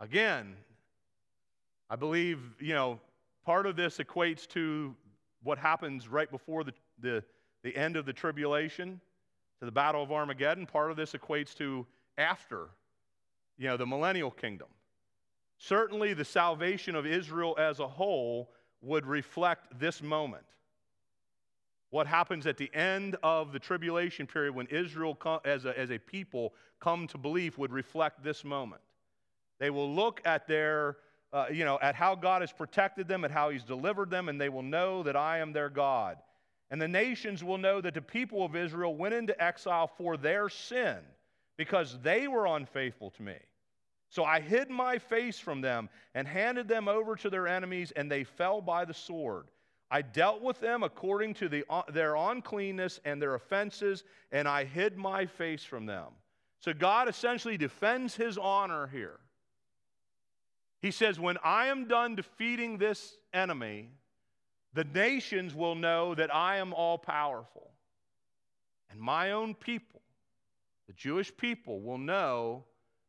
Again, 0.00 0.56
I 1.88 1.96
believe, 1.96 2.40
you 2.60 2.74
know, 2.74 3.00
part 3.46 3.66
of 3.66 3.76
this 3.76 3.98
equates 3.98 4.46
to 4.48 4.94
what 5.44 5.56
happens 5.56 6.08
right 6.08 6.30
before 6.30 6.64
the, 6.64 6.74
the, 7.00 7.22
the 7.62 7.74
end 7.76 7.96
of 7.96 8.04
the 8.04 8.12
tribulation, 8.12 9.00
to 9.60 9.64
the 9.64 9.72
battle 9.72 10.02
of 10.02 10.10
Armageddon. 10.10 10.66
Part 10.66 10.90
of 10.90 10.96
this 10.96 11.12
equates 11.12 11.54
to 11.54 11.86
after, 12.18 12.68
you 13.58 13.68
know, 13.68 13.76
the 13.76 13.86
millennial 13.86 14.30
kingdom. 14.30 14.68
Certainly, 15.58 16.14
the 16.14 16.24
salvation 16.24 16.94
of 16.94 17.06
Israel 17.06 17.54
as 17.58 17.80
a 17.80 17.86
whole 17.86 18.50
would 18.82 19.06
reflect 19.06 19.78
this 19.78 20.02
moment. 20.02 20.44
What 21.90 22.06
happens 22.06 22.46
at 22.46 22.56
the 22.56 22.74
end 22.74 23.16
of 23.22 23.52
the 23.52 23.58
tribulation 23.58 24.26
period 24.26 24.54
when 24.54 24.66
Israel, 24.66 25.16
as 25.44 25.64
a, 25.64 25.78
as 25.78 25.90
a 25.90 25.98
people, 25.98 26.52
come 26.80 27.06
to 27.08 27.18
belief 27.18 27.56
would 27.56 27.72
reflect 27.72 28.22
this 28.22 28.44
moment. 28.44 28.82
They 29.58 29.70
will 29.70 29.94
look 29.94 30.20
at 30.24 30.48
their, 30.48 30.96
uh, 31.32 31.46
you 31.52 31.64
know, 31.64 31.78
at 31.80 31.94
how 31.94 32.16
God 32.16 32.42
has 32.42 32.52
protected 32.52 33.06
them, 33.06 33.24
at 33.24 33.30
how 33.30 33.50
He's 33.50 33.62
delivered 33.62 34.10
them, 34.10 34.28
and 34.28 34.40
they 34.40 34.48
will 34.48 34.62
know 34.62 35.02
that 35.04 35.16
I 35.16 35.38
am 35.38 35.52
their 35.52 35.70
God. 35.70 36.18
And 36.70 36.82
the 36.82 36.88
nations 36.88 37.44
will 37.44 37.58
know 37.58 37.80
that 37.80 37.94
the 37.94 38.02
people 38.02 38.44
of 38.44 38.56
Israel 38.56 38.96
went 38.96 39.14
into 39.14 39.40
exile 39.42 39.86
for 39.86 40.16
their 40.16 40.48
sin 40.48 40.98
because 41.56 41.98
they 42.02 42.28
were 42.28 42.46
unfaithful 42.46 43.10
to 43.10 43.22
me. 43.22 43.36
So 44.08 44.24
I 44.24 44.40
hid 44.40 44.70
my 44.70 44.98
face 44.98 45.38
from 45.38 45.60
them 45.60 45.88
and 46.14 46.26
handed 46.28 46.68
them 46.68 46.88
over 46.88 47.16
to 47.16 47.30
their 47.30 47.48
enemies, 47.48 47.92
and 47.96 48.10
they 48.10 48.24
fell 48.24 48.60
by 48.60 48.84
the 48.84 48.94
sword. 48.94 49.46
I 49.90 50.02
dealt 50.02 50.40
with 50.40 50.60
them 50.60 50.82
according 50.82 51.34
to 51.34 51.48
the, 51.48 51.64
uh, 51.68 51.82
their 51.92 52.14
uncleanness 52.16 53.00
and 53.04 53.20
their 53.20 53.34
offenses, 53.34 54.04
and 54.32 54.48
I 54.48 54.64
hid 54.64 54.96
my 54.96 55.26
face 55.26 55.64
from 55.64 55.86
them. 55.86 56.08
So 56.60 56.72
God 56.72 57.08
essentially 57.08 57.58
defends 57.58 58.16
his 58.16 58.38
honor 58.38 58.86
here. 58.86 59.20
He 60.80 60.90
says, 60.90 61.18
When 61.18 61.38
I 61.42 61.66
am 61.66 61.88
done 61.88 62.14
defeating 62.14 62.78
this 62.78 63.16
enemy, 63.32 63.90
the 64.74 64.84
nations 64.84 65.54
will 65.54 65.74
know 65.74 66.14
that 66.14 66.34
I 66.34 66.56
am 66.56 66.72
all 66.72 66.98
powerful. 66.98 67.70
And 68.90 69.00
my 69.00 69.32
own 69.32 69.54
people, 69.54 70.00
the 70.86 70.92
Jewish 70.92 71.34
people, 71.36 71.80
will 71.80 71.98
know 71.98 72.64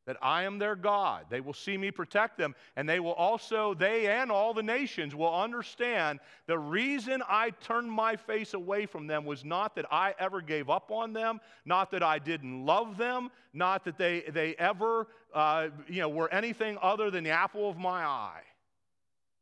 that 0.05 0.17
I 0.21 0.43
am 0.43 0.59
their 0.59 0.75
God. 0.75 1.25
They 1.29 1.41
will 1.41 1.53
see 1.53 1.77
me 1.77 1.89
protect 1.89 2.37
them, 2.37 2.55
and 2.75 2.87
they 2.87 2.99
will 2.99 3.13
also, 3.13 3.73
they 3.73 4.07
and 4.07 4.31
all 4.31 4.53
the 4.53 4.61
nations 4.63 5.15
will 5.15 5.33
understand 5.33 6.19
the 6.45 6.59
reason 6.59 7.23
I 7.27 7.49
turned 7.61 7.91
my 7.91 8.15
face 8.15 8.53
away 8.53 8.85
from 8.85 9.07
them 9.07 9.25
was 9.25 9.43
not 9.43 9.75
that 9.75 9.85
I 9.91 10.13
ever 10.19 10.41
gave 10.41 10.69
up 10.69 10.91
on 10.91 11.11
them, 11.11 11.41
not 11.65 11.89
that 11.91 12.03
I 12.03 12.19
didn't 12.19 12.65
love 12.65 12.97
them, 12.97 13.31
not 13.53 13.83
that 13.85 13.97
they, 13.97 14.21
they 14.31 14.55
ever 14.55 15.07
uh, 15.33 15.69
you 15.87 16.01
know, 16.01 16.09
were 16.09 16.31
anything 16.31 16.77
other 16.81 17.09
than 17.09 17.23
the 17.23 17.31
apple 17.31 17.69
of 17.69 17.77
my 17.77 18.05
eye. 18.05 18.43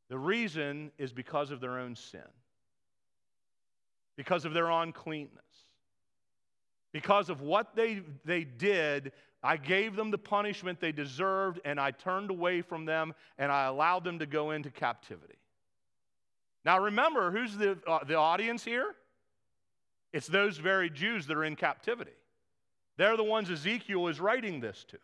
The 0.09 0.17
reason 0.17 0.91
is 0.97 1.11
because 1.11 1.51
of 1.51 1.59
their 1.59 1.77
own 1.79 1.95
sin, 1.95 2.21
because 4.15 4.45
of 4.45 4.53
their 4.53 4.69
uncleanness, 4.69 5.31
because 6.93 7.29
of 7.29 7.41
what 7.41 7.75
they, 7.75 8.01
they 8.23 8.45
did 8.45 9.11
I 9.43 9.57
gave 9.57 9.97
them 9.97 10.09
the 10.09 10.17
punishment 10.17 10.79
they 10.79 10.93
deserved, 10.93 11.59
and 11.65 11.77
I 11.77 11.91
turned 11.91 12.29
away 12.29 12.61
from 12.61 12.85
them, 12.85 13.13
and 13.37 13.51
I 13.51 13.65
allowed 13.65 14.05
them 14.05 14.19
to 14.19 14.25
go 14.25 14.51
into 14.51 14.71
captivity. 14.71 15.35
Now, 16.63 16.79
remember, 16.79 17.29
who's 17.29 17.57
the, 17.57 17.77
uh, 17.85 18.05
the 18.05 18.15
audience 18.15 18.63
here? 18.63 18.95
It's 20.13 20.27
those 20.27 20.57
very 20.57 20.89
Jews 20.89 21.27
that 21.27 21.35
are 21.35 21.43
in 21.43 21.57
captivity. 21.57 22.13
They're 22.95 23.17
the 23.17 23.23
ones 23.23 23.51
Ezekiel 23.51 24.07
is 24.07 24.21
writing 24.21 24.61
this 24.61 24.85
to. 24.85 24.97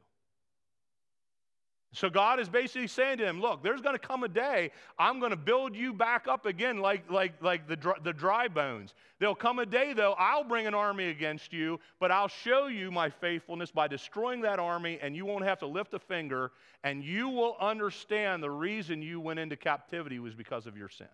So 1.92 2.08
God 2.08 2.40
is 2.40 2.48
basically 2.48 2.88
saying 2.88 3.18
to 3.18 3.26
him, 3.26 3.42
look, 3.42 3.64
there's 3.64 3.82
going 3.82 3.96
to 3.96 4.08
come 4.08 4.24
a 4.24 4.28
day 4.28 4.72
I'm 5.00 5.20
going 5.20 5.32
to 5.32 5.38
build 5.38 5.76
you 5.76 5.92
back 5.92 6.28
up 6.28 6.46
again 6.46 6.80
like, 6.80 7.10
like, 7.10 7.42
like 7.42 7.68
the, 7.68 7.76
dry, 7.76 7.96
the 8.04 8.14
dry 8.14 8.48
bones. 8.48 8.94
There'll 9.18 9.34
come 9.34 9.58
a 9.58 9.66
day, 9.66 9.94
though, 9.94 10.14
I'll 10.18 10.44
bring 10.44 10.68
an 10.68 10.76
army 10.76 11.10
against 11.10 11.52
you, 11.52 11.80
but 12.00 12.12
I'll 12.12 12.28
show 12.28 12.68
you 12.68 12.92
my 12.92 13.10
faithfulness 13.10 13.72
by 13.72 13.88
destroying 13.88 14.42
that 14.42 14.60
army, 14.60 15.00
and 15.02 15.16
you 15.16 15.26
won't 15.26 15.44
have 15.46 15.60
to 15.60 15.66
lift 15.66 15.94
a 15.96 16.00
finger, 16.00 16.52
and 16.84 17.04
you 17.04 17.28
will 17.28 17.58
understand 17.60 18.44
the 18.44 18.52
reason 18.52 19.02
you 19.02 19.20
went 19.20 19.40
into 19.40 19.56
captivity 19.56 20.20
was 20.20 20.36
because 20.36 20.68
of 20.68 20.78
your 20.78 20.90
sin. 20.90 21.08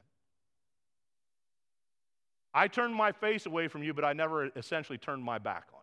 I 2.53 2.67
turned 2.67 2.93
my 2.93 3.11
face 3.13 3.45
away 3.45 3.69
from 3.69 3.81
you, 3.81 3.93
but 3.93 4.03
I 4.03 4.13
never 4.13 4.49
essentially 4.55 4.97
turned 4.97 5.23
my 5.23 5.37
back 5.39 5.67
on 5.73 5.79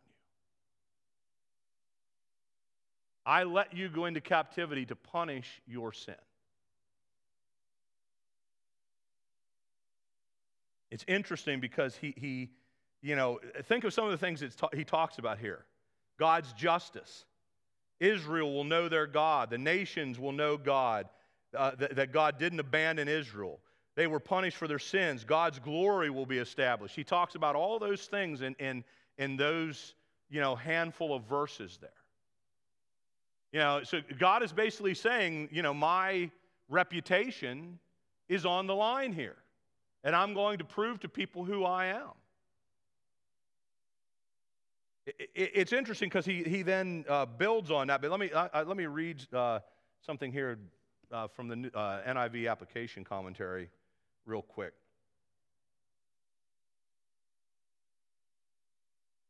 I 3.24 3.44
let 3.44 3.74
you 3.74 3.88
go 3.88 4.06
into 4.06 4.20
captivity 4.20 4.84
to 4.86 4.96
punish 4.96 5.60
your 5.66 5.92
sin. 5.92 6.14
It's 10.90 11.04
interesting 11.08 11.60
because 11.60 11.96
he, 11.96 12.14
he 12.16 12.50
you 13.00 13.16
know, 13.16 13.40
think 13.64 13.84
of 13.84 13.94
some 13.94 14.04
of 14.04 14.10
the 14.10 14.18
things 14.18 14.40
that 14.40 14.52
he 14.74 14.84
talks 14.84 15.18
about 15.18 15.38
here 15.38 15.64
God's 16.18 16.52
justice. 16.52 17.24
Israel 18.00 18.52
will 18.52 18.64
know 18.64 18.88
their 18.88 19.06
God. 19.06 19.48
The 19.48 19.58
nations 19.58 20.18
will 20.18 20.32
know 20.32 20.56
God, 20.56 21.08
uh, 21.56 21.72
that, 21.78 21.94
that 21.94 22.12
God 22.12 22.36
didn't 22.36 22.58
abandon 22.58 23.06
Israel. 23.06 23.60
They 23.94 24.08
were 24.08 24.18
punished 24.18 24.56
for 24.56 24.66
their 24.66 24.80
sins. 24.80 25.22
God's 25.22 25.60
glory 25.60 26.10
will 26.10 26.26
be 26.26 26.38
established. 26.38 26.96
He 26.96 27.04
talks 27.04 27.36
about 27.36 27.54
all 27.54 27.78
those 27.78 28.06
things 28.06 28.42
in, 28.42 28.56
in, 28.58 28.82
in 29.18 29.36
those, 29.36 29.94
you 30.30 30.40
know, 30.40 30.56
handful 30.56 31.14
of 31.14 31.22
verses 31.24 31.78
there. 31.80 31.90
You 33.52 33.58
know, 33.58 33.80
so 33.84 34.00
God 34.18 34.42
is 34.42 34.52
basically 34.52 34.94
saying, 34.94 35.50
you 35.52 35.62
know, 35.62 35.74
my 35.74 36.30
reputation 36.70 37.78
is 38.28 38.46
on 38.46 38.66
the 38.66 38.74
line 38.74 39.12
here. 39.12 39.36
And 40.04 40.16
I'm 40.16 40.32
going 40.34 40.58
to 40.58 40.64
prove 40.64 41.00
to 41.00 41.08
people 41.08 41.44
who 41.44 41.64
I 41.64 41.86
am. 41.86 42.10
it's 45.34 45.72
interesting 45.72 46.08
because 46.08 46.24
he, 46.24 46.44
he 46.44 46.62
then 46.62 47.04
uh, 47.08 47.26
builds 47.26 47.70
on 47.70 47.88
that. 47.88 48.00
But 48.00 48.10
let 48.10 48.20
me, 48.20 48.30
uh, 48.32 48.64
let 48.64 48.76
me 48.76 48.86
read 48.86 49.22
uh, 49.34 49.58
something 50.00 50.32
here 50.32 50.58
uh, 51.10 51.28
from 51.28 51.48
the 51.48 51.56
NIV 52.06 52.50
application 52.50 53.04
commentary 53.04 53.68
real 54.26 54.42
quick. 54.42 54.72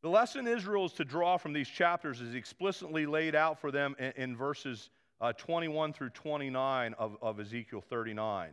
The 0.03 0.09
lesson 0.09 0.47
Israel 0.47 0.83
is 0.83 0.91
to 0.93 1.05
draw 1.05 1.37
from 1.37 1.53
these 1.53 1.69
chapters 1.69 2.19
is 2.19 2.35
explicitly 2.35 3.05
laid 3.05 3.35
out 3.35 3.61
for 3.61 3.71
them 3.71 3.95
in, 3.97 4.11
in 4.17 4.35
verses 4.35 4.89
uh, 5.21 5.31
21 5.31 5.93
through 5.93 6.09
29 6.09 6.93
of, 6.99 7.15
of 7.21 7.39
Ezekiel 7.39 7.79
39. 7.79 8.49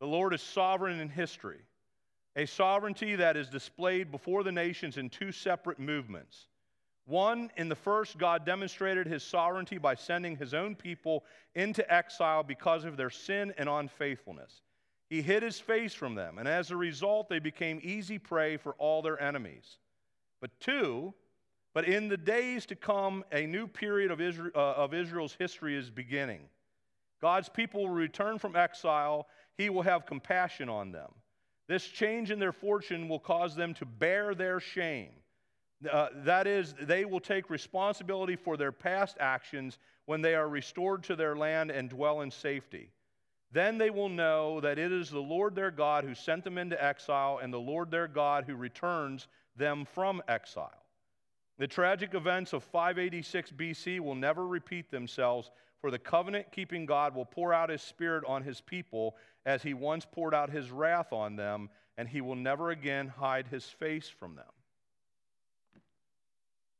The 0.00 0.06
Lord 0.06 0.32
is 0.32 0.40
sovereign 0.40 0.98
in 0.98 1.10
history, 1.10 1.60
a 2.36 2.46
sovereignty 2.46 3.16
that 3.16 3.36
is 3.36 3.50
displayed 3.50 4.10
before 4.10 4.42
the 4.42 4.50
nations 4.50 4.96
in 4.96 5.10
two 5.10 5.30
separate 5.30 5.78
movements. 5.78 6.46
One, 7.04 7.50
in 7.58 7.68
the 7.68 7.74
first, 7.74 8.16
God 8.16 8.46
demonstrated 8.46 9.06
his 9.06 9.22
sovereignty 9.22 9.76
by 9.76 9.94
sending 9.94 10.36
his 10.36 10.54
own 10.54 10.74
people 10.74 11.24
into 11.54 11.92
exile 11.92 12.42
because 12.42 12.86
of 12.86 12.96
their 12.96 13.10
sin 13.10 13.52
and 13.58 13.68
unfaithfulness. 13.68 14.62
He 15.10 15.20
hid 15.20 15.42
his 15.42 15.60
face 15.60 15.92
from 15.92 16.14
them, 16.14 16.38
and 16.38 16.48
as 16.48 16.70
a 16.70 16.76
result, 16.76 17.28
they 17.28 17.40
became 17.40 17.78
easy 17.82 18.18
prey 18.18 18.56
for 18.56 18.72
all 18.78 19.02
their 19.02 19.20
enemies. 19.20 19.76
But 20.40 20.58
two, 20.60 21.14
but 21.74 21.86
in 21.86 22.08
the 22.08 22.16
days 22.16 22.66
to 22.66 22.76
come, 22.76 23.24
a 23.32 23.46
new 23.46 23.66
period 23.66 24.10
of, 24.10 24.20
Israel, 24.20 24.50
uh, 24.54 24.72
of 24.72 24.94
Israel's 24.94 25.36
history 25.38 25.76
is 25.76 25.90
beginning. 25.90 26.40
God's 27.20 27.48
people 27.48 27.82
will 27.82 27.90
return 27.90 28.38
from 28.38 28.56
exile. 28.56 29.26
He 29.56 29.70
will 29.70 29.82
have 29.82 30.06
compassion 30.06 30.68
on 30.68 30.92
them. 30.92 31.10
This 31.66 31.86
change 31.86 32.30
in 32.30 32.38
their 32.38 32.52
fortune 32.52 33.08
will 33.08 33.18
cause 33.18 33.54
them 33.54 33.74
to 33.74 33.84
bear 33.84 34.34
their 34.34 34.60
shame. 34.60 35.10
Uh, 35.90 36.08
that 36.24 36.46
is, 36.46 36.74
they 36.80 37.04
will 37.04 37.20
take 37.20 37.50
responsibility 37.50 38.34
for 38.36 38.56
their 38.56 38.72
past 38.72 39.16
actions 39.20 39.78
when 40.06 40.22
they 40.22 40.34
are 40.34 40.48
restored 40.48 41.04
to 41.04 41.14
their 41.14 41.36
land 41.36 41.70
and 41.70 41.90
dwell 41.90 42.22
in 42.22 42.30
safety. 42.30 42.90
Then 43.52 43.78
they 43.78 43.90
will 43.90 44.08
know 44.08 44.60
that 44.60 44.78
it 44.78 44.92
is 44.92 45.10
the 45.10 45.20
Lord 45.20 45.54
their 45.54 45.70
God 45.70 46.04
who 46.04 46.14
sent 46.14 46.44
them 46.44 46.58
into 46.58 46.82
exile 46.82 47.38
and 47.42 47.52
the 47.52 47.58
Lord 47.58 47.90
their 47.90 48.08
God 48.08 48.44
who 48.46 48.56
returns 48.56 49.28
them 49.58 49.84
from 49.84 50.22
exile. 50.28 50.72
The 51.58 51.66
tragic 51.66 52.14
events 52.14 52.52
of 52.52 52.62
586 52.62 53.52
BC 53.52 54.00
will 54.00 54.14
never 54.14 54.46
repeat 54.46 54.90
themselves, 54.90 55.50
for 55.80 55.90
the 55.90 55.98
covenant 55.98 56.52
keeping 56.52 56.86
God 56.86 57.14
will 57.14 57.24
pour 57.24 57.52
out 57.52 57.68
his 57.68 57.82
spirit 57.82 58.24
on 58.26 58.42
his 58.42 58.60
people 58.60 59.16
as 59.44 59.62
he 59.62 59.74
once 59.74 60.06
poured 60.10 60.34
out 60.34 60.50
his 60.50 60.70
wrath 60.70 61.12
on 61.12 61.36
them, 61.36 61.68
and 61.96 62.08
he 62.08 62.20
will 62.20 62.36
never 62.36 62.70
again 62.70 63.08
hide 63.08 63.48
his 63.48 63.64
face 63.64 64.08
from 64.08 64.36
them. 64.36 64.44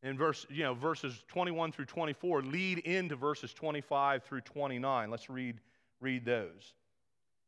In 0.05 0.17
verse, 0.17 0.47
you 0.49 0.63
know, 0.63 0.75
verses 0.75 1.25
21 1.27 1.73
through 1.73 1.87
24 1.87 2.43
lead 2.43 2.79
into 2.79 3.17
verses 3.17 3.53
25 3.53 4.23
through 4.23 4.43
29. 4.43 5.11
Let's 5.11 5.29
read, 5.29 5.59
read 6.01 6.25
those. 6.25 6.75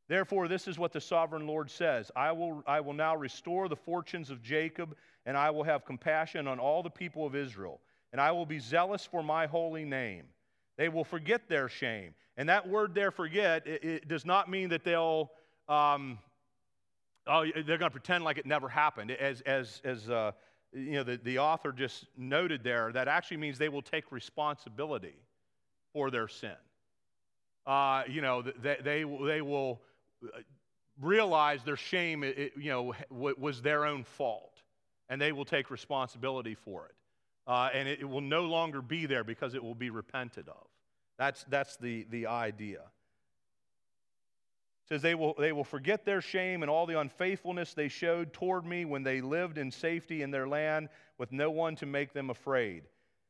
Therefore, 0.08 0.48
this 0.48 0.66
is 0.66 0.76
what 0.76 0.92
the 0.92 1.00
sovereign 1.00 1.46
Lord 1.46 1.70
says 1.70 2.10
I 2.16 2.32
will, 2.32 2.64
I 2.66 2.80
will 2.80 2.92
now 2.94 3.14
restore 3.14 3.68
the 3.68 3.76
fortunes 3.76 4.30
of 4.30 4.42
Jacob 4.42 4.96
and 5.30 5.38
I 5.38 5.48
will 5.48 5.62
have 5.62 5.84
compassion 5.84 6.48
on 6.48 6.58
all 6.58 6.82
the 6.82 6.90
people 6.90 7.24
of 7.24 7.36
Israel, 7.36 7.80
and 8.10 8.20
I 8.20 8.32
will 8.32 8.46
be 8.46 8.58
zealous 8.58 9.06
for 9.06 9.22
my 9.22 9.46
holy 9.46 9.84
name. 9.84 10.24
They 10.76 10.88
will 10.88 11.04
forget 11.04 11.48
their 11.48 11.68
shame. 11.68 12.14
And 12.36 12.48
that 12.48 12.68
word 12.68 12.96
there, 12.96 13.12
forget, 13.12 13.64
it, 13.64 13.84
it 13.84 14.08
does 14.08 14.26
not 14.26 14.50
mean 14.50 14.70
that 14.70 14.82
they'll, 14.82 15.30
um, 15.68 16.18
oh, 17.28 17.44
they're 17.44 17.78
going 17.78 17.82
to 17.82 17.90
pretend 17.90 18.24
like 18.24 18.38
it 18.38 18.46
never 18.46 18.68
happened. 18.68 19.12
As, 19.12 19.40
as, 19.42 19.80
as 19.84 20.10
uh, 20.10 20.32
you 20.72 20.94
know, 20.94 21.04
the, 21.04 21.20
the 21.22 21.38
author 21.38 21.70
just 21.70 22.06
noted 22.16 22.64
there, 22.64 22.90
that 22.90 23.06
actually 23.06 23.36
means 23.36 23.56
they 23.56 23.68
will 23.68 23.82
take 23.82 24.10
responsibility 24.10 25.14
for 25.92 26.10
their 26.10 26.26
sin. 26.26 26.56
Uh, 27.68 28.02
you 28.08 28.20
know, 28.20 28.42
they, 28.42 28.78
they, 28.82 29.04
they 29.04 29.42
will 29.42 29.80
uh, 30.24 30.40
realize 31.00 31.62
their 31.62 31.76
shame, 31.76 32.24
it, 32.24 32.50
you 32.56 32.70
know, 32.72 32.94
was 33.10 33.62
their 33.62 33.84
own 33.84 34.02
fault 34.02 34.49
and 35.10 35.20
they 35.20 35.32
will 35.32 35.44
take 35.44 35.70
responsibility 35.70 36.54
for 36.54 36.86
it. 36.86 36.94
Uh, 37.46 37.68
and 37.74 37.88
it, 37.88 38.00
it, 38.00 38.08
will 38.08 38.20
no 38.20 38.44
longer 38.44 38.80
be 38.80 39.06
there 39.06 39.24
because 39.24 39.54
it 39.54 39.62
will 39.62 39.74
be 39.74 39.90
repented 39.90 40.48
of. 40.48 40.66
That's, 41.18 41.44
that's 41.50 41.76
the, 41.76 42.06
the 42.10 42.28
idea. 42.28 42.78
It 44.84 44.88
says 44.88 45.02
they 45.02 45.16
will, 45.16 45.34
they 45.36 45.52
will 45.52 45.64
forget 45.64 46.04
their 46.04 46.20
shame 46.20 46.62
and 46.62 46.70
all 46.70 46.86
the 46.86 46.98
unfaithfulness 47.00 47.74
they 47.74 47.88
showed 47.88 48.32
toward 48.32 48.64
me 48.64 48.84
when 48.84 49.02
they 49.02 49.20
lived 49.20 49.58
in 49.58 49.72
safety 49.72 50.22
in 50.22 50.30
their 50.30 50.46
land 50.46 50.88
with 51.18 51.32
no 51.32 51.50
one 51.50 51.74
to 51.76 51.86
make 51.86 52.12
them 52.12 52.30
afraid. 52.30 52.84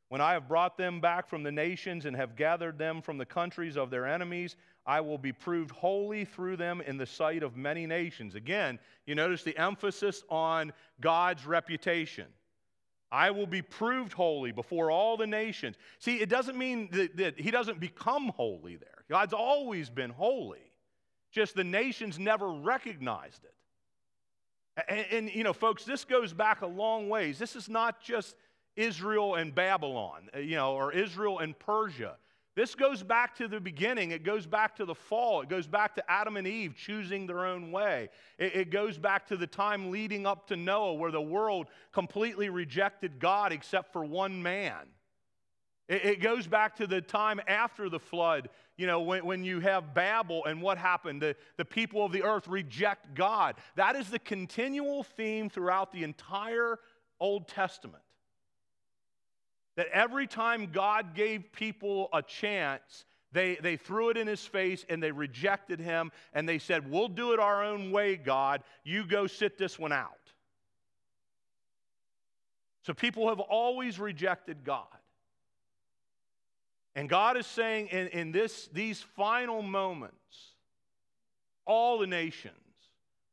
When 0.09 0.21
I 0.21 0.33
have 0.33 0.47
brought 0.47 0.77
them 0.77 0.99
back 0.99 1.27
from 1.27 1.41
the 1.41 1.51
nations 1.51 2.05
and 2.05 2.15
have 2.15 2.35
gathered 2.35 2.77
them 2.77 3.01
from 3.01 3.17
the 3.17 3.25
countries 3.25 3.77
of 3.77 3.89
their 3.89 4.05
enemies, 4.05 4.55
I 4.85 5.01
will 5.01 5.17
be 5.17 5.31
proved 5.31 5.71
holy 5.71 6.25
through 6.25 6.57
them 6.57 6.81
in 6.81 6.97
the 6.97 7.05
sight 7.05 7.43
of 7.43 7.55
many 7.55 7.85
nations. 7.85 8.35
Again, 8.35 8.79
you 9.05 9.15
notice 9.15 9.43
the 9.43 9.57
emphasis 9.57 10.23
on 10.29 10.73
God's 10.99 11.45
reputation. 11.45 12.25
I 13.11 13.31
will 13.31 13.47
be 13.47 13.61
proved 13.61 14.13
holy 14.13 14.51
before 14.51 14.89
all 14.89 15.17
the 15.17 15.27
nations. 15.27 15.75
See, 15.99 16.21
it 16.21 16.29
doesn't 16.29 16.57
mean 16.57 16.89
that, 16.93 17.17
that, 17.17 17.39
he 17.39 17.51
doesn't 17.51 17.79
become 17.79 18.29
holy 18.29 18.77
there. 18.77 19.03
God's 19.09 19.33
always 19.33 19.89
been 19.89 20.09
holy, 20.09 20.71
just 21.31 21.55
the 21.55 21.63
nations 21.63 22.17
never 22.17 22.49
recognized 22.49 23.43
it. 23.43 23.53
And, 24.87 25.05
and, 25.11 25.35
you 25.35 25.43
know, 25.43 25.53
folks, 25.53 25.83
this 25.83 26.05
goes 26.05 26.31
back 26.31 26.61
a 26.61 26.67
long 26.67 27.09
ways. 27.09 27.37
This 27.37 27.57
is 27.57 27.67
not 27.67 28.01
just 28.01 28.35
Israel 28.77 29.35
and 29.35 29.53
Babylon, 29.53 30.29
uh, 30.33 30.39
you 30.39 30.55
know, 30.55 30.73
or 30.73 30.93
Israel 30.93 31.39
and 31.39 31.57
Persia. 31.59 32.15
This 32.53 32.75
goes 32.75 33.01
back 33.01 33.35
to 33.37 33.47
the 33.47 33.61
beginning. 33.61 34.11
It 34.11 34.23
goes 34.23 34.45
back 34.45 34.75
to 34.75 34.85
the 34.85 34.95
fall. 34.95 35.41
It 35.41 35.47
goes 35.47 35.67
back 35.67 35.95
to 35.95 36.11
Adam 36.11 36.35
and 36.35 36.45
Eve 36.45 36.75
choosing 36.75 37.25
their 37.25 37.45
own 37.45 37.71
way. 37.71 38.09
It, 38.37 38.55
it, 38.55 38.69
goes 38.71 38.97
back 38.97 39.25
to 39.27 39.37
the 39.37 39.47
time 39.47 39.89
leading 39.89 40.25
up 40.25 40.47
to 40.47 40.57
Noah 40.57 40.95
where 40.95 41.11
the 41.11 41.21
world 41.21 41.67
completely 41.93 42.49
rejected 42.49 43.19
God 43.19 43.53
except 43.53 43.93
for 43.93 44.03
one 44.03 44.43
man. 44.43 44.87
It, 45.87 46.05
it 46.05 46.21
goes 46.21 46.45
back 46.45 46.75
to 46.77 46.87
the 46.87 46.99
time 46.99 47.39
after 47.47 47.87
the 47.87 47.99
flood, 47.99 48.49
you 48.75 48.85
know, 48.85 48.99
when, 48.99 49.25
when 49.25 49.43
you 49.45 49.61
have 49.61 49.93
Babel 49.93 50.43
and 50.43 50.61
what 50.61 50.77
happened. 50.77 51.21
The, 51.21 51.37
the 51.55 51.65
people 51.65 52.03
of 52.03 52.11
the 52.11 52.23
earth 52.23 52.49
reject 52.49 53.13
God. 53.13 53.55
That 53.77 53.95
is 53.95 54.09
the 54.09 54.19
continual 54.19 55.03
theme 55.03 55.49
throughout 55.49 55.93
the 55.93 56.03
entire 56.03 56.79
Old 57.17 57.47
Testament. 57.47 58.03
That 59.81 59.87
every 59.93 60.27
time 60.27 60.69
God 60.71 61.15
gave 61.15 61.51
people 61.53 62.09
a 62.13 62.21
chance, 62.21 63.05
they, 63.31 63.55
they 63.55 63.77
threw 63.77 64.11
it 64.11 64.17
in 64.17 64.27
his 64.27 64.45
face 64.45 64.85
and 64.87 65.01
they 65.01 65.11
rejected 65.11 65.79
him 65.79 66.11
and 66.33 66.47
they 66.47 66.59
said, 66.59 66.87
We'll 66.91 67.07
do 67.07 67.33
it 67.33 67.39
our 67.39 67.63
own 67.63 67.89
way, 67.89 68.15
God. 68.15 68.61
You 68.83 69.03
go 69.07 69.25
sit 69.25 69.57
this 69.57 69.79
one 69.79 69.91
out. 69.91 70.11
So 72.83 72.93
people 72.93 73.27
have 73.29 73.39
always 73.39 73.99
rejected 73.99 74.63
God. 74.63 74.85
And 76.93 77.09
God 77.09 77.35
is 77.35 77.47
saying 77.47 77.87
in, 77.87 78.07
in 78.09 78.31
this, 78.31 78.69
these 78.71 79.01
final 79.01 79.63
moments, 79.63 80.13
all 81.65 81.97
the 81.97 82.05
nations 82.05 82.53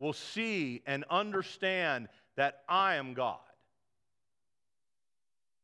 will 0.00 0.14
see 0.14 0.80
and 0.86 1.04
understand 1.10 2.08
that 2.36 2.62
I 2.70 2.94
am 2.94 3.12
God 3.12 3.36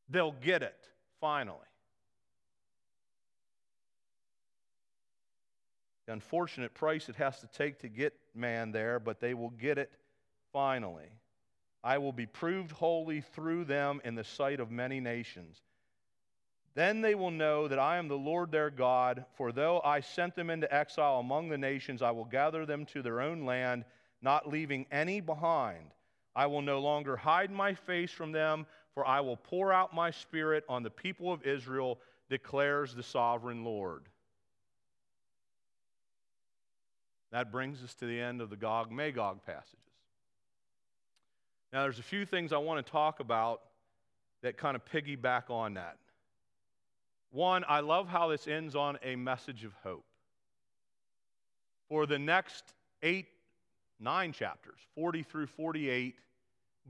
they'll 0.09 0.32
get 0.32 0.62
it 0.62 0.88
finally. 1.20 1.59
The 6.07 6.12
unfortunate 6.12 6.74
price 6.74 7.09
it 7.09 7.16
has 7.16 7.40
to 7.40 7.46
take 7.46 7.78
to 7.80 7.88
get 7.88 8.14
man 8.34 8.72
there, 8.72 9.00
but 9.00 9.20
they 9.20 9.34
will 9.34 9.50
get 9.50 9.78
it 9.78 9.90
finally. 10.52 11.09
I 11.82 11.98
will 11.98 12.12
be 12.12 12.26
proved 12.26 12.70
holy 12.72 13.20
through 13.20 13.64
them 13.64 14.00
in 14.05 14.14
the 14.14 14.24
sight 14.24 14.61
of 14.61 14.70
many 14.70 15.00
nations. 15.00 15.62
Then 16.74 17.00
they 17.00 17.14
will 17.14 17.30
know 17.30 17.68
that 17.68 17.78
I 17.78 17.98
am 17.98 18.09
the 18.09 18.18
Lord 18.18 18.50
their 18.50 18.70
God, 18.70 19.24
for 19.36 19.52
though 19.52 19.80
I 19.84 20.00
sent 20.00 20.34
them 20.34 20.50
into 20.50 20.72
exile 20.74 21.20
among 21.20 21.48
the 21.48 21.59
nations, 21.59 22.02
I 22.02 22.11
will 22.11 22.24
gather 22.24 22.66
them 22.66 22.84
to 22.86 23.00
their 23.00 23.20
own 23.20 23.44
land, 23.44 23.84
not 24.22 24.48
leaving 24.48 24.86
any 24.90 25.20
behind. 25.20 25.92
I 26.34 26.46
will 26.46 26.62
no 26.62 26.80
longer 26.80 27.16
hide 27.16 27.52
my 27.52 27.74
face 27.74 28.11
from 28.11 28.32
them, 28.32 28.66
for 28.95 29.07
I 29.07 29.20
will 29.20 29.36
pour 29.36 29.72
out 29.72 29.95
my 29.95 30.11
spirit 30.11 30.64
on 30.68 30.82
the 30.82 30.90
people 30.90 31.32
of 31.32 31.45
Israel, 31.45 31.99
declares 32.30 32.95
the 32.95 33.03
sovereign 33.03 33.64
Lord. 33.64 34.03
That 37.32 37.51
brings 37.51 37.82
us 37.82 37.95
to 37.95 38.07
the 38.07 38.20
end 38.20 38.40
of 38.40 38.51
the 38.51 38.57
Gog 38.57 38.92
Magog 38.92 39.40
passages. 39.45 39.78
Now, 41.72 41.82
there's 41.82 41.99
a 41.99 42.05
few 42.05 42.24
things 42.24 42.53
I 42.53 42.59
want 42.59 42.84
to 42.84 42.92
talk 42.92 43.18
about 43.18 43.62
that 44.42 44.57
kind 44.57 44.76
of 44.76 44.84
piggyback 44.84 45.51
on 45.51 45.74
that. 45.74 45.97
One, 47.32 47.64
I 47.68 47.80
love 47.80 48.07
how 48.07 48.28
this 48.28 48.47
ends 48.47 48.76
on 48.76 48.97
a 49.03 49.16
message 49.16 49.64
of 49.64 49.72
hope. 49.82 50.05
For 51.88 52.07
the 52.07 52.18
next 52.18 52.62
eight, 53.03 53.26
nine 53.99 54.32
chapters, 54.32 54.78
40 54.95 55.24
through 55.24 55.47
48, 55.49 56.14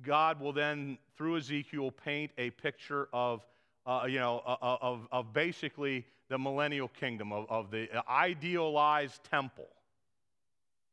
God 0.03 0.41
will 0.41 0.53
then, 0.53 0.99
through 1.17 1.37
Ezekiel, 1.37 1.91
paint 1.91 2.31
a 2.39 2.51
picture 2.51 3.09
of, 3.13 3.45
uh, 3.87 4.07
you 4.09 4.19
know, 4.19 4.43
of, 4.45 5.07
of 5.13 5.33
basically 5.33 6.05
the 6.29 6.39
millennial 6.39 6.89
kingdom, 6.89 7.33
of, 7.33 7.47
of 7.49 7.71
the 7.71 7.89
idealized 8.09 9.23
temple 9.31 9.69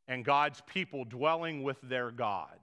and 0.08 0.26
God's 0.26 0.62
people 0.68 1.06
dwelling 1.06 1.64
with 1.64 1.78
their 1.84 2.12
God. 2.12 2.60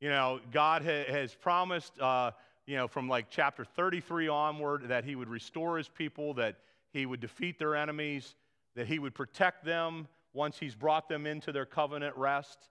You 0.00 0.08
know, 0.10 0.40
God 0.52 0.82
ha- 0.82 1.10
has 1.10 1.34
promised, 1.34 1.98
uh, 2.00 2.30
you 2.66 2.76
know, 2.76 2.86
from 2.86 3.08
like 3.08 3.26
chapter 3.30 3.64
33 3.64 4.28
onward, 4.28 4.88
that 4.88 5.04
He 5.04 5.16
would 5.16 5.28
restore 5.28 5.78
His 5.78 5.88
people, 5.88 6.34
that 6.34 6.56
He 6.92 7.06
would 7.06 7.20
defeat 7.20 7.58
their 7.58 7.74
enemies, 7.74 8.36
that 8.76 8.86
He 8.86 8.98
would 8.98 9.14
protect 9.14 9.64
them 9.64 10.06
once 10.32 10.58
He's 10.58 10.74
brought 10.74 11.08
them 11.08 11.26
into 11.26 11.50
their 11.50 11.66
covenant 11.66 12.16
rest. 12.16 12.68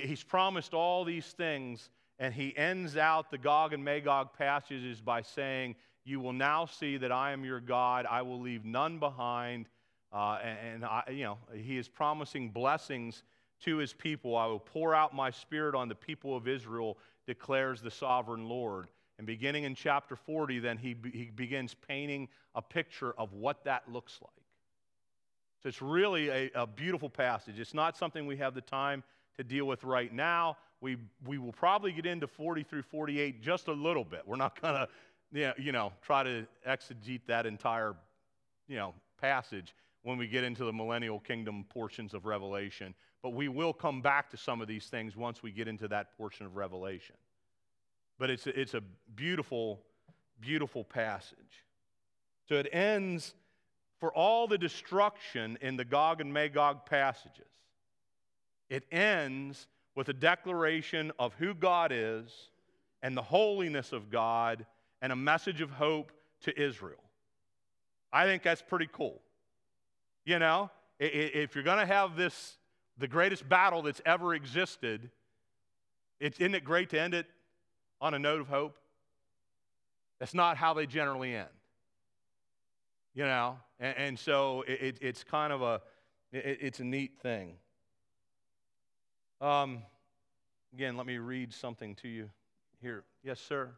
He, 0.00 0.06
he's 0.08 0.22
promised 0.22 0.74
all 0.74 1.04
these 1.04 1.26
things, 1.26 1.90
and 2.18 2.32
He 2.32 2.56
ends 2.56 2.96
out 2.96 3.30
the 3.30 3.38
Gog 3.38 3.72
and 3.72 3.84
Magog 3.84 4.28
passages 4.36 5.00
by 5.00 5.22
saying, 5.22 5.76
You 6.04 6.20
will 6.20 6.32
now 6.32 6.66
see 6.66 6.96
that 6.98 7.12
I 7.12 7.32
am 7.32 7.44
your 7.44 7.60
God, 7.60 8.06
I 8.08 8.22
will 8.22 8.40
leave 8.40 8.64
none 8.64 8.98
behind. 8.98 9.66
Uh, 10.12 10.38
and, 10.42 10.58
and 10.74 10.84
I, 10.84 11.02
you 11.10 11.24
know, 11.24 11.38
He 11.54 11.78
is 11.78 11.88
promising 11.88 12.50
blessings 12.50 13.22
to 13.64 13.78
his 13.78 13.92
people. 13.92 14.36
I 14.36 14.46
will 14.46 14.58
pour 14.58 14.94
out 14.94 15.14
my 15.14 15.30
spirit 15.30 15.74
on 15.74 15.88
the 15.88 15.94
people 15.94 16.36
of 16.36 16.46
Israel, 16.46 16.98
declares 17.26 17.80
the 17.80 17.90
sovereign 17.90 18.48
Lord. 18.48 18.88
And 19.18 19.26
beginning 19.26 19.64
in 19.64 19.74
chapter 19.74 20.14
40, 20.14 20.58
then 20.58 20.76
he, 20.76 20.94
he 21.10 21.30
begins 21.34 21.74
painting 21.74 22.28
a 22.54 22.60
picture 22.60 23.14
of 23.16 23.32
what 23.32 23.64
that 23.64 23.90
looks 23.90 24.18
like. 24.20 24.30
So 25.62 25.70
it's 25.70 25.80
really 25.80 26.28
a, 26.28 26.50
a 26.54 26.66
beautiful 26.66 27.08
passage. 27.08 27.58
It's 27.58 27.72
not 27.72 27.96
something 27.96 28.26
we 28.26 28.36
have 28.36 28.54
the 28.54 28.60
time 28.60 29.02
to 29.36 29.44
deal 29.44 29.66
with 29.66 29.84
right 29.84 30.12
now. 30.12 30.56
We, 30.80 30.96
we 31.24 31.38
will 31.38 31.52
probably 31.52 31.92
get 31.92 32.06
into 32.06 32.26
40 32.26 32.62
through 32.62 32.82
48 32.82 33.42
just 33.42 33.68
a 33.68 33.72
little 33.72 34.04
bit. 34.04 34.22
We're 34.26 34.36
not 34.36 34.60
going 34.60 34.86
to, 35.34 35.54
you 35.58 35.72
know, 35.72 35.92
try 36.02 36.22
to 36.22 36.46
exegete 36.66 37.22
that 37.26 37.46
entire, 37.46 37.94
you 38.68 38.76
know, 38.76 38.94
passage 39.20 39.74
when 40.02 40.18
we 40.18 40.26
get 40.26 40.44
into 40.44 40.64
the 40.64 40.72
millennial 40.72 41.18
kingdom 41.18 41.64
portions 41.68 42.14
of 42.14 42.26
Revelation. 42.26 42.94
But 43.22 43.30
we 43.30 43.48
will 43.48 43.72
come 43.72 44.02
back 44.02 44.30
to 44.30 44.36
some 44.36 44.60
of 44.60 44.68
these 44.68 44.86
things 44.86 45.16
once 45.16 45.42
we 45.42 45.50
get 45.50 45.66
into 45.66 45.88
that 45.88 46.16
portion 46.16 46.46
of 46.46 46.56
Revelation. 46.56 47.16
But 48.18 48.30
it's 48.30 48.46
a, 48.46 48.58
it's 48.58 48.74
a 48.74 48.82
beautiful, 49.14 49.80
beautiful 50.40 50.84
passage. 50.84 51.64
So 52.48 52.54
it 52.54 52.68
ends 52.72 53.34
for 53.98 54.12
all 54.12 54.46
the 54.46 54.58
destruction 54.58 55.58
in 55.60 55.76
the 55.76 55.84
Gog 55.84 56.20
and 56.20 56.32
Magog 56.32 56.86
passages. 56.86 57.48
It 58.68 58.84
ends 58.90 59.66
with 59.94 60.08
a 60.08 60.12
declaration 60.12 61.12
of 61.18 61.34
who 61.34 61.54
God 61.54 61.90
is 61.92 62.30
and 63.02 63.16
the 63.16 63.22
holiness 63.22 63.92
of 63.92 64.10
God 64.10 64.66
and 65.00 65.12
a 65.12 65.16
message 65.16 65.60
of 65.60 65.70
hope 65.70 66.12
to 66.42 66.60
Israel. 66.60 67.02
I 68.12 68.24
think 68.24 68.42
that's 68.42 68.62
pretty 68.62 68.88
cool. 68.92 69.20
You 70.24 70.38
know, 70.38 70.70
if 70.98 71.54
you're 71.54 71.64
going 71.64 71.78
to 71.78 71.86
have 71.86 72.16
this 72.16 72.56
the 72.98 73.06
greatest 73.06 73.46
battle 73.48 73.82
that's 73.82 74.00
ever 74.06 74.34
existed, 74.34 75.10
it's, 76.18 76.38
isn't 76.40 76.54
it 76.54 76.64
great 76.64 76.90
to 76.90 77.00
end 77.00 77.14
it 77.14 77.26
on 78.00 78.14
a 78.14 78.18
note 78.18 78.40
of 78.40 78.48
hope? 78.48 78.76
That's 80.18 80.32
not 80.32 80.56
how 80.56 80.72
they 80.72 80.86
generally 80.86 81.34
end. 81.34 81.48
You 83.14 83.24
know, 83.24 83.58
and, 83.78 83.96
and 83.96 84.18
so 84.18 84.64
it, 84.66 84.98
it's 85.00 85.24
kind 85.24 85.52
of 85.52 85.62
a, 85.62 85.82
it, 86.32 86.58
it's 86.60 86.80
a 86.80 86.84
neat 86.84 87.18
thing. 87.22 87.54
Um, 89.40 89.82
again, 90.72 90.96
let 90.96 91.06
me 91.06 91.18
read 91.18 91.52
something 91.52 91.94
to 91.96 92.08
you 92.08 92.30
here. 92.80 93.04
Yes, 93.22 93.38
sir. 93.38 93.68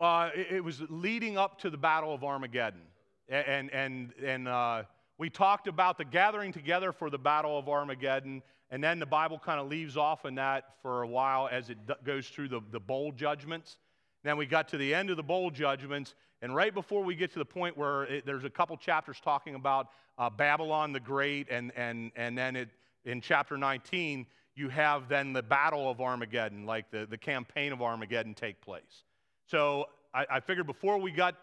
Uh, 0.00 0.30
it, 0.34 0.56
it, 0.56 0.64
was 0.64 0.82
leading 0.90 1.38
up 1.38 1.60
to 1.60 1.70
the 1.70 1.76
Battle 1.76 2.12
of 2.12 2.24
Armageddon. 2.24 2.82
And, 3.28 3.70
and, 3.72 4.12
and 4.22 4.48
uh, 4.48 4.82
we 5.16 5.30
talked 5.30 5.68
about 5.68 5.96
the 5.96 6.04
gathering 6.04 6.52
together 6.52 6.92
for 6.92 7.08
the 7.08 7.18
Battle 7.18 7.56
of 7.56 7.68
Armageddon, 7.68 8.42
and 8.70 8.82
then 8.82 8.98
the 8.98 9.06
Bible 9.06 9.38
kind 9.38 9.60
of 9.60 9.68
leaves 9.68 9.96
off 9.96 10.24
in 10.26 10.34
that 10.34 10.74
for 10.82 11.02
a 11.02 11.06
while 11.06 11.48
as 11.50 11.70
it 11.70 11.78
d- 11.86 11.94
goes 12.04 12.28
through 12.28 12.48
the, 12.48 12.60
the 12.72 12.80
bowl 12.80 13.12
judgments. 13.12 13.78
Then 14.22 14.36
we 14.36 14.44
got 14.44 14.68
to 14.68 14.76
the 14.76 14.92
end 14.92 15.08
of 15.08 15.16
the 15.16 15.22
bowl 15.22 15.50
judgments, 15.50 16.14
and 16.42 16.54
right 16.54 16.72
before 16.72 17.02
we 17.02 17.14
get 17.14 17.32
to 17.32 17.38
the 17.38 17.44
point 17.44 17.76
where 17.76 18.04
it, 18.04 18.26
there's 18.26 18.44
a 18.44 18.50
couple 18.50 18.76
chapters 18.76 19.18
talking 19.22 19.54
about 19.54 19.88
uh, 20.18 20.30
Babylon 20.30 20.92
the 20.92 21.00
Great, 21.00 21.48
and, 21.50 21.72
and, 21.76 22.10
and 22.16 22.36
then 22.36 22.56
it, 22.56 22.68
in 23.04 23.20
chapter 23.20 23.56
19, 23.56 24.26
you 24.54 24.68
have 24.68 25.08
then 25.08 25.32
the 25.32 25.42
Battle 25.42 25.90
of 25.90 26.00
Armageddon, 26.00 26.66
like 26.66 26.90
the, 26.90 27.06
the 27.06 27.18
campaign 27.18 27.72
of 27.72 27.82
Armageddon 27.82 28.34
take 28.34 28.60
place. 28.60 29.04
So 29.46 29.86
I, 30.14 30.26
I 30.30 30.40
figured 30.40 30.66
before 30.66 30.98
we 30.98 31.10
got 31.10 31.36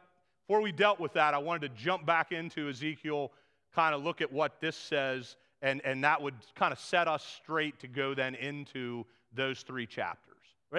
before 0.45 0.61
we 0.61 0.73
dealt 0.73 0.99
with 0.99 1.13
that, 1.13 1.33
I 1.33 1.37
wanted 1.37 1.61
to 1.61 1.81
jump 1.81 2.05
back 2.05 2.33
into 2.33 2.67
Ezekiel, 2.67 3.31
kind 3.73 3.95
of 3.95 4.03
look 4.03 4.19
at 4.19 4.31
what 4.31 4.59
this 4.59 4.75
says, 4.75 5.37
and, 5.61 5.81
and 5.85 6.03
that 6.03 6.21
would 6.21 6.35
kind 6.55 6.73
of 6.73 6.79
set 6.79 7.07
us 7.07 7.25
straight 7.41 7.79
to 7.79 7.87
go 7.87 8.13
then 8.13 8.35
into 8.35 9.05
those 9.33 9.61
three 9.61 9.85
chapters. 9.85 10.35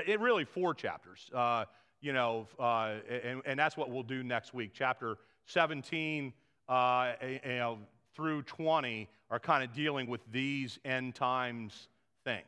It 0.06 0.20
really 0.20 0.44
four 0.44 0.74
chapters, 0.74 1.30
uh, 1.34 1.64
you 2.04 2.12
know, 2.12 2.46
uh, 2.60 2.96
and, 3.24 3.40
and 3.46 3.58
that's 3.58 3.78
what 3.78 3.90
we'll 3.90 4.02
do 4.02 4.22
next 4.22 4.52
week. 4.52 4.72
Chapter 4.74 5.16
17 5.46 6.34
uh, 6.68 7.12
you 7.22 7.40
know, 7.44 7.78
through 8.14 8.42
20 8.42 9.08
are 9.30 9.40
kind 9.40 9.64
of 9.64 9.74
dealing 9.74 10.06
with 10.06 10.20
these 10.30 10.78
end 10.84 11.14
times 11.14 11.88
things. 12.24 12.44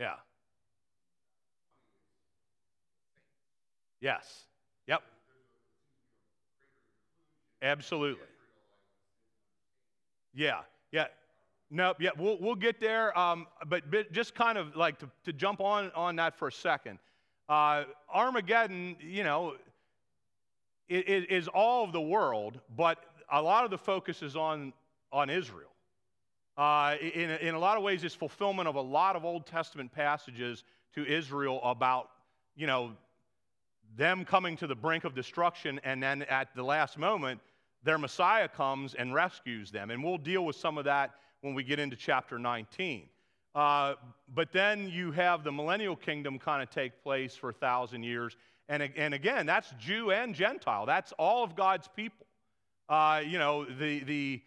Yeah. 0.00 0.14
Yes. 4.00 4.46
Yep. 4.88 5.02
Absolutely. 7.62 8.31
Yeah. 10.34 10.60
Yeah. 10.90 11.06
Nope. 11.70 11.98
Yeah. 12.00 12.10
We'll, 12.18 12.38
we'll 12.40 12.54
get 12.54 12.80
there. 12.80 13.16
Um, 13.18 13.46
but, 13.66 13.90
but 13.90 14.12
just 14.12 14.34
kind 14.34 14.58
of 14.58 14.76
like 14.76 14.98
to, 15.00 15.10
to 15.24 15.32
jump 15.32 15.60
on, 15.60 15.90
on 15.94 16.16
that 16.16 16.38
for 16.38 16.48
a 16.48 16.52
second. 16.52 16.98
Uh, 17.48 17.84
Armageddon, 18.12 18.96
you 19.00 19.24
know, 19.24 19.54
is, 20.88 21.24
is 21.28 21.48
all 21.48 21.84
of 21.84 21.92
the 21.92 22.00
world, 22.00 22.60
but 22.76 22.98
a 23.30 23.40
lot 23.40 23.64
of 23.64 23.70
the 23.70 23.78
focus 23.78 24.22
is 24.22 24.36
on, 24.36 24.72
on 25.12 25.30
Israel. 25.30 25.70
Uh, 26.56 26.96
in, 27.00 27.30
in 27.30 27.54
a 27.54 27.58
lot 27.58 27.78
of 27.78 27.82
ways, 27.82 28.04
it's 28.04 28.14
fulfillment 28.14 28.68
of 28.68 28.74
a 28.74 28.80
lot 28.80 29.16
of 29.16 29.24
Old 29.24 29.46
Testament 29.46 29.90
passages 29.92 30.64
to 30.94 31.06
Israel 31.06 31.60
about, 31.64 32.10
you 32.54 32.66
know, 32.66 32.92
them 33.96 34.24
coming 34.24 34.56
to 34.58 34.66
the 34.66 34.74
brink 34.74 35.04
of 35.04 35.14
destruction, 35.14 35.80
and 35.84 36.02
then 36.02 36.22
at 36.22 36.54
the 36.54 36.62
last 36.62 36.98
moment, 36.98 37.40
their 37.82 37.98
Messiah 37.98 38.48
comes 38.48 38.94
and 38.94 39.14
rescues 39.14 39.70
them. 39.70 39.90
And 39.90 40.02
we'll 40.02 40.18
deal 40.18 40.44
with 40.44 40.56
some 40.56 40.78
of 40.78 40.84
that 40.84 41.14
when 41.40 41.54
we 41.54 41.64
get 41.64 41.78
into 41.78 41.96
chapter 41.96 42.38
19. 42.38 43.08
Uh, 43.54 43.94
but 44.34 44.52
then 44.52 44.88
you 44.88 45.12
have 45.12 45.44
the 45.44 45.52
millennial 45.52 45.96
kingdom 45.96 46.38
kind 46.38 46.62
of 46.62 46.70
take 46.70 47.02
place 47.02 47.34
for 47.34 47.50
a 47.50 47.52
thousand 47.52 48.02
years. 48.02 48.36
And, 48.68 48.82
and 48.96 49.12
again, 49.12 49.44
that's 49.44 49.72
Jew 49.78 50.10
and 50.10 50.34
Gentile. 50.34 50.86
That's 50.86 51.12
all 51.18 51.44
of 51.44 51.54
God's 51.54 51.88
people. 51.94 52.26
Uh, 52.88 53.22
you 53.24 53.38
know, 53.38 53.64
the, 53.64 54.00
the, 54.04 54.42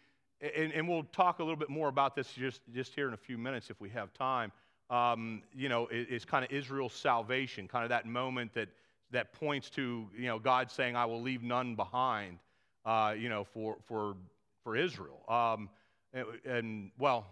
and, 0.55 0.71
and, 0.73 0.88
we'll 0.88 1.03
talk 1.03 1.39
a 1.39 1.43
little 1.43 1.57
bit 1.57 1.69
more 1.69 1.88
about 1.88 2.15
this 2.15 2.31
just, 2.31 2.61
just 2.73 2.93
here 2.93 3.07
in 3.07 3.13
a 3.13 3.17
few 3.17 3.38
minutes 3.38 3.69
if 3.69 3.79
we 3.79 3.89
have 3.89 4.13
time. 4.13 4.51
Um, 4.89 5.41
you 5.53 5.69
know, 5.69 5.88
it, 5.88 6.07
it's 6.09 6.25
kind 6.25 6.45
of 6.45 6.51
Israel's 6.51 6.93
salvation, 6.93 7.67
kind 7.67 7.83
of 7.83 7.89
that 7.89 8.05
moment 8.05 8.53
that, 8.53 8.69
that 9.11 9.33
points 9.33 9.69
to, 9.71 10.07
you 10.15 10.27
know, 10.27 10.38
God 10.38 10.69
saying, 10.69 10.95
I 10.95 11.05
will 11.05 11.21
leave 11.21 11.41
none 11.41 11.75
behind, 11.75 12.39
uh, 12.86 13.15
you 13.17 13.29
know, 13.29 13.43
for, 13.43 13.77
for, 13.88 14.15
for 14.63 14.75
Israel. 14.75 15.21
Um, 15.27 15.69
and, 16.13 16.25
and, 16.45 16.91
well, 16.97 17.27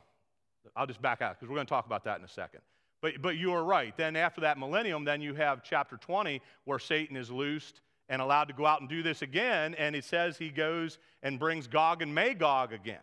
I'll 0.76 0.88
just 0.88 1.02
back 1.02 1.22
out 1.22 1.36
because 1.36 1.50
we're 1.50 1.56
going 1.56 1.68
to 1.68 1.70
talk 1.70 1.86
about 1.86 2.04
that 2.06 2.20
in 2.20 2.26
a 2.26 2.30
second. 2.30 2.62
But, 3.02 3.22
but 3.22 3.36
you 3.36 3.52
are 3.54 3.64
right. 3.64 3.96
Then 3.98 4.16
after 4.16 4.42
that 4.42 4.58
millennium, 4.58 5.04
then 5.04 5.22
you 5.22 5.34
have 5.36 5.64
chapter 5.64 5.98
20 5.98 6.42
where 6.66 6.80
Satan 6.80 7.18
is 7.18 7.30
loosed 7.30 7.82
and 8.10 8.22
allowed 8.22 8.46
to 8.46 8.54
go 8.54 8.66
out 8.66 8.80
and 8.80 8.90
do 8.90 9.04
this 9.04 9.22
again. 9.22 9.76
And 9.76 9.96
it 9.96 10.06
says 10.06 10.38
he 10.38 10.50
goes 10.50 10.98
and 11.22 11.38
brings 11.40 11.68
Gog 11.68 12.02
and 12.02 12.14
Magog 12.14 12.74
again. 12.74 13.00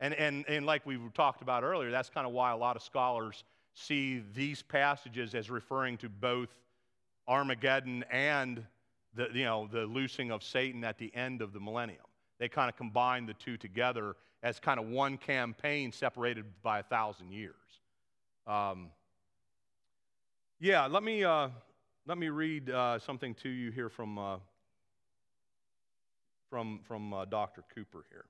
And, 0.00 0.12
and, 0.14 0.44
and 0.48 0.66
like 0.66 0.84
we 0.84 0.98
talked 1.14 1.40
about 1.40 1.62
earlier, 1.62 1.90
that's 1.90 2.10
kind 2.10 2.26
of 2.26 2.32
why 2.32 2.50
a 2.50 2.56
lot 2.56 2.76
of 2.76 2.82
scholars 2.82 3.44
see 3.74 4.22
these 4.34 4.62
passages 4.62 5.34
as 5.34 5.50
referring 5.50 5.98
to 5.98 6.08
both 6.08 6.48
Armageddon 7.26 8.04
and 8.10 8.64
the, 9.14 9.28
you 9.32 9.44
know, 9.44 9.68
the 9.70 9.80
loosing 9.80 10.30
of 10.30 10.42
Satan 10.42 10.84
at 10.84 10.98
the 10.98 11.14
end 11.14 11.42
of 11.42 11.52
the 11.52 11.60
millennium. 11.60 12.04
They 12.38 12.48
kind 12.48 12.68
of 12.68 12.76
combine 12.76 13.26
the 13.26 13.34
two 13.34 13.56
together 13.56 14.16
as 14.42 14.60
kind 14.60 14.78
of 14.78 14.86
one 14.86 15.16
campaign 15.16 15.92
separated 15.92 16.44
by 16.62 16.80
a 16.80 16.82
thousand 16.82 17.32
years. 17.32 17.54
Um, 18.46 18.90
Yeah, 20.60 20.86
let 20.86 21.02
me, 21.02 21.24
uh, 21.24 21.48
let 22.06 22.18
me 22.18 22.28
read 22.28 22.70
uh, 22.70 22.98
something 22.98 23.34
to 23.36 23.48
you 23.48 23.70
here 23.70 23.88
from, 23.88 24.18
uh, 24.18 24.36
from, 26.50 26.80
from 26.86 27.12
uh, 27.12 27.24
Dr. 27.24 27.64
Cooper 27.74 28.04
here. 28.10 28.24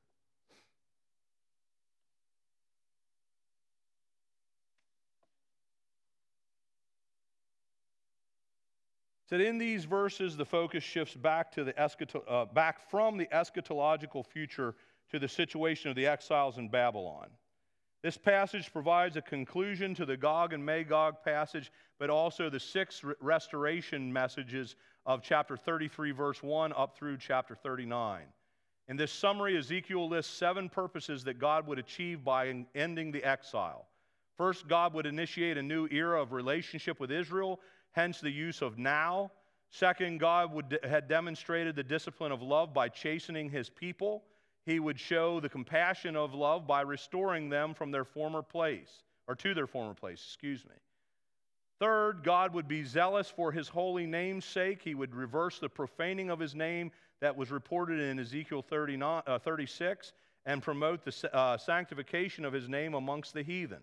Said 9.34 9.40
in 9.40 9.58
these 9.58 9.84
verses, 9.84 10.36
the 10.36 10.44
focus 10.44 10.84
shifts 10.84 11.16
back 11.16 11.50
to 11.50 11.64
the 11.64 11.72
eschato- 11.72 12.22
uh, 12.28 12.44
back 12.44 12.88
from 12.88 13.16
the 13.16 13.26
eschatological 13.32 14.24
future 14.24 14.76
to 15.10 15.18
the 15.18 15.26
situation 15.26 15.90
of 15.90 15.96
the 15.96 16.06
exiles 16.06 16.56
in 16.56 16.68
Babylon. 16.68 17.26
This 18.00 18.16
passage 18.16 18.72
provides 18.72 19.16
a 19.16 19.22
conclusion 19.22 19.92
to 19.96 20.06
the 20.06 20.16
Gog 20.16 20.52
and 20.52 20.64
Magog 20.64 21.16
passage, 21.24 21.72
but 21.98 22.10
also 22.10 22.48
the 22.48 22.60
six 22.60 23.02
restoration 23.20 24.12
messages 24.12 24.76
of 25.04 25.20
chapter 25.20 25.56
33, 25.56 26.12
verse 26.12 26.40
1, 26.40 26.72
up 26.76 26.96
through 26.96 27.16
chapter 27.16 27.56
39. 27.56 28.26
In 28.86 28.96
this 28.96 29.10
summary, 29.10 29.58
Ezekiel 29.58 30.08
lists 30.08 30.32
seven 30.32 30.68
purposes 30.68 31.24
that 31.24 31.40
God 31.40 31.66
would 31.66 31.80
achieve 31.80 32.22
by 32.22 32.64
ending 32.76 33.10
the 33.10 33.24
exile. 33.24 33.88
First, 34.36 34.68
God 34.68 34.94
would 34.94 35.06
initiate 35.06 35.58
a 35.58 35.62
new 35.62 35.88
era 35.90 36.22
of 36.22 36.32
relationship 36.32 37.00
with 37.00 37.10
Israel, 37.10 37.60
hence 37.94 38.20
the 38.20 38.30
use 38.30 38.62
of 38.62 38.78
now. 38.78 39.32
Second, 39.70 40.20
God 40.20 40.52
would, 40.52 40.78
had 40.84 41.08
demonstrated 41.08 41.74
the 41.74 41.82
discipline 41.82 42.30
of 42.30 42.42
love 42.42 42.72
by 42.72 42.88
chastening 42.88 43.50
his 43.50 43.68
people 43.68 44.22
he 44.66 44.80
would 44.80 44.98
show 44.98 45.40
the 45.40 45.48
compassion 45.48 46.16
of 46.16 46.32
love 46.32 46.66
by 46.66 46.80
restoring 46.80 47.48
them 47.48 47.74
from 47.74 47.90
their 47.90 48.04
former 48.04 48.42
place, 48.42 49.02
or 49.28 49.34
to 49.36 49.52
their 49.54 49.66
former 49.66 49.94
place, 49.94 50.22
excuse 50.26 50.64
me. 50.64 50.74
Third, 51.80 52.22
God 52.22 52.54
would 52.54 52.68
be 52.68 52.84
zealous 52.84 53.28
for 53.28 53.52
his 53.52 53.68
holy 53.68 54.06
name's 54.06 54.44
sake. 54.44 54.80
He 54.82 54.94
would 54.94 55.14
reverse 55.14 55.58
the 55.58 55.68
profaning 55.68 56.30
of 56.30 56.38
his 56.38 56.54
name 56.54 56.92
that 57.20 57.36
was 57.36 57.50
reported 57.50 58.00
in 58.00 58.18
Ezekiel 58.18 58.62
39, 58.62 59.22
uh, 59.26 59.38
36 59.38 60.12
and 60.46 60.62
promote 60.62 61.04
the 61.04 61.36
uh, 61.36 61.58
sanctification 61.58 62.44
of 62.44 62.52
his 62.52 62.68
name 62.68 62.94
amongst 62.94 63.34
the 63.34 63.42
heathen. 63.42 63.80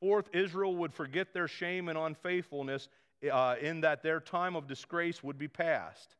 Fourth, 0.00 0.28
Israel 0.34 0.76
would 0.76 0.92
forget 0.92 1.32
their 1.32 1.48
shame 1.48 1.88
and 1.88 1.96
unfaithfulness 1.96 2.88
uh, 3.30 3.56
in 3.56 3.80
that 3.82 4.02
their 4.02 4.20
time 4.20 4.56
of 4.56 4.66
disgrace 4.66 5.22
would 5.22 5.38
be 5.38 5.48
past. 5.48 6.16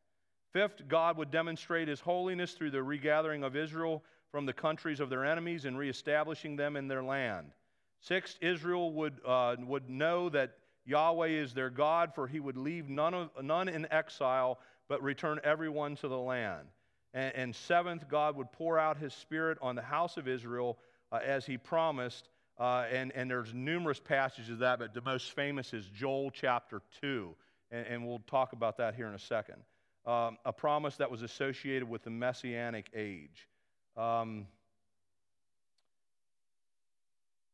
Fifth, 0.52 0.88
God 0.88 1.16
would 1.18 1.30
demonstrate 1.30 1.88
his 1.88 2.00
holiness 2.00 2.52
through 2.52 2.70
the 2.70 2.82
regathering 2.82 3.44
of 3.44 3.57
Israel 3.57 4.02
from 4.30 4.46
the 4.46 4.52
countries 4.52 5.00
of 5.00 5.11
their 5.11 5.24
enemies 5.24 5.64
and 5.64 5.78
reestablishing 5.78 6.57
them 6.57 6.76
in 6.76 6.88
their 6.88 7.02
land. 7.02 7.52
Sixth, 8.00 8.38
Israel 8.40 8.92
would, 8.92 9.20
uh, 9.26 9.57
would 9.61 9.90
know 9.90 10.28
that 10.30 10.59
Yahweh 10.84 11.28
is 11.28 11.52
their 11.52 11.70
God, 11.70 12.14
for 12.14 12.26
he 12.26 12.40
would 12.40 12.57
leave 12.57 12.88
none, 12.88 13.14
of, 13.14 13.30
none 13.42 13.68
in 13.68 13.90
exile, 13.92 14.59
but 14.88 15.02
return 15.02 15.40
everyone 15.42 15.96
to 15.96 16.09
the 16.09 16.18
land. 16.18 16.68
And, 17.12 17.34
and 17.34 17.57
seventh, 17.57 18.09
God 18.09 18.36
would 18.36 18.52
pour 18.52 18.78
out 18.78 18.96
his 18.96 19.12
spirit 19.12 19.59
on 19.61 19.74
the 19.74 19.82
house 19.82 20.16
of 20.16 20.28
Israel 20.28 20.78
uh, 21.11 21.18
as 21.24 21.44
he 21.44 21.59
promised. 21.59 22.28
Uh, 22.59 22.84
and, 22.90 23.12
and 23.14 23.30
there's 23.30 23.52
numerous 23.52 24.00
passages 24.00 24.50
of 24.50 24.59
that, 24.61 24.78
but 24.78 24.94
the 24.94 25.02
most 25.02 25.32
famous 25.32 25.74
is 25.74 25.86
Joel 25.90 26.30
chapter 26.30 26.80
2. 27.00 27.34
And, 27.70 27.86
and 27.86 28.07
we'll 28.07 28.22
talk 28.26 28.52
about 28.52 28.78
that 28.78 28.94
here 28.94 29.07
in 29.07 29.14
a 29.14 29.18
second 29.18 29.62
um, 30.07 30.38
a 30.44 30.52
promise 30.52 30.96
that 30.96 31.11
was 31.11 31.22
associated 31.22 31.88
with 31.88 32.02
the 32.04 32.11
messianic 32.11 32.88
age. 32.94 33.48
Um, 33.96 34.46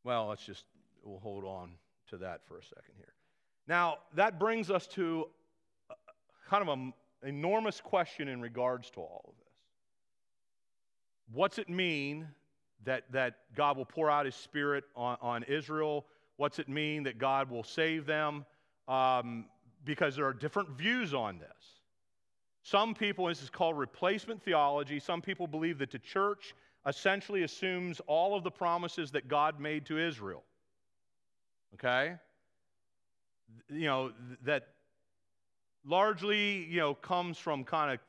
well, 0.03 0.27
let's 0.27 0.45
just, 0.45 0.65
we'll 1.03 1.19
hold 1.19 1.45
on 1.45 1.71
to 2.09 2.17
that 2.17 2.41
for 2.47 2.57
a 2.57 2.63
second 2.63 2.93
here. 2.97 3.13
Now, 3.67 3.99
that 4.15 4.39
brings 4.39 4.69
us 4.69 4.85
to 4.87 5.29
kind 6.47 6.61
of 6.61 6.67
an 6.67 6.93
enormous 7.23 7.81
question 7.81 8.27
in 8.27 8.41
regards 8.41 8.89
to 8.91 8.99
all 8.99 9.25
of 9.27 9.33
this. 9.37 9.53
What's 11.31 11.57
it 11.57 11.69
mean 11.69 12.27
that, 12.85 13.03
that 13.11 13.35
God 13.55 13.77
will 13.77 13.85
pour 13.85 14.09
out 14.09 14.25
his 14.25 14.35
spirit 14.35 14.83
on, 14.95 15.17
on 15.21 15.43
Israel? 15.43 16.05
What's 16.37 16.59
it 16.59 16.67
mean 16.69 17.03
that 17.03 17.17
God 17.17 17.49
will 17.49 17.63
save 17.63 18.05
them? 18.05 18.45
Um, 18.87 19.45
because 19.85 20.15
there 20.15 20.25
are 20.25 20.33
different 20.33 20.69
views 20.69 21.13
on 21.13 21.39
this. 21.39 21.49
Some 22.63 22.93
people, 22.93 23.27
this 23.27 23.43
is 23.43 23.49
called 23.49 23.77
replacement 23.77 24.41
theology, 24.41 24.99
some 24.99 25.21
people 25.21 25.47
believe 25.47 25.77
that 25.79 25.91
the 25.91 25.99
church 25.99 26.55
essentially 26.85 27.43
assumes 27.43 28.01
all 28.07 28.35
of 28.35 28.43
the 28.43 28.51
promises 28.51 29.11
that 29.11 29.27
God 29.27 29.59
made 29.59 29.85
to 29.85 29.99
Israel. 29.99 30.43
Okay? 31.75 32.15
You 33.69 33.85
know, 33.85 34.11
that 34.43 34.67
largely, 35.85 36.63
you 36.65 36.79
know, 36.79 36.93
comes 36.93 37.37
from 37.37 37.63
kind 37.63 37.93
of 37.93 37.99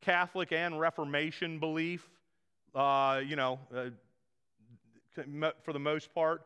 Catholic 0.00 0.52
and 0.52 0.78
Reformation 0.78 1.58
belief, 1.58 2.08
uh, 2.74 3.20
you 3.26 3.36
know, 3.36 3.58
uh, 3.74 3.86
for 5.62 5.72
the 5.72 5.78
most 5.78 6.14
part. 6.14 6.42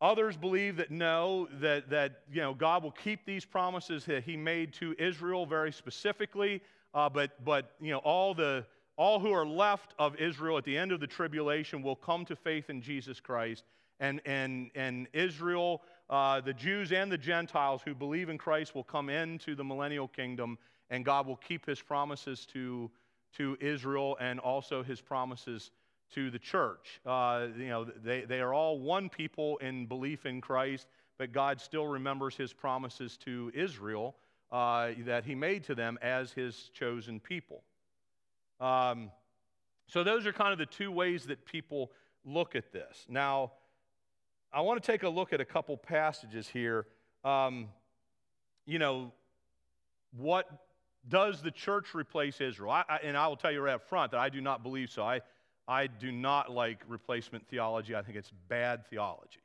Others 0.00 0.36
believe 0.36 0.76
that 0.76 0.90
no, 0.90 1.48
that, 1.60 1.88
that 1.88 2.22
you 2.30 2.42
know, 2.42 2.52
God 2.52 2.82
will 2.82 2.90
keep 2.92 3.24
these 3.24 3.46
promises 3.46 4.04
that 4.04 4.24
he 4.24 4.36
made 4.36 4.74
to 4.74 4.94
Israel 4.98 5.46
very 5.46 5.72
specifically, 5.72 6.60
uh, 6.92 7.08
but, 7.08 7.42
but 7.44 7.72
you 7.80 7.92
know, 7.92 7.98
all, 7.98 8.34
the, 8.34 8.66
all 8.96 9.18
who 9.18 9.32
are 9.32 9.46
left 9.46 9.94
of 9.98 10.14
Israel 10.16 10.58
at 10.58 10.64
the 10.64 10.76
end 10.76 10.92
of 10.92 11.00
the 11.00 11.06
tribulation 11.06 11.82
will 11.82 11.96
come 11.96 12.26
to 12.26 12.36
faith 12.36 12.68
in 12.68 12.82
Jesus 12.82 13.20
Christ. 13.20 13.64
And, 13.98 14.20
and, 14.26 14.70
and 14.74 15.08
Israel, 15.14 15.80
uh, 16.10 16.42
the 16.42 16.52
Jews 16.52 16.92
and 16.92 17.10
the 17.10 17.16
Gentiles 17.16 17.80
who 17.82 17.94
believe 17.94 18.28
in 18.28 18.36
Christ 18.36 18.74
will 18.74 18.84
come 18.84 19.08
into 19.08 19.54
the 19.54 19.64
millennial 19.64 20.08
kingdom, 20.08 20.58
and 20.90 21.06
God 21.06 21.26
will 21.26 21.36
keep 21.36 21.64
his 21.64 21.80
promises 21.80 22.46
to, 22.52 22.90
to 23.38 23.56
Israel 23.60 24.18
and 24.20 24.40
also 24.40 24.82
his 24.82 25.00
promises 25.00 25.70
to 26.14 26.30
the 26.30 26.38
church. 26.38 27.00
Uh, 27.04 27.46
you 27.56 27.68
know, 27.68 27.84
they, 27.84 28.22
they 28.22 28.40
are 28.40 28.54
all 28.54 28.78
one 28.78 29.08
people 29.08 29.56
in 29.58 29.86
belief 29.86 30.26
in 30.26 30.40
Christ, 30.40 30.86
but 31.18 31.32
God 31.32 31.60
still 31.60 31.86
remembers 31.86 32.36
his 32.36 32.52
promises 32.52 33.16
to 33.18 33.50
Israel 33.54 34.16
uh, 34.52 34.90
that 35.04 35.24
he 35.24 35.34
made 35.34 35.64
to 35.64 35.74
them 35.74 35.98
as 36.02 36.32
his 36.32 36.70
chosen 36.72 37.20
people. 37.20 37.62
Um, 38.60 39.10
so, 39.88 40.02
those 40.02 40.26
are 40.26 40.32
kind 40.32 40.52
of 40.52 40.58
the 40.58 40.66
two 40.66 40.90
ways 40.90 41.26
that 41.26 41.44
people 41.44 41.92
look 42.24 42.56
at 42.56 42.72
this. 42.72 43.06
Now, 43.08 43.52
I 44.52 44.60
want 44.62 44.82
to 44.82 44.86
take 44.92 45.02
a 45.02 45.08
look 45.08 45.32
at 45.32 45.40
a 45.40 45.44
couple 45.44 45.76
passages 45.76 46.48
here. 46.48 46.86
Um, 47.24 47.68
you 48.64 48.78
know, 48.78 49.12
what 50.16 50.48
does 51.08 51.42
the 51.42 51.50
church 51.50 51.94
replace 51.94 52.40
Israel? 52.40 52.70
I, 52.70 52.84
I, 52.88 52.96
and 53.04 53.16
I 53.16 53.28
will 53.28 53.36
tell 53.36 53.52
you 53.52 53.60
right 53.60 53.74
up 53.74 53.88
front 53.88 54.12
that 54.12 54.20
I 54.20 54.28
do 54.28 54.40
not 54.40 54.62
believe 54.62 54.90
so. 54.90 55.02
I, 55.02 55.20
I 55.68 55.86
do 55.86 56.12
not 56.12 56.50
like 56.50 56.82
replacement 56.88 57.46
theology. 57.48 57.94
I 57.94 58.02
think 58.02 58.16
it's 58.16 58.32
bad 58.48 58.86
theology. 58.86 59.40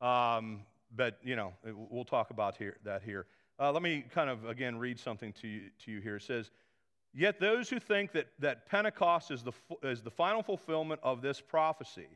Um, 0.00 0.60
but, 0.94 1.18
you 1.22 1.36
know, 1.36 1.52
we'll 1.90 2.04
talk 2.04 2.30
about 2.30 2.56
here, 2.56 2.76
that 2.84 3.02
here. 3.02 3.26
Uh, 3.60 3.72
let 3.72 3.82
me 3.82 4.04
kind 4.14 4.30
of, 4.30 4.44
again, 4.46 4.78
read 4.78 4.98
something 4.98 5.32
to 5.34 5.48
you, 5.48 5.62
to 5.84 5.90
you 5.90 6.00
here. 6.00 6.16
It 6.16 6.22
says, 6.22 6.50
Yet 7.12 7.40
those 7.40 7.68
who 7.68 7.80
think 7.80 8.12
that, 8.12 8.28
that 8.38 8.66
Pentecost 8.68 9.30
is 9.30 9.42
the, 9.42 9.52
is 9.82 10.02
the 10.02 10.10
final 10.10 10.42
fulfillment 10.42 11.00
of 11.02 11.20
this 11.20 11.40
prophecy 11.40 12.08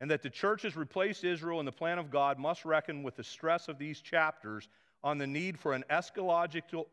and 0.00 0.10
that 0.10 0.22
the 0.22 0.30
church 0.30 0.62
has 0.62 0.76
replaced 0.76 1.24
Israel 1.24 1.60
in 1.60 1.66
the 1.66 1.72
plan 1.72 1.98
of 1.98 2.10
God 2.10 2.38
must 2.38 2.64
reckon 2.64 3.02
with 3.02 3.16
the 3.16 3.24
stress 3.24 3.68
of 3.68 3.78
these 3.78 4.00
chapters 4.00 4.68
on 5.02 5.18
the 5.18 5.26
need 5.26 5.58
for 5.58 5.72
an 5.72 5.84
eschatological, 5.90 6.86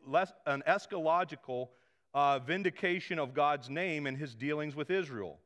an 0.46 0.62
eschatological 0.66 1.68
uh, 2.14 2.38
vindication 2.38 3.18
of 3.18 3.34
God's 3.34 3.68
name 3.68 4.06
in 4.06 4.16
his 4.16 4.34
dealings 4.34 4.74
with 4.74 4.90
Israel. 4.90 5.38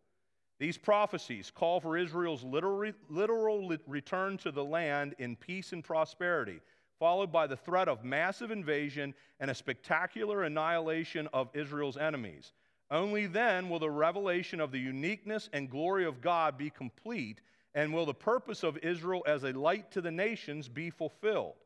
These 0.58 0.78
prophecies 0.78 1.50
call 1.50 1.80
for 1.80 1.98
Israel's 1.98 2.42
literal, 2.42 2.92
literal 3.08 3.76
return 3.86 4.38
to 4.38 4.50
the 4.50 4.64
land 4.64 5.14
in 5.18 5.36
peace 5.36 5.72
and 5.72 5.84
prosperity, 5.84 6.60
followed 6.98 7.30
by 7.30 7.46
the 7.46 7.56
threat 7.56 7.88
of 7.88 8.04
massive 8.04 8.50
invasion 8.50 9.14
and 9.38 9.50
a 9.50 9.54
spectacular 9.54 10.44
annihilation 10.44 11.28
of 11.34 11.50
Israel's 11.54 11.98
enemies. 11.98 12.52
Only 12.90 13.26
then 13.26 13.68
will 13.68 13.80
the 13.80 13.90
revelation 13.90 14.60
of 14.60 14.72
the 14.72 14.78
uniqueness 14.78 15.50
and 15.52 15.68
glory 15.68 16.06
of 16.06 16.22
God 16.22 16.56
be 16.56 16.70
complete, 16.70 17.40
and 17.74 17.92
will 17.92 18.06
the 18.06 18.14
purpose 18.14 18.62
of 18.62 18.78
Israel 18.78 19.22
as 19.26 19.44
a 19.44 19.52
light 19.52 19.90
to 19.90 20.00
the 20.00 20.10
nations 20.10 20.68
be 20.68 20.88
fulfilled. 20.88 21.56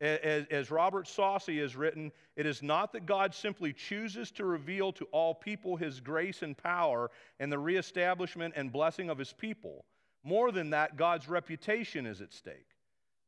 As, 0.00 0.46
as, 0.50 0.70
Robert 0.70 1.06
Saucy 1.06 1.60
has 1.60 1.76
written, 1.76 2.10
it 2.34 2.46
is 2.46 2.62
not 2.62 2.92
that 2.92 3.04
God 3.04 3.34
simply 3.34 3.72
chooses 3.72 4.30
to 4.32 4.46
reveal 4.46 4.92
to 4.92 5.04
all 5.12 5.34
people 5.34 5.76
his 5.76 6.00
grace 6.00 6.42
and 6.42 6.56
power 6.56 7.10
and 7.38 7.52
the 7.52 7.58
reestablishment 7.58 8.54
and 8.56 8.72
blessing 8.72 9.10
of 9.10 9.18
his 9.18 9.34
people. 9.34 9.84
More 10.24 10.52
than 10.52 10.70
that, 10.70 10.96
God's 10.96 11.28
reputation 11.28 12.06
is 12.06 12.22
at 12.22 12.32
stake. 12.32 12.66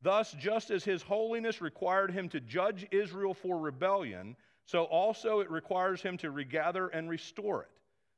Thus, 0.01 0.33
just 0.33 0.71
as 0.71 0.83
his 0.83 1.03
holiness 1.03 1.61
required 1.61 2.11
him 2.11 2.27
to 2.29 2.39
judge 2.39 2.87
Israel 2.91 3.35
for 3.35 3.59
rebellion, 3.59 4.35
so 4.65 4.83
also 4.85 5.39
it 5.41 5.51
requires 5.51 6.01
him 6.01 6.17
to 6.17 6.31
regather 6.31 6.87
and 6.87 7.09
restore 7.09 7.63
it. 7.63 7.69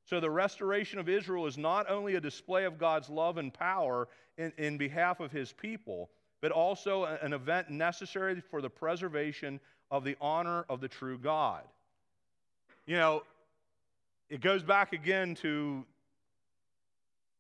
So 0.06 0.20
the 0.20 0.30
restoration 0.30 1.00
of 1.00 1.10
Israel 1.10 1.46
is 1.46 1.58
not 1.58 1.90
only 1.90 2.16
a 2.16 2.22
display 2.22 2.66
of 2.66 2.78
God's 2.78 3.10
love 3.10 3.38
and 3.38 3.54
power 3.54 4.08
in, 4.38 4.54
in 4.58 4.78
behalf 4.78 5.20
of 5.20 5.32
his 5.32 5.52
people 5.52 6.10
but 6.46 6.52
also 6.52 7.06
an 7.06 7.34
event 7.34 7.72
necessary 7.72 8.40
for 8.40 8.62
the 8.62 8.70
preservation 8.70 9.60
of 9.90 10.04
the 10.04 10.16
honor 10.22 10.64
of 10.70 10.80
the 10.80 10.88
true 10.88 11.18
God. 11.18 11.64
You 12.86 12.98
know, 12.98 13.24
it 14.30 14.42
goes 14.42 14.62
back 14.62 14.94
again 14.94 15.34
to, 15.38 15.84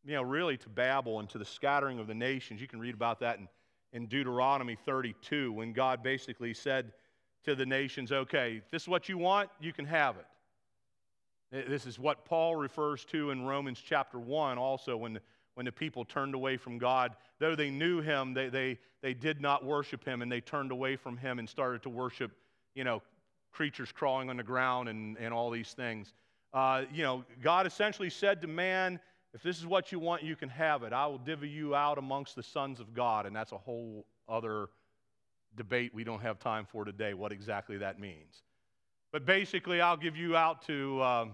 you 0.07 0.13
know, 0.15 0.23
really 0.23 0.57
to 0.57 0.69
Babel 0.69 1.19
and 1.19 1.29
to 1.29 1.37
the 1.37 1.45
scattering 1.45 1.99
of 1.99 2.07
the 2.07 2.15
nations. 2.15 2.59
You 2.59 2.67
can 2.67 2.79
read 2.79 2.95
about 2.95 3.19
that 3.19 3.37
in, 3.37 3.47
in 3.93 4.07
Deuteronomy 4.07 4.75
32 4.75 5.51
when 5.51 5.71
God 5.71 6.01
basically 6.01 6.55
said 6.55 6.91
to 7.43 7.53
the 7.53 7.63
nations, 7.63 8.11
okay, 8.11 8.55
if 8.55 8.71
this 8.71 8.81
is 8.81 8.87
what 8.87 9.07
you 9.07 9.19
want, 9.19 9.51
you 9.61 9.71
can 9.71 9.85
have 9.85 10.15
it. 11.51 11.69
This 11.69 11.85
is 11.85 11.99
what 11.99 12.25
Paul 12.25 12.55
refers 12.55 13.05
to 13.05 13.29
in 13.29 13.45
Romans 13.45 13.79
chapter 13.85 14.17
1 14.17 14.57
also 14.57 14.97
when 14.97 15.19
when 15.55 15.65
the 15.65 15.71
people 15.71 16.05
turned 16.05 16.35
away 16.35 16.57
from 16.57 16.77
God. 16.77 17.15
Though 17.39 17.55
they 17.55 17.69
knew 17.69 18.01
him, 18.01 18.33
they, 18.33 18.49
they, 18.49 18.77
they 19.01 19.13
did 19.13 19.41
not 19.41 19.65
worship 19.65 20.05
him 20.05 20.21
and 20.21 20.31
they 20.31 20.41
turned 20.41 20.71
away 20.71 20.95
from 20.95 21.17
him 21.17 21.39
and 21.39 21.49
started 21.49 21.81
to 21.83 21.89
worship, 21.89 22.31
you 22.75 22.83
know, 22.83 23.01
creatures 23.51 23.91
crawling 23.91 24.29
on 24.29 24.37
the 24.37 24.43
ground 24.43 24.89
and, 24.89 25.17
and 25.17 25.33
all 25.33 25.49
these 25.49 25.73
things. 25.73 26.13
Uh, 26.53 26.83
you 26.93 27.03
know, 27.03 27.23
God 27.41 27.65
essentially 27.65 28.09
said 28.09 28.41
to 28.41 28.47
man, 28.47 28.99
if 29.33 29.43
this 29.43 29.57
is 29.57 29.65
what 29.65 29.91
you 29.91 29.99
want, 29.99 30.23
you 30.23 30.37
can 30.37 30.47
have 30.47 30.83
it. 30.83 30.93
I 30.93 31.07
will 31.07 31.17
divvy 31.17 31.49
you 31.49 31.75
out 31.75 31.97
amongst 31.97 32.35
the 32.35 32.43
sons 32.43 32.79
of 32.79 32.93
God. 32.93 33.25
And 33.25 33.35
that's 33.35 33.51
a 33.51 33.57
whole 33.57 34.05
other 34.29 34.67
debate 35.57 35.93
we 35.93 36.03
don't 36.03 36.21
have 36.21 36.39
time 36.39 36.65
for 36.65 36.85
today, 36.85 37.13
what 37.13 37.31
exactly 37.33 37.77
that 37.77 37.99
means. 37.99 38.43
But 39.11 39.25
basically, 39.25 39.81
I'll 39.81 39.97
give 39.97 40.15
you 40.15 40.35
out 40.35 40.65
to, 40.67 41.03
um, 41.03 41.33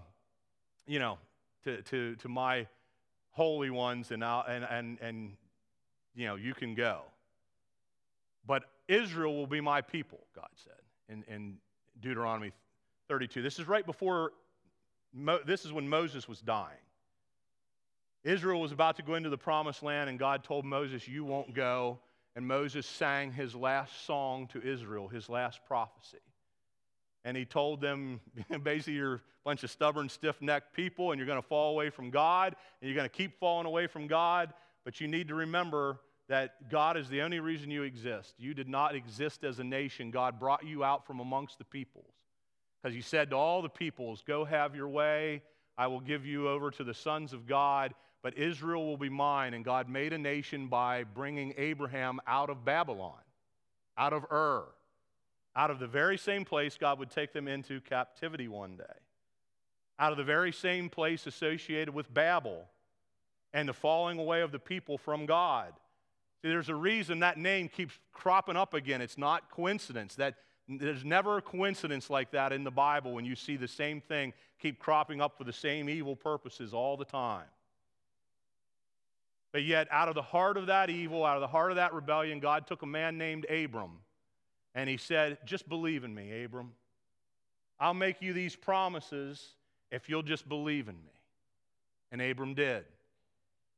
you 0.88 1.00
know, 1.00 1.18
to, 1.64 1.82
to, 1.84 2.16
to 2.16 2.30
my 2.30 2.68
holy 3.32 3.70
ones, 3.70 4.12
and, 4.12 4.24
I'll, 4.24 4.44
and, 4.48 4.64
and, 4.64 5.00
and, 5.02 5.32
you 6.16 6.28
know, 6.28 6.36
you 6.36 6.54
can 6.54 6.76
go. 6.76 7.02
But 8.46 8.64
Israel 8.88 9.36
will 9.36 9.48
be 9.48 9.62
my 9.62 9.82
people, 9.82 10.20
God 10.36 10.50
said 10.56 10.74
in, 11.10 11.24
in 11.34 11.58
Deuteronomy 12.02 12.52
32. 13.08 13.42
This 13.42 13.60
is 13.60 13.68
right 13.68 13.86
before, 13.86 14.34
Mo, 15.14 15.40
this 15.46 15.66
is 15.66 15.72
when 15.72 15.88
Moses 15.88 16.28
was 16.28 16.40
dying. 16.42 16.78
Israel 18.24 18.62
was 18.62 18.72
about 18.72 18.98
to 18.98 19.04
go 19.04 19.16
into 19.16 19.30
the 19.30 19.38
promised 19.38 19.82
land, 19.82 20.10
and 20.10 20.20
God 20.20 20.44
told 20.44 20.66
Moses, 20.66 21.08
You 21.08 21.26
won't 21.26 21.54
go. 21.54 22.00
And 22.36 22.48
Moses 22.48 22.86
sang 22.86 23.34
his 23.34 23.56
last 23.56 24.06
song 24.06 24.48
to 24.54 24.62
Israel, 24.62 25.10
his 25.10 25.28
last 25.28 25.60
prophecy. 25.68 26.20
And 27.24 27.38
he 27.38 27.46
told 27.46 27.82
them 27.82 28.20
basically, 28.64 28.94
you're 28.94 29.16
a 29.16 29.22
bunch 29.44 29.64
of 29.64 29.72
stubborn, 29.72 30.10
stiff 30.10 30.42
necked 30.42 30.74
people, 30.74 31.12
and 31.12 31.20
you're 31.20 31.28
going 31.28 31.42
to 31.42 31.48
fall 31.48 31.72
away 31.72 31.90
from 31.90 32.10
God, 32.10 32.56
and 32.82 32.90
you're 32.90 32.96
going 32.96 33.10
to 33.10 33.16
keep 33.16 33.40
falling 33.40 33.66
away 33.66 33.88
from 33.88 34.08
God. 34.08 34.54
But 34.84 35.00
you 35.00 35.08
need 35.08 35.28
to 35.28 35.36
remember 35.36 36.00
that 36.28 36.70
God 36.70 36.98
is 36.98 37.10
the 37.10 37.22
only 37.22 37.40
reason 37.40 37.70
you 37.70 37.84
exist. 37.84 38.34
You 38.38 38.54
did 38.54 38.70
not 38.70 38.96
exist 38.96 39.44
as 39.44 39.60
a 39.60 39.64
nation. 39.64 40.12
God 40.12 40.40
brought 40.40 40.66
you 40.66 40.84
out 40.84 41.06
from 41.06 41.20
amongst 41.20 41.58
the 41.58 41.66
peoples. 41.66 42.14
Because 42.82 42.96
he 42.96 43.02
said 43.02 43.30
to 43.30 43.36
all 43.36 43.62
the 43.62 43.70
peoples, 43.70 44.24
Go 44.26 44.46
have 44.46 44.76
your 44.76 44.88
way. 44.88 45.44
I 45.78 45.88
will 45.88 46.00
give 46.00 46.26
you 46.26 46.48
over 46.48 46.72
to 46.72 46.84
the 46.84 46.94
sons 46.94 47.34
of 47.34 47.48
God 47.48 47.94
but 48.22 48.38
Israel 48.38 48.86
will 48.86 48.98
be 48.98 49.10
mine. 49.10 49.54
And 49.54 49.66
God 49.66 49.90
made 49.90 50.14
a 50.14 50.18
nation 50.18 50.68
by 50.68 51.04
bringing 51.04 51.54
Abraham 51.58 52.20
out 52.28 52.50
of 52.50 52.64
Babylon, 52.64 53.20
out 53.98 54.14
of 54.14 54.26
Ur, 54.32 54.66
out 55.56 55.72
of 55.72 55.80
the 55.80 55.88
very 55.88 56.18
same 56.18 56.46
place 56.46 56.78
God 56.78 57.00
would 57.00 57.10
take 57.10 57.34
them 57.34 57.48
into 57.48 57.82
captivity 57.82 58.48
one 58.48 58.78
day, 58.78 58.84
out 60.00 60.12
of 60.12 60.18
the 60.18 60.24
very 60.24 60.52
same 60.52 60.90
place 60.90 61.28
associated 61.28 61.94
with 61.94 62.14
Babel 62.14 62.68
and 63.54 63.68
the 63.68 63.74
falling 63.74 64.18
away 64.18 64.42
of 64.42 64.52
the 64.52 64.60
people 64.60 64.98
from 64.98 65.26
God. 65.26 65.74
See, 66.42 66.50
there's 66.50 66.70
a 66.70 66.76
reason 66.76 67.20
that 67.20 67.38
name 67.38 67.68
keeps 67.68 67.98
cropping 68.14 68.56
up 68.56 68.74
again. 68.74 69.02
It's 69.02 69.18
not 69.18 69.52
coincidence. 69.52 70.16
That 70.16 70.36
there's 70.68 71.04
never 71.04 71.38
a 71.38 71.42
coincidence 71.42 72.10
like 72.10 72.32
that 72.32 72.54
in 72.54 72.64
the 72.64 72.72
Bible 72.72 73.14
when 73.14 73.26
you 73.26 73.36
see 73.36 73.58
the 73.58 73.68
same 73.68 74.02
thing 74.02 74.34
keep 74.60 74.80
cropping 74.80 75.22
up 75.22 75.38
for 75.38 75.44
the 75.44 75.54
same 75.54 75.90
evil 75.90 76.16
purposes 76.16 76.74
all 76.74 76.96
the 76.96 77.06
time. 77.06 77.46
But 79.52 79.64
yet, 79.64 79.88
out 79.92 80.08
of 80.08 80.16
the 80.16 80.22
heart 80.22 80.56
of 80.56 80.68
that 80.68 80.90
evil, 80.90 81.26
out 81.26 81.36
of 81.36 81.42
the 81.42 81.48
heart 81.48 81.72
of 81.72 81.76
that 81.76 81.94
rebellion, 81.94 82.40
God 82.40 82.68
took 82.68 82.84
a 82.84 82.86
man 82.86 83.18
named 83.18 83.46
Abram 83.50 84.00
and 84.76 84.90
he 84.90 84.98
said, 84.98 85.38
Just 85.46 85.68
believe 85.68 86.04
in 86.04 86.14
me, 86.14 86.44
Abram. 86.44 86.72
I'll 87.80 87.94
make 87.94 88.22
you 88.22 88.34
these 88.34 88.56
promises 88.56 89.56
if 89.92 90.08
you'll 90.08 90.22
just 90.22 90.48
believe 90.48 90.88
in 90.88 90.96
me. 90.96 91.12
And 92.12 92.22
Abram 92.22 92.54
did. 92.54 92.86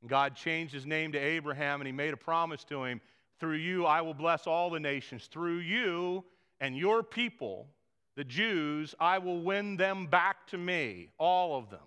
And 0.01 0.09
God 0.09 0.35
changed 0.35 0.73
his 0.73 0.85
name 0.85 1.13
to 1.13 1.17
Abraham 1.17 1.79
and 1.79 1.87
he 1.87 1.93
made 1.93 2.13
a 2.13 2.17
promise 2.17 2.63
to 2.65 2.83
him 2.83 2.99
through 3.43 3.57
you, 3.57 3.85
I 3.85 3.99
will 3.99 4.13
bless 4.13 4.47
all 4.47 4.69
the 4.69 4.79
nations. 4.79 5.27
Through 5.29 5.57
you 5.57 6.23
and 6.61 6.77
your 6.77 7.03
people, 7.03 7.67
the 8.15 8.23
Jews, 8.23 8.95
I 9.01 9.17
will 9.17 9.41
win 9.41 9.75
them 9.75 10.07
back 10.07 10.47
to 10.47 10.57
me, 10.57 11.09
all 11.17 11.57
of 11.57 11.69
them. 11.69 11.79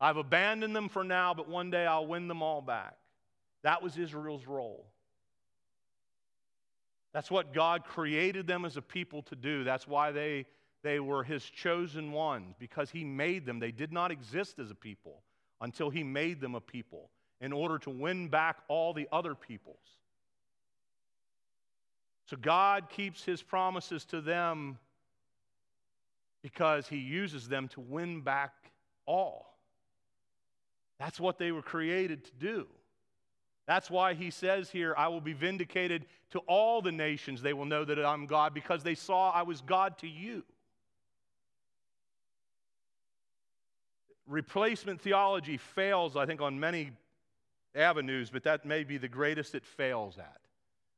I've 0.00 0.18
abandoned 0.18 0.76
them 0.76 0.88
for 0.88 1.02
now, 1.02 1.34
but 1.34 1.48
one 1.48 1.68
day 1.68 1.84
I'll 1.84 2.06
win 2.06 2.28
them 2.28 2.42
all 2.42 2.60
back. 2.60 2.94
That 3.62 3.82
was 3.82 3.98
Israel's 3.98 4.46
role. 4.46 4.86
That's 7.16 7.30
what 7.30 7.54
God 7.54 7.82
created 7.82 8.46
them 8.46 8.66
as 8.66 8.76
a 8.76 8.82
people 8.82 9.22
to 9.22 9.34
do. 9.34 9.64
That's 9.64 9.88
why 9.88 10.12
they, 10.12 10.44
they 10.82 11.00
were 11.00 11.24
His 11.24 11.42
chosen 11.42 12.12
ones, 12.12 12.54
because 12.58 12.90
He 12.90 13.04
made 13.04 13.46
them. 13.46 13.58
They 13.58 13.70
did 13.70 13.90
not 13.90 14.10
exist 14.10 14.58
as 14.58 14.70
a 14.70 14.74
people 14.74 15.22
until 15.62 15.88
He 15.88 16.04
made 16.04 16.42
them 16.42 16.54
a 16.54 16.60
people 16.60 17.08
in 17.40 17.54
order 17.54 17.78
to 17.78 17.88
win 17.88 18.28
back 18.28 18.58
all 18.68 18.92
the 18.92 19.08
other 19.10 19.34
peoples. 19.34 19.80
So 22.26 22.36
God 22.36 22.90
keeps 22.90 23.24
His 23.24 23.42
promises 23.42 24.04
to 24.04 24.20
them 24.20 24.76
because 26.42 26.86
He 26.86 26.98
uses 26.98 27.48
them 27.48 27.66
to 27.68 27.80
win 27.80 28.20
back 28.20 28.52
all. 29.06 29.56
That's 30.98 31.18
what 31.18 31.38
they 31.38 31.50
were 31.50 31.62
created 31.62 32.26
to 32.26 32.32
do. 32.38 32.66
That's 33.66 33.90
why 33.90 34.14
he 34.14 34.30
says 34.30 34.70
here, 34.70 34.94
I 34.96 35.08
will 35.08 35.20
be 35.20 35.32
vindicated 35.32 36.06
to 36.30 36.38
all 36.40 36.80
the 36.80 36.92
nations. 36.92 37.42
They 37.42 37.52
will 37.52 37.64
know 37.64 37.84
that 37.84 38.04
I'm 38.04 38.26
God 38.26 38.54
because 38.54 38.82
they 38.82 38.94
saw 38.94 39.30
I 39.30 39.42
was 39.42 39.60
God 39.60 39.98
to 39.98 40.08
you. 40.08 40.44
Replacement 44.28 45.00
theology 45.00 45.56
fails, 45.56 46.16
I 46.16 46.26
think, 46.26 46.40
on 46.40 46.58
many 46.58 46.92
avenues, 47.74 48.30
but 48.30 48.44
that 48.44 48.64
may 48.64 48.84
be 48.84 48.98
the 48.98 49.08
greatest 49.08 49.54
it 49.54 49.64
fails 49.64 50.18
at 50.18 50.40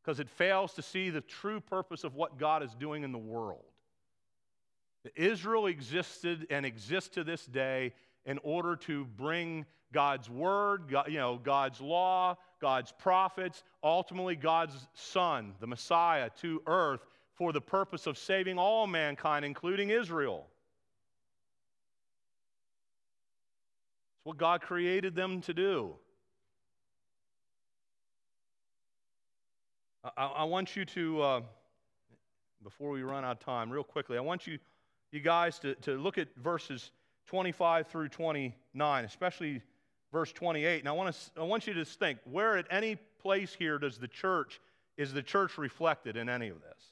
because 0.02 0.20
it 0.20 0.28
fails 0.28 0.72
to 0.74 0.82
see 0.82 1.10
the 1.10 1.20
true 1.20 1.60
purpose 1.60 2.04
of 2.04 2.14
what 2.14 2.38
God 2.38 2.62
is 2.62 2.74
doing 2.74 3.02
in 3.02 3.12
the 3.12 3.18
world. 3.18 3.64
Israel 5.16 5.66
existed 5.66 6.46
and 6.50 6.64
exists 6.64 7.10
to 7.10 7.24
this 7.24 7.44
day 7.46 7.92
in 8.28 8.38
order 8.42 8.76
to 8.76 9.06
bring 9.16 9.64
God's 9.90 10.28
word, 10.28 10.94
you 11.08 11.16
know, 11.16 11.40
God's 11.42 11.80
law, 11.80 12.36
God's 12.60 12.92
prophets, 12.92 13.64
ultimately 13.82 14.36
God's 14.36 14.86
son, 14.92 15.54
the 15.60 15.66
Messiah, 15.66 16.28
to 16.42 16.62
earth 16.66 17.00
for 17.34 17.54
the 17.54 17.60
purpose 17.60 18.06
of 18.06 18.18
saving 18.18 18.58
all 18.58 18.86
mankind, 18.86 19.46
including 19.46 19.88
Israel. 19.88 20.46
It's 24.18 24.26
what 24.26 24.36
God 24.36 24.60
created 24.60 25.14
them 25.14 25.40
to 25.42 25.54
do. 25.54 25.94
I, 30.18 30.26
I 30.26 30.44
want 30.44 30.76
you 30.76 30.84
to, 30.84 31.22
uh, 31.22 31.40
before 32.62 32.90
we 32.90 33.02
run 33.02 33.24
out 33.24 33.32
of 33.32 33.40
time, 33.40 33.70
real 33.70 33.84
quickly, 33.84 34.18
I 34.18 34.20
want 34.20 34.46
you, 34.46 34.58
you 35.12 35.20
guys 35.20 35.58
to, 35.60 35.74
to 35.76 35.92
look 35.92 36.18
at 36.18 36.28
verses 36.36 36.90
25 37.28 37.86
through 37.88 38.08
29, 38.08 39.04
especially 39.04 39.62
verse 40.12 40.32
28. 40.32 40.80
And 40.80 40.88
I 40.88 40.92
want, 40.92 41.14
to, 41.14 41.40
I 41.40 41.44
want 41.44 41.66
you 41.66 41.74
to 41.74 41.84
just 41.84 41.98
think 41.98 42.18
where 42.24 42.56
at 42.56 42.66
any 42.70 42.96
place 43.20 43.54
here 43.56 43.78
does 43.78 43.98
the 43.98 44.08
church, 44.08 44.60
is 44.96 45.12
the 45.12 45.22
church 45.22 45.58
reflected 45.58 46.16
in 46.16 46.28
any 46.28 46.48
of 46.48 46.60
this? 46.62 46.82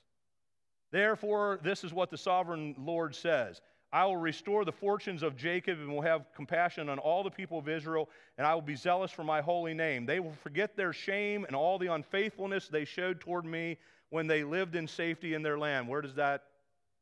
Therefore, 0.90 1.58
this 1.62 1.84
is 1.84 1.92
what 1.92 2.10
the 2.10 2.18
sovereign 2.18 2.74
Lord 2.78 3.14
says. 3.14 3.60
I 3.92 4.04
will 4.04 4.18
restore 4.18 4.66
the 4.66 4.72
fortunes 4.72 5.22
of 5.22 5.36
Jacob 5.36 5.78
and 5.78 5.90
will 5.90 6.02
have 6.02 6.26
compassion 6.34 6.90
on 6.90 6.98
all 6.98 7.24
the 7.24 7.30
people 7.30 7.58
of 7.58 7.68
Israel, 7.68 8.10
and 8.36 8.46
I 8.46 8.54
will 8.54 8.60
be 8.60 8.76
zealous 8.76 9.10
for 9.10 9.24
my 9.24 9.40
holy 9.40 9.72
name. 9.72 10.04
They 10.04 10.20
will 10.20 10.34
forget 10.42 10.76
their 10.76 10.92
shame 10.92 11.46
and 11.46 11.56
all 11.56 11.78
the 11.78 11.92
unfaithfulness 11.92 12.68
they 12.68 12.84
showed 12.84 13.20
toward 13.20 13.46
me 13.46 13.78
when 14.10 14.26
they 14.26 14.44
lived 14.44 14.76
in 14.76 14.86
safety 14.86 15.32
in 15.32 15.42
their 15.42 15.58
land. 15.58 15.88
Where 15.88 16.02
does 16.02 16.14
that, 16.16 16.42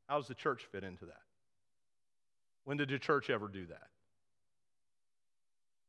how 0.09 0.19
does 0.19 0.29
the 0.29 0.35
church 0.35 0.69
fit 0.71 0.85
into 0.85 1.07
that? 1.07 1.24
When 2.65 2.77
did 2.77 2.89
the 2.89 2.99
church 2.99 3.31
ever 3.31 3.49
do 3.49 3.67
that? 3.67 3.89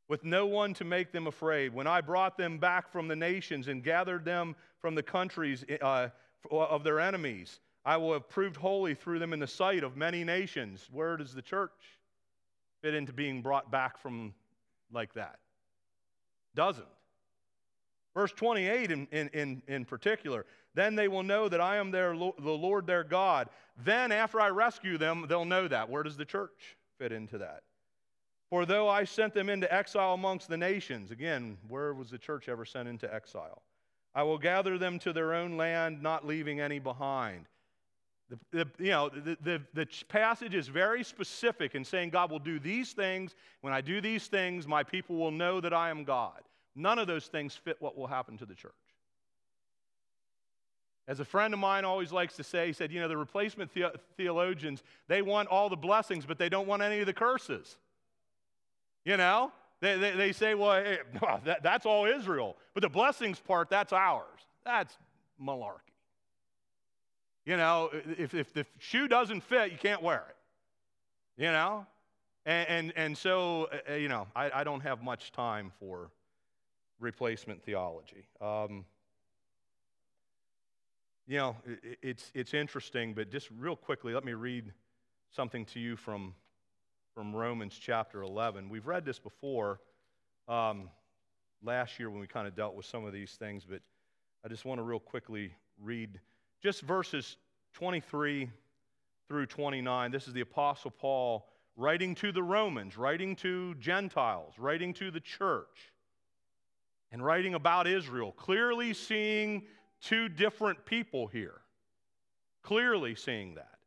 with 0.08 0.24
no 0.24 0.46
one 0.46 0.74
to 0.76 0.84
make 0.84 1.12
them 1.12 1.28
afraid. 1.28 1.74
When 1.74 1.88
I 1.88 2.02
brought 2.02 2.38
them 2.38 2.58
back 2.58 2.92
from 2.92 3.08
the 3.08 3.16
nations 3.16 3.68
and 3.68 3.84
gathered 3.84 4.24
them 4.24 4.56
from 4.80 4.96
the 4.96 5.04
countries 5.04 5.66
uh, 5.82 6.10
of 6.52 6.84
their 6.84 7.00
enemies, 7.00 7.60
I 7.86 7.98
will 7.98 8.14
have 8.14 8.30
proved 8.30 8.56
holy 8.56 8.94
through 8.94 9.20
them 9.20 9.34
in 9.34 9.40
the 9.40 9.48
sight 9.48 9.84
of 9.84 9.98
many 9.98 10.24
nations. 10.24 10.88
Where 10.92 11.18
does 11.18 11.34
the 11.34 11.42
church 11.42 11.72
fit 12.82 12.94
into 12.94 13.14
being 13.14 13.42
brought 13.42 13.72
back 13.72 13.98
from 13.98 14.34
like 14.92 15.14
that? 15.16 15.40
Doesn't. 16.56 16.86
Verse 18.16 18.32
28 18.32 18.92
in, 18.92 19.08
in, 19.12 19.28
in, 19.30 19.62
in 19.68 19.86
particular, 19.86 20.46
then 20.74 20.96
they 20.96 21.10
will 21.10 21.24
know 21.24 21.50
that 21.50 21.60
I 21.60 21.76
am 21.76 21.92
their, 21.92 22.16
the 22.16 22.32
Lord 22.52 22.88
their 22.88 23.04
God. 23.04 23.50
Then, 23.84 24.12
after 24.12 24.40
I 24.40 24.50
rescue 24.50 24.98
them, 24.98 25.26
they'll 25.28 25.46
know 25.46 25.68
that. 25.68 25.90
Where 25.90 26.02
does 26.02 26.16
the 26.16 26.26
church 26.26 26.78
fit 26.98 27.12
into 27.12 27.38
that? 27.40 27.64
For 28.50 28.66
though 28.66 28.88
I 28.88 29.04
sent 29.04 29.34
them 29.34 29.50
into 29.50 29.72
exile 29.74 30.14
amongst 30.14 30.48
the 30.48 30.56
nations, 30.56 31.12
again, 31.12 31.58
where 31.68 31.94
was 31.94 32.10
the 32.10 32.18
church 32.18 32.48
ever 32.48 32.64
sent 32.64 32.88
into 32.88 33.14
exile? 33.14 33.62
I 34.14 34.24
will 34.24 34.38
gather 34.38 34.78
them 34.78 34.98
to 35.00 35.12
their 35.12 35.34
own 35.34 35.58
land, 35.58 36.02
not 36.02 36.26
leaving 36.26 36.62
any 36.62 36.80
behind. 36.80 37.48
The, 38.30 38.40
the, 38.52 38.84
you 38.84 38.92
know, 38.92 39.10
the, 39.10 39.38
the, 39.44 39.62
the 39.74 39.88
passage 40.08 40.56
is 40.56 40.70
very 40.70 41.04
specific 41.04 41.76
in 41.76 41.84
saying 41.84 42.12
God 42.12 42.32
will 42.32 42.40
do 42.40 42.60
these 42.60 42.94
things. 42.94 43.36
When 43.60 43.74
I 43.74 43.82
do 43.82 44.00
these 44.00 44.28
things, 44.28 44.68
my 44.68 44.84
people 44.84 45.18
will 45.18 45.32
know 45.32 45.60
that 45.60 45.74
I 45.74 45.90
am 45.90 46.06
God. 46.06 46.42
None 46.76 47.00
of 47.00 47.08
those 47.08 47.28
things 47.28 47.56
fit 47.56 47.78
what 47.80 47.98
will 47.98 48.08
happen 48.08 48.38
to 48.38 48.46
the 48.46 48.56
church. 48.56 48.74
As 51.08 51.20
a 51.20 51.26
friend 51.26 51.54
of 51.54 51.60
mine 51.60 51.86
always 51.86 52.12
likes 52.12 52.36
to 52.38 52.44
say, 52.44 52.68
he 52.68 52.74
said, 52.74 52.92
you 52.92 53.00
know, 53.00 53.08
the 53.08 53.18
replacement 53.18 53.74
the- 53.74 53.94
theologians, 54.18 54.82
they 55.08 55.22
want 55.22 55.50
all 55.50 55.70
the 55.70 55.76
blessings, 55.76 56.26
but 56.26 56.40
they 56.40 56.50
don't 56.50 56.68
want 56.68 56.82
any 56.82 57.00
of 57.00 57.06
the 57.06 57.14
curses. 57.14 57.78
You 59.04 59.18
know? 59.18 59.52
They, 59.82 59.98
they, 59.98 60.12
they 60.12 60.32
say, 60.32 60.56
well, 60.56 60.74
hey, 60.84 61.00
that, 61.44 61.62
that's 61.62 61.86
all 61.86 62.06
Israel. 62.06 62.58
But 62.74 62.82
the 62.82 62.90
blessings 62.90 63.40
part, 63.40 63.70
that's 63.70 63.94
ours. 63.94 64.26
That's 64.66 64.98
malarkey. 65.42 65.80
You 67.46 67.58
know, 67.58 67.92
if, 68.18 68.34
if 68.34 68.52
the 68.54 68.66
shoe 68.80 69.08
doesn't 69.08 69.42
fit, 69.42 69.72
you 69.72 69.78
can't 69.78 70.02
wear 70.02 70.26
it. 70.28 71.42
You 71.44 71.52
know? 71.52 71.86
And, 72.48 72.68
and, 72.68 72.94
and 72.96 73.18
so, 73.18 73.70
uh, 73.88 73.94
you 73.94 74.08
know, 74.08 74.26
I, 74.36 74.50
I 74.62 74.64
don't 74.64 74.82
have 74.82 75.04
much 75.04 75.32
time 75.32 75.72
for 75.80 76.10
replacement 77.00 77.64
theology. 77.64 78.28
Um, 78.42 78.86
you 81.28 81.38
know, 81.38 81.56
it, 81.66 81.98
it's, 82.02 82.32
it's 82.34 82.54
interesting, 82.54 83.14
but 83.14 83.32
just 83.32 83.50
real 83.58 83.76
quickly, 83.76 84.14
let 84.14 84.24
me 84.24 84.34
read 84.34 84.72
something 85.32 85.66
to 85.66 85.80
you 85.80 85.96
from 85.96 86.34
from 87.16 87.34
Romans 87.34 87.80
chapter 87.80 88.24
11. 88.24 88.68
We've 88.68 88.86
read 88.86 89.06
this 89.06 89.20
before 89.20 89.80
um, 90.50 90.90
last 91.64 91.98
year 91.98 92.10
when 92.10 92.20
we 92.20 92.28
kind 92.28 92.46
of 92.46 92.58
dealt 92.58 92.76
with 92.76 92.86
some 92.86 93.06
of 93.06 93.14
these 93.14 93.32
things, 93.32 93.66
but 93.68 93.80
I 94.44 94.50
just 94.50 94.66
want 94.66 94.80
to 94.80 94.84
real 94.84 95.00
quickly 95.00 95.54
read 95.82 96.20
just 96.62 96.82
verses 96.82 97.38
23 97.74 98.52
through 99.30 99.46
29. 99.46 100.12
This 100.12 100.28
is 100.28 100.34
the 100.34 100.42
Apostle 100.42 100.92
Paul 100.92 101.48
writing 101.78 102.16
to 102.16 102.34
the 102.34 102.44
Romans, 102.44 102.98
writing 102.98 103.34
to 103.38 103.76
Gentiles, 103.76 104.56
writing 104.58 104.94
to 104.96 105.10
the 105.10 105.22
church, 105.22 105.94
and 107.16 107.24
writing 107.24 107.54
about 107.54 107.88
Israel, 107.88 108.34
clearly 108.34 108.94
seeing 108.94 109.64
two 110.02 110.28
different 110.28 110.86
people 110.86 111.28
here. 111.28 111.62
Clearly 112.62 113.16
seeing 113.16 113.56
that. 113.56 113.78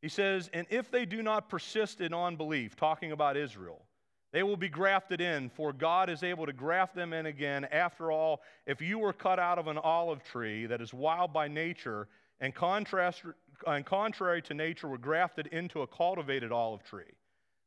He 0.00 0.08
says, 0.08 0.48
And 0.52 0.64
if 0.70 0.92
they 0.92 1.06
do 1.06 1.24
not 1.24 1.48
persist 1.48 2.00
in 2.00 2.14
unbelief, 2.14 2.76
talking 2.76 3.10
about 3.10 3.36
Israel, 3.36 3.82
they 4.30 4.44
will 4.44 4.56
be 4.56 4.68
grafted 4.68 5.20
in, 5.20 5.50
for 5.50 5.72
God 5.72 6.08
is 6.08 6.22
able 6.22 6.46
to 6.46 6.52
graft 6.52 6.94
them 6.94 7.12
in 7.12 7.26
again. 7.26 7.64
After 7.72 8.12
all, 8.12 8.42
if 8.64 8.80
you 8.80 9.00
were 9.00 9.12
cut 9.12 9.40
out 9.40 9.58
of 9.58 9.66
an 9.66 9.78
olive 9.78 10.22
tree 10.22 10.66
that 10.66 10.80
is 10.80 10.94
wild 10.94 11.32
by 11.32 11.48
nature, 11.48 12.06
and, 12.40 12.54
contrast, 12.54 13.24
and 13.66 13.84
contrary 13.84 14.40
to 14.42 14.54
nature 14.54 14.86
were 14.86 14.98
grafted 14.98 15.48
into 15.48 15.82
a 15.82 15.86
cultivated 15.88 16.52
olive 16.52 16.84
tree, 16.84 17.10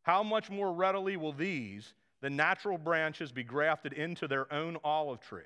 how 0.04 0.22
much 0.24 0.50
more 0.50 0.72
readily 0.72 1.18
will 1.18 1.34
these, 1.34 1.94
the 2.22 2.30
natural 2.30 2.78
branches, 2.78 3.32
be 3.32 3.44
grafted 3.44 3.94
into 3.94 4.28
their 4.28 4.52
own 4.54 4.78
olive 4.84 5.20
tree? 5.22 5.42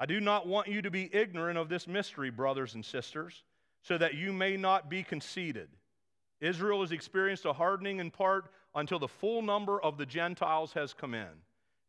I 0.00 0.06
do 0.06 0.20
not 0.20 0.48
want 0.48 0.68
you 0.68 0.82
to 0.82 0.90
be 0.90 1.14
ignorant 1.14 1.58
of 1.58 1.68
this 1.68 1.86
mystery, 1.86 2.30
brothers 2.30 2.74
and 2.74 2.84
sisters, 2.84 3.44
so 3.82 3.98
that 3.98 4.14
you 4.14 4.32
may 4.32 4.56
not 4.56 4.88
be 4.88 5.02
conceited. 5.02 5.68
Israel 6.40 6.80
has 6.80 6.90
experienced 6.90 7.44
a 7.44 7.52
hardening 7.52 8.00
in 8.00 8.10
part 8.10 8.46
until 8.74 8.98
the 8.98 9.08
full 9.08 9.42
number 9.42 9.80
of 9.80 9.98
the 9.98 10.06
Gentiles 10.06 10.72
has 10.72 10.92
come 10.92 11.14
in. 11.14 11.28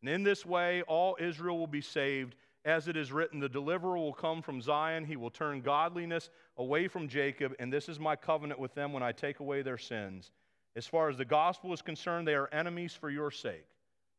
And 0.00 0.08
in 0.08 0.22
this 0.22 0.44
way, 0.44 0.82
all 0.82 1.16
Israel 1.18 1.58
will 1.58 1.66
be 1.66 1.80
saved. 1.80 2.36
As 2.64 2.88
it 2.88 2.96
is 2.96 3.10
written, 3.10 3.40
the 3.40 3.48
deliverer 3.48 3.96
will 3.96 4.12
come 4.12 4.42
from 4.42 4.60
Zion. 4.60 5.04
He 5.04 5.16
will 5.16 5.30
turn 5.30 5.60
godliness 5.60 6.30
away 6.56 6.88
from 6.88 7.08
Jacob. 7.08 7.54
And 7.58 7.72
this 7.72 7.88
is 7.88 7.98
my 7.98 8.16
covenant 8.16 8.60
with 8.60 8.74
them 8.74 8.92
when 8.92 9.02
I 9.02 9.12
take 9.12 9.40
away 9.40 9.62
their 9.62 9.78
sins. 9.78 10.30
As 10.76 10.86
far 10.86 11.08
as 11.08 11.16
the 11.16 11.24
gospel 11.24 11.72
is 11.72 11.82
concerned, 11.82 12.26
they 12.26 12.34
are 12.34 12.48
enemies 12.52 12.94
for 12.94 13.10
your 13.10 13.30
sake. 13.30 13.66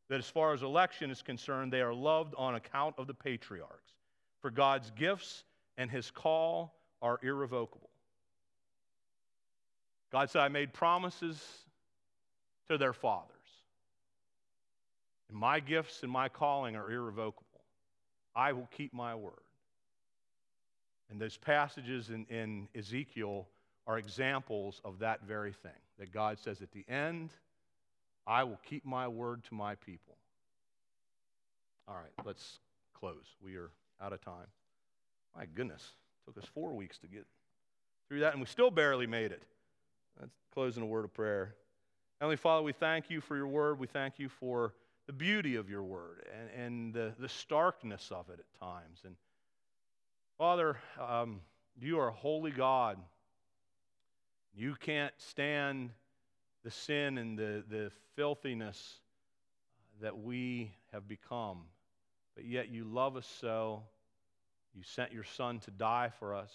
That 0.07 0.19
as 0.19 0.29
far 0.29 0.53
as 0.53 0.61
election 0.61 1.09
is 1.09 1.21
concerned, 1.21 1.73
they 1.73 1.81
are 1.81 1.93
loved 1.93 2.33
on 2.37 2.55
account 2.55 2.95
of 2.97 3.07
the 3.07 3.13
patriarchs. 3.13 3.93
For 4.41 4.51
God's 4.51 4.91
gifts 4.91 5.43
and 5.77 5.89
his 5.89 6.11
call 6.11 6.75
are 7.01 7.19
irrevocable. 7.23 7.89
God 10.11 10.29
said, 10.29 10.41
I 10.41 10.47
made 10.47 10.71
promises 10.71 11.43
to 12.69 12.77
their 12.77 12.93
fathers. 12.93 13.31
And 15.29 15.37
my 15.37 15.59
gifts 15.59 16.03
and 16.03 16.11
my 16.11 16.29
calling 16.29 16.75
are 16.75 16.89
irrevocable. 16.91 17.45
I 18.35 18.53
will 18.53 18.69
keep 18.71 18.93
my 18.93 19.15
word. 19.15 19.33
And 21.09 21.19
those 21.19 21.37
passages 21.37 22.09
in, 22.09 22.25
in 22.29 22.67
Ezekiel 22.75 23.47
are 23.87 23.97
examples 23.97 24.81
of 24.83 24.99
that 24.99 25.21
very 25.23 25.53
thing. 25.53 25.71
That 25.99 26.11
God 26.11 26.39
says, 26.39 26.61
at 26.61 26.71
the 26.71 26.85
end, 26.89 27.31
I 28.27 28.43
will 28.43 28.59
keep 28.67 28.85
my 28.85 29.07
word 29.07 29.43
to 29.45 29.53
my 29.53 29.75
people. 29.75 30.15
All 31.87 31.95
right, 31.95 32.25
let's 32.25 32.59
close. 32.93 33.25
We 33.43 33.55
are 33.55 33.69
out 34.01 34.13
of 34.13 34.21
time. 34.21 34.47
My 35.35 35.45
goodness, 35.53 35.91
took 36.25 36.37
us 36.37 36.49
four 36.53 36.73
weeks 36.73 36.97
to 36.99 37.07
get 37.07 37.25
through 38.07 38.21
that, 38.21 38.33
and 38.33 38.41
we 38.41 38.47
still 38.47 38.71
barely 38.71 39.07
made 39.07 39.31
it. 39.31 39.43
Let's 40.19 40.33
close 40.53 40.77
in 40.77 40.83
a 40.83 40.87
word 40.87 41.05
of 41.05 41.13
prayer. 41.13 41.55
Heavenly 42.19 42.37
Father, 42.37 42.63
we 42.63 42.71
thank 42.71 43.09
you 43.09 43.21
for 43.21 43.35
your 43.35 43.47
word. 43.47 43.79
We 43.79 43.87
thank 43.87 44.17
you 44.17 44.29
for 44.29 44.73
the 45.05 45.13
beauty 45.13 45.55
of 45.55 45.69
your 45.69 45.83
word 45.83 46.25
and, 46.33 46.65
and 46.65 46.93
the, 46.93 47.13
the 47.19 47.29
starkness 47.29 48.11
of 48.11 48.29
it 48.29 48.39
at 48.39 48.59
times. 48.59 48.99
And 49.05 49.15
Father, 50.37 50.77
um, 50.99 51.41
you 51.79 51.99
are 51.99 52.07
a 52.07 52.13
holy 52.13 52.51
God. 52.51 52.97
You 54.57 54.75
can't 54.79 55.13
stand 55.17 55.89
the 56.63 56.71
sin 56.71 57.17
and 57.17 57.37
the, 57.37 57.63
the 57.69 57.91
filthiness 58.15 58.99
that 60.01 60.17
we 60.17 60.71
have 60.93 61.07
become. 61.07 61.63
But 62.35 62.45
yet 62.45 62.69
you 62.69 62.85
love 62.85 63.17
us 63.17 63.27
so. 63.41 63.83
You 64.73 64.83
sent 64.83 65.11
your 65.11 65.23
Son 65.23 65.59
to 65.59 65.71
die 65.71 66.11
for 66.19 66.33
us. 66.33 66.51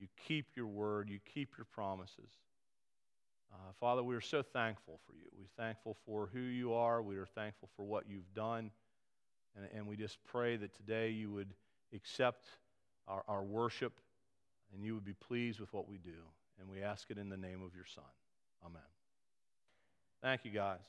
You 0.00 0.08
keep 0.26 0.46
your 0.56 0.66
word. 0.66 1.08
You 1.08 1.18
keep 1.32 1.56
your 1.56 1.66
promises. 1.72 2.30
Uh, 3.52 3.72
Father, 3.80 4.02
we 4.02 4.14
are 4.16 4.20
so 4.20 4.42
thankful 4.42 4.98
for 5.06 5.14
you. 5.14 5.28
We're 5.38 5.64
thankful 5.64 5.96
for 6.06 6.28
who 6.32 6.40
you 6.40 6.74
are. 6.74 7.02
We 7.02 7.16
are 7.16 7.26
thankful 7.26 7.68
for 7.76 7.84
what 7.84 8.04
you've 8.08 8.34
done. 8.34 8.70
And, 9.56 9.68
and 9.74 9.86
we 9.86 9.96
just 9.96 10.18
pray 10.24 10.56
that 10.56 10.74
today 10.76 11.10
you 11.10 11.30
would 11.30 11.48
accept 11.94 12.48
our, 13.06 13.22
our 13.28 13.42
worship 13.42 13.92
and 14.74 14.84
you 14.84 14.94
would 14.94 15.04
be 15.04 15.14
pleased 15.14 15.60
with 15.60 15.72
what 15.72 15.88
we 15.88 15.98
do. 15.98 16.10
And 16.60 16.70
we 16.70 16.82
ask 16.82 17.10
it 17.10 17.18
in 17.18 17.28
the 17.28 17.36
name 17.36 17.62
of 17.62 17.74
your 17.74 17.84
Son. 17.84 18.04
Amen. 18.64 18.82
Thank 20.22 20.44
you, 20.44 20.50
guys. 20.50 20.80